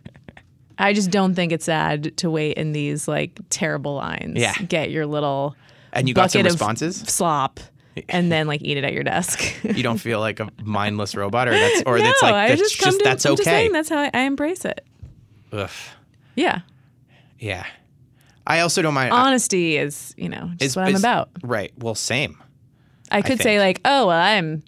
I 0.77 0.93
just 0.93 1.11
don't 1.11 1.33
think 1.35 1.51
it's 1.51 1.65
sad 1.65 2.15
to 2.17 2.29
wait 2.29 2.57
in 2.57 2.71
these 2.73 3.07
like 3.07 3.39
terrible 3.49 3.95
lines. 3.95 4.37
Yeah. 4.37 4.53
get 4.55 4.91
your 4.91 5.05
little 5.05 5.55
and 5.93 6.07
you 6.07 6.13
got 6.13 6.31
some 6.31 6.43
responses. 6.43 6.97
slop, 7.01 7.59
and 8.09 8.31
then 8.31 8.47
like 8.47 8.61
eat 8.61 8.77
it 8.77 8.83
at 8.83 8.93
your 8.93 9.03
desk. 9.03 9.41
you 9.63 9.83
don't 9.83 9.97
feel 9.97 10.19
like 10.19 10.39
a 10.39 10.49
mindless 10.63 11.15
robot, 11.15 11.47
or 11.47 11.51
that's 11.51 11.83
or 11.85 11.97
no, 11.97 12.03
that's 12.03 12.21
like 12.21 12.33
I 12.33 12.47
that's 12.49 12.61
just 12.61 12.75
just, 12.75 12.83
come 12.83 12.97
to, 12.97 13.03
that's 13.03 13.25
I'm 13.25 13.33
okay. 13.33 13.37
just 13.37 13.49
saying 13.49 13.71
that's 13.71 13.89
how 13.89 13.97
I, 13.99 14.11
I 14.13 14.21
embrace 14.21 14.65
it. 14.65 14.85
Ugh. 15.51 15.69
Yeah, 16.35 16.61
Yeah. 17.39 17.65
I 18.47 18.61
also 18.61 18.81
don't 18.81 18.93
mind. 18.95 19.11
honesty 19.13 19.77
is 19.77 20.13
you 20.17 20.27
know 20.29 20.49
just 20.53 20.61
is- 20.61 20.75
what 20.75 20.87
I'm 20.87 20.95
is- 20.95 21.01
about. 21.01 21.29
Right. 21.43 21.71
Well, 21.77 21.95
same. 21.95 22.37
I 23.11 23.21
could 23.21 23.41
say 23.41 23.59
like, 23.59 23.81
oh 23.85 24.07
well, 24.07 24.19
I'm. 24.19 24.63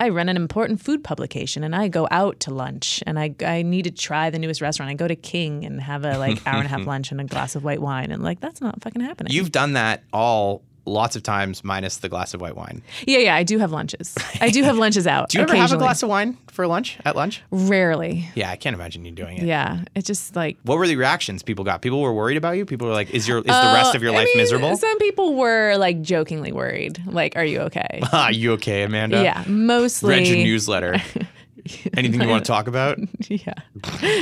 I 0.00 0.10
run 0.10 0.28
an 0.28 0.36
important 0.36 0.80
food 0.80 1.02
publication 1.02 1.64
and 1.64 1.74
I 1.74 1.88
go 1.88 2.06
out 2.12 2.38
to 2.40 2.54
lunch 2.54 3.02
and 3.04 3.18
I, 3.18 3.34
I 3.44 3.62
need 3.62 3.82
to 3.82 3.90
try 3.90 4.30
the 4.30 4.38
newest 4.38 4.60
restaurant. 4.60 4.90
I 4.90 4.94
go 4.94 5.08
to 5.08 5.16
King 5.16 5.64
and 5.64 5.80
have 5.82 6.04
a 6.04 6.16
like 6.18 6.38
hour 6.46 6.58
and 6.58 6.66
a 6.66 6.68
half 6.68 6.86
lunch 6.86 7.10
and 7.10 7.20
a 7.20 7.24
glass 7.24 7.56
of 7.56 7.64
white 7.64 7.82
wine 7.82 8.12
and 8.12 8.22
like 8.22 8.38
that's 8.38 8.60
not 8.60 8.80
fucking 8.80 9.02
happening. 9.02 9.32
You've 9.32 9.50
done 9.50 9.72
that 9.72 10.04
all 10.12 10.62
lots 10.88 11.16
of 11.16 11.22
times, 11.22 11.62
minus 11.62 11.98
the 11.98 12.08
glass 12.08 12.34
of 12.34 12.40
white 12.40 12.56
wine. 12.56 12.82
Yeah, 13.06 13.18
yeah, 13.18 13.34
I 13.36 13.42
do 13.42 13.58
have 13.58 13.70
lunches. 13.72 14.16
I 14.40 14.50
do 14.50 14.62
have 14.62 14.76
lunches 14.76 15.06
out. 15.06 15.28
Do 15.30 15.38
you 15.38 15.44
ever 15.44 15.54
have 15.56 15.72
a 15.72 15.76
glass 15.76 16.02
of 16.02 16.08
wine 16.08 16.36
for 16.50 16.66
lunch 16.66 16.98
at 17.04 17.14
lunch? 17.16 17.42
Rarely. 17.50 18.28
Yeah, 18.34 18.50
I 18.50 18.56
can't 18.56 18.74
imagine 18.74 19.04
you 19.04 19.12
doing 19.12 19.38
it. 19.38 19.44
Yeah, 19.44 19.84
it's 19.94 20.06
just 20.06 20.34
like 20.36 20.56
What 20.64 20.78
were 20.78 20.86
the 20.86 20.96
reactions 20.96 21.42
people 21.42 21.64
got? 21.64 21.82
People 21.82 22.00
were 22.00 22.12
worried 22.12 22.36
about 22.36 22.56
you. 22.56 22.64
People 22.64 22.88
were 22.88 22.94
like, 22.94 23.10
"Is 23.10 23.28
your 23.28 23.38
is 23.38 23.44
the 23.44 23.50
rest 23.74 23.94
of 23.94 24.02
your 24.02 24.12
Uh, 24.12 24.14
I 24.14 24.18
life 24.18 24.28
mean, 24.28 24.38
miserable?" 24.38 24.76
Some 24.76 24.98
people 24.98 25.34
were 25.34 25.76
like 25.76 26.02
jokingly 26.02 26.52
worried. 26.52 27.00
Like, 27.06 27.36
are 27.36 27.44
you 27.44 27.60
okay? 27.62 28.00
Ah, 28.12 28.28
you 28.30 28.52
okay, 28.52 28.82
Amanda? 28.82 29.22
yeah, 29.22 29.44
mostly. 29.46 30.10
Read 30.14 30.26
your 30.26 30.38
newsletter. 30.38 30.96
Anything 31.96 32.22
you 32.22 32.28
want 32.28 32.44
to 32.44 32.48
talk 32.48 32.66
about? 32.66 32.98
Yeah. 33.28 33.52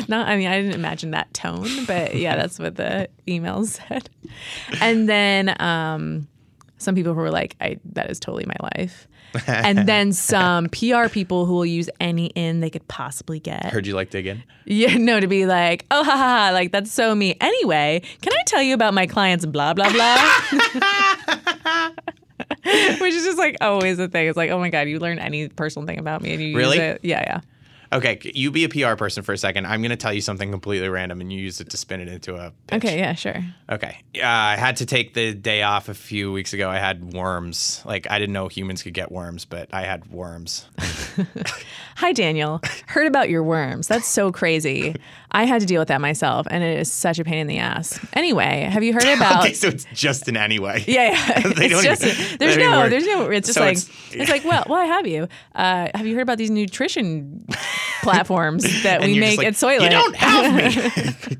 Not. 0.08 0.26
I 0.28 0.36
mean, 0.36 0.48
I 0.48 0.60
didn't 0.60 0.74
imagine 0.74 1.12
that 1.12 1.32
tone, 1.32 1.68
but 1.86 2.16
yeah, 2.16 2.34
that's 2.34 2.58
what 2.58 2.74
the 2.74 3.08
email 3.28 3.64
said. 3.66 4.10
And 4.80 5.08
then 5.08 5.54
um, 5.62 6.26
some 6.78 6.94
people 6.94 7.14
who 7.14 7.20
were 7.20 7.30
like, 7.30 7.56
"I 7.60 7.78
that 7.92 8.10
is 8.10 8.18
totally 8.20 8.44
my 8.46 8.56
life." 8.72 9.06
and 9.46 9.86
then 9.88 10.12
some 10.14 10.68
PR 10.68 11.08
people 11.08 11.44
who 11.46 11.54
will 11.54 11.66
use 11.66 11.90
any 12.00 12.26
in 12.28 12.60
they 12.60 12.70
could 12.70 12.86
possibly 12.88 13.38
get. 13.40 13.66
Heard 13.66 13.86
you 13.86 13.94
like 13.94 14.10
Dig 14.10 14.26
Inn. 14.26 14.42
Yeah, 14.64 14.96
no, 14.98 15.20
to 15.20 15.26
be 15.26 15.44
like, 15.46 15.84
oh, 15.90 16.02
ha, 16.04 16.10
ha, 16.12 16.16
ha, 16.46 16.50
like 16.52 16.72
that's 16.72 16.90
so 16.92 17.14
me. 17.14 17.36
Anyway, 17.40 18.02
can 18.22 18.32
I 18.32 18.42
tell 18.46 18.62
you 18.62 18.72
about 18.74 18.94
my 18.94 19.06
clients, 19.06 19.44
blah, 19.44 19.74
blah, 19.74 19.90
blah? 19.92 20.16
Which 23.00 23.14
is 23.14 23.24
just 23.24 23.38
like 23.38 23.56
always 23.60 23.98
a 23.98 24.08
thing. 24.08 24.28
It's 24.28 24.36
like, 24.36 24.50
oh 24.50 24.58
my 24.58 24.70
God, 24.70 24.88
you 24.88 24.98
learn 24.98 25.18
any 25.18 25.48
personal 25.48 25.86
thing 25.86 25.98
about 25.98 26.22
me 26.22 26.32
and 26.32 26.42
you 26.42 26.56
Really? 26.56 26.76
use 26.76 26.84
it. 26.94 27.00
Yeah, 27.02 27.20
yeah. 27.26 27.40
Okay, 27.96 28.20
you 28.34 28.50
be 28.50 28.64
a 28.64 28.68
PR 28.68 28.94
person 28.94 29.22
for 29.22 29.32
a 29.32 29.38
second. 29.38 29.66
I'm 29.66 29.80
going 29.80 29.88
to 29.90 29.96
tell 29.96 30.12
you 30.12 30.20
something 30.20 30.50
completely 30.50 30.86
random, 30.90 31.22
and 31.22 31.32
you 31.32 31.40
use 31.40 31.62
it 31.62 31.70
to 31.70 31.78
spin 31.78 32.02
it 32.02 32.08
into 32.08 32.34
a 32.34 32.52
pitch. 32.66 32.84
Okay, 32.84 32.98
yeah, 32.98 33.14
sure. 33.14 33.42
Okay. 33.70 33.96
Uh, 34.14 34.26
I 34.26 34.56
had 34.56 34.76
to 34.76 34.86
take 34.86 35.14
the 35.14 35.32
day 35.32 35.62
off 35.62 35.88
a 35.88 35.94
few 35.94 36.30
weeks 36.30 36.52
ago. 36.52 36.68
I 36.68 36.78
had 36.78 37.14
worms. 37.14 37.80
Like 37.86 38.06
I 38.10 38.18
didn't 38.18 38.34
know 38.34 38.48
humans 38.48 38.82
could 38.82 38.92
get 38.92 39.10
worms, 39.10 39.46
but 39.46 39.70
I 39.72 39.82
had 39.82 40.10
worms. 40.10 40.68
Hi, 41.96 42.12
Daniel. 42.12 42.60
Heard 42.88 43.06
about 43.06 43.30
your 43.30 43.42
worms. 43.42 43.88
That's 43.88 44.06
so 44.06 44.30
crazy. 44.30 44.94
I 45.32 45.44
had 45.44 45.62
to 45.62 45.66
deal 45.66 45.80
with 45.80 45.88
that 45.88 46.00
myself, 46.02 46.46
and 46.50 46.62
it 46.62 46.78
is 46.78 46.92
such 46.92 47.18
a 47.18 47.24
pain 47.24 47.38
in 47.38 47.46
the 47.46 47.56
ass. 47.58 47.98
Anyway, 48.12 48.68
have 48.70 48.82
you 48.82 48.92
heard 48.92 49.04
about? 49.16 49.44
okay, 49.44 49.54
so 49.54 49.68
it's 49.68 49.86
just 49.94 50.28
an 50.28 50.36
anyway. 50.36 50.84
Yeah, 50.86 51.10
yeah. 51.12 51.40
They 51.56 51.66
it's 51.66 51.74
don't 51.74 51.84
just 51.84 52.04
even- 52.04 52.16
there's 52.38 52.38
they 52.38 52.46
don't 52.46 52.50
even 52.60 52.70
no, 52.70 52.78
work. 52.80 52.90
there's 52.90 53.06
no. 53.06 53.30
It's 53.30 53.46
just 53.48 53.58
So 53.58 53.64
like 53.64 53.76
it's- 53.78 53.90
it's, 54.14 54.30
like 54.30 54.44
well, 54.44 54.64
well, 54.68 54.78
I 54.78 54.84
have 54.84 55.06
you. 55.06 55.26
Uh, 55.54 55.88
have 55.94 56.06
you 56.06 56.14
heard 56.14 56.22
about 56.22 56.36
these 56.38 56.50
nutrition 56.50 57.46
platforms 58.02 58.82
that 58.82 59.00
we 59.00 59.18
make 59.18 59.40
just 59.40 59.62
at 59.62 59.66
like, 59.66 59.80
Soylent? 59.80 59.84
You 59.84 59.90
don't 59.90 60.16
have 60.16 60.54
me. 61.30 61.36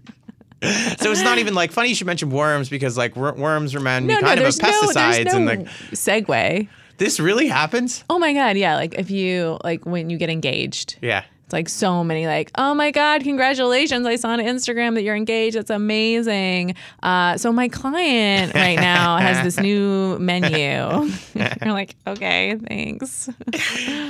so 0.97 1.11
it's 1.11 1.23
not 1.23 1.37
even 1.39 1.53
like 1.55 1.71
funny 1.71 1.91
you 1.91 1.95
should 1.95 2.07
mention 2.07 2.31
worms 2.31 2.71
because 2.71 2.97
like 2.97 3.15
wor- 3.15 3.35
worms 3.35 3.75
remind 3.75 4.07
me 4.07 4.15
no, 4.15 4.21
no, 4.21 4.27
kind 4.27 4.41
of 4.41 4.45
there's 4.45 4.57
of 4.59 4.63
no, 4.63 4.71
pesticides 4.71 5.25
no 5.27 5.37
and 5.37 5.47
like 5.47 5.61
segue. 5.93 6.67
This 6.99 7.20
really 7.20 7.47
happens. 7.49 8.05
Oh 8.11 8.18
my 8.18 8.32
god, 8.32 8.57
yeah. 8.57 8.76
Like 8.76 8.94
if 8.94 9.11
you 9.11 9.59
like 9.64 9.84
when 9.86 10.11
you 10.11 10.16
get 10.18 10.30
engaged, 10.30 10.97
Yeah. 11.03 11.24
it's 11.44 11.53
like 11.53 11.68
so 11.68 12.03
many 12.03 12.26
like, 12.26 12.51
oh 12.57 12.74
my 12.74 12.90
god, 12.90 13.22
congratulations! 13.22 14.07
I 14.07 14.16
saw 14.16 14.30
on 14.30 14.38
Instagram 14.40 14.94
that 14.94 15.03
you're 15.03 15.14
engaged. 15.16 15.57
That's 15.57 15.70
amazing. 15.70 16.74
Uh, 17.03 17.36
so 17.36 17.53
my 17.53 17.68
client 17.68 18.55
right 18.55 18.76
now 18.80 19.18
has 19.18 19.42
this 19.44 19.59
new 19.62 20.18
menu. 20.20 20.59
you're 21.34 21.72
like, 21.72 21.97
okay, 22.07 22.57
thanks. 22.66 23.28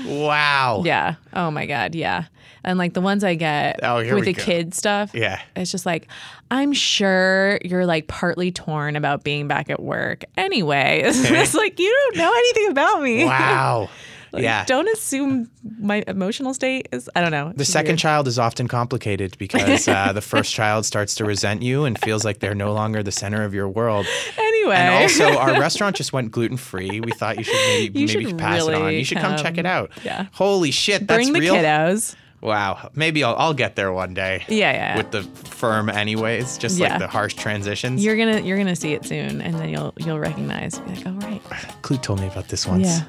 Wow. 0.07 0.83
Yeah. 0.85 1.17
Oh 1.33 1.51
my 1.51 1.67
God. 1.67 1.95
Yeah. 1.95 2.25
And 2.67 2.79
like 2.79 2.93
the 2.95 3.01
ones 3.01 3.23
I 3.25 3.37
get 3.37 3.79
Oh, 3.85 3.99
with 4.15 4.25
the 4.25 4.33
go. 4.33 4.43
kid 4.43 4.75
stuff. 4.75 5.13
Yeah. 5.15 5.41
It's 5.55 5.71
just 5.71 5.87
like, 5.87 6.09
I'm 6.51 6.73
sure 6.73 7.59
you're 7.65 7.87
like 7.87 8.09
partly 8.09 8.51
torn 8.51 8.97
about 8.97 9.23
being 9.25 9.47
back 9.47 9.71
at 9.71 9.81
work. 9.81 10.25
Anyway, 10.37 11.03
it's 11.05 11.55
like, 11.55 11.79
you 11.79 11.89
don't 12.13 12.17
know 12.19 12.33
anything 12.37 12.71
about 12.73 13.03
me. 13.03 13.25
Wow. 13.25 13.89
Like, 14.33 14.43
yeah. 14.43 14.65
Don't 14.67 14.89
assume 14.89 15.49
my 15.81 16.05
emotional 16.09 16.53
state 16.53 16.89
is, 16.93 17.09
I 17.15 17.23
don't 17.23 17.31
know. 17.31 17.53
The 17.55 17.65
second 17.65 17.97
child 17.97 18.29
is 18.29 18.39
often 18.39 18.69
complicated 18.69 19.39
because 19.39 19.87
uh, 19.89 20.13
the 20.13 20.21
first 20.21 20.53
child 20.53 20.85
starts 20.85 21.15
to 21.15 21.25
resent 21.25 21.63
you 21.63 21.85
and 21.85 21.99
feels 21.99 22.23
like 22.23 22.41
they're 22.41 22.55
no 22.55 22.75
longer 22.75 23.03
the 23.03 23.13
center 23.13 23.45
of 23.45 23.55
your 23.55 23.67
world. 23.69 24.05
Anyway. 24.37 24.75
And 24.75 25.05
also, 25.05 25.39
our 25.39 25.59
restaurant 25.59 25.97
just 25.97 26.13
went 26.13 26.33
gluten 26.33 26.59
free. 26.59 27.01
We 27.01 27.13
thought 27.13 27.39
you 27.39 27.45
should 27.45 27.55
maybe, 27.55 28.01
You 28.01 28.07
maybe 28.09 28.25
should 28.27 28.39
pass 28.39 28.67
it 28.67 28.75
on. 28.75 28.93
You 28.93 29.05
should 29.05 29.19
come 29.19 29.39
check 29.39 29.57
it 29.57 29.65
out. 29.65 29.91
Yeah. 30.05 30.27
Holy 30.33 30.73
shit, 30.73 31.07
that's 31.07 31.17
bring 31.25 31.33
the 31.33 31.41
real. 31.41 31.55
kiddos. 31.55 32.15
Wow. 32.41 32.91
Maybe 32.95 33.25
I'll, 33.25 33.35
I'll 33.37 33.55
get 33.55 33.77
there 33.77 33.93
one 33.93 34.15
day. 34.15 34.45
Yeah. 34.49 34.73
Yeah. 34.73 34.97
With 34.99 35.11
the 35.11 35.23
firm, 35.23 35.89
anyways, 35.89 36.59
just 36.59 36.79
Yeah. 36.79 36.91
like 36.91 36.99
the 37.01 37.09
harsh 37.09 37.35
transitions. 37.35 38.05
you're 38.05 38.17
gonna 38.17 38.41
you're 38.41 38.59
gonna 38.59 38.77
see 38.77 38.93
it 38.93 39.05
soon, 39.05 39.41
and 39.41 39.55
then 39.55 39.69
you'll 39.71 39.95
you'll 39.99 40.19
recognize. 40.19 40.79
Be 40.81 40.95
like, 40.95 41.07
oh 41.07 41.13
right, 41.13 41.43
Kludt 41.83 42.03
told 42.03 42.21
me 42.21 42.27
about 42.27 42.49
this 42.49 42.67
once. 42.67 42.87
Yeah. 42.87 43.01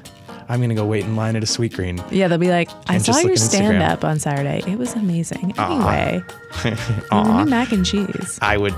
I'm 0.50 0.62
gonna 0.62 0.74
go 0.74 0.86
wait 0.86 1.04
in 1.04 1.14
line 1.14 1.36
at 1.36 1.42
a 1.42 1.46
Sweetgreen. 1.46 2.02
yeah. 2.10 2.26
They'll 2.26 2.38
be 2.38 2.48
like, 2.50 2.70
I 2.88 2.96
saw 2.98 3.12
your 3.18 3.24
look 3.24 3.32
at 3.32 3.38
Instagram. 3.38 3.48
stand 3.48 3.82
up 3.82 4.02
on 4.02 4.18
Saturday. 4.18 4.62
It 4.66 4.78
was 4.78 4.94
amazing. 4.94 5.52
Anyway, 5.58 6.22
maybe 6.64 7.50
mac 7.50 7.70
and 7.72 7.84
cheese. 7.84 8.38
I 8.40 8.56
would 8.56 8.74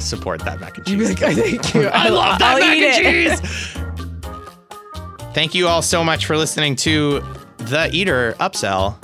support 0.00 0.40
that 0.44 0.58
mac 0.60 0.76
and 0.78 0.86
cheese. 0.86 1.08
like, 1.22 1.36
thank 1.36 1.74
you. 1.74 1.86
I 1.92 2.08
love 2.08 2.40
that 2.40 2.54
I'll 2.54 2.58
mac 2.58 2.76
and 2.76 3.06
it. 3.06 3.40
cheese. 3.40 3.76
Thank 5.34 5.54
you 5.54 5.66
all 5.66 5.80
so 5.80 6.04
much 6.04 6.26
for 6.26 6.36
listening 6.36 6.76
to 6.76 7.20
the 7.56 7.88
Eater 7.92 8.34
Upsell. 8.38 8.96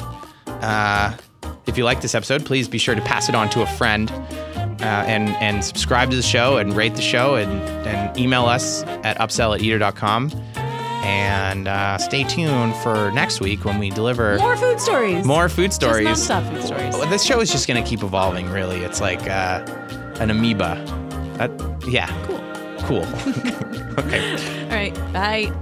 Uh, 0.60 1.16
if 1.66 1.76
you 1.78 1.84
like 1.84 2.00
this 2.00 2.14
episode, 2.14 2.44
please 2.46 2.68
be 2.68 2.78
sure 2.78 2.94
to 2.94 3.00
pass 3.02 3.28
it 3.28 3.34
on 3.34 3.48
to 3.50 3.62
a 3.62 3.66
friend 3.66 4.10
uh, 4.10 5.04
and 5.06 5.28
and 5.36 5.64
subscribe 5.64 6.10
to 6.10 6.16
the 6.16 6.22
show 6.22 6.56
and 6.56 6.74
rate 6.74 6.94
the 6.94 7.02
show 7.02 7.34
and, 7.36 7.50
and 7.86 8.16
email 8.18 8.46
us 8.46 8.82
at 9.04 9.18
upsell 9.18 9.54
at 9.54 9.62
eater.com. 9.62 10.30
And 11.04 11.68
uh, 11.68 11.96
stay 11.98 12.24
tuned 12.24 12.74
for 12.76 13.10
next 13.12 13.40
week 13.40 13.64
when 13.64 13.78
we 13.78 13.88
deliver 13.88 14.36
More 14.38 14.56
food 14.56 14.80
stories. 14.80 15.24
more 15.24 15.48
food 15.48 15.72
stories. 15.72 16.06
Just 16.06 16.28
nonstop 16.30 16.50
food 16.52 16.62
stories. 16.64 16.94
Well, 16.94 17.08
This 17.08 17.22
show 17.24 17.40
is 17.40 17.50
just 17.50 17.66
going 17.68 17.82
to 17.82 17.88
keep 17.88 18.02
evolving, 18.02 18.50
really. 18.50 18.80
It's 18.80 19.00
like 19.00 19.22
uh, 19.28 19.64
an 20.20 20.30
amoeba. 20.30 20.74
That, 21.38 21.50
yeah. 21.88 22.08
Cool. 22.26 22.38
Cool. 22.80 23.06
okay. 24.04 24.64
All 24.64 24.70
right. 24.76 25.12
Bye. 25.12 25.52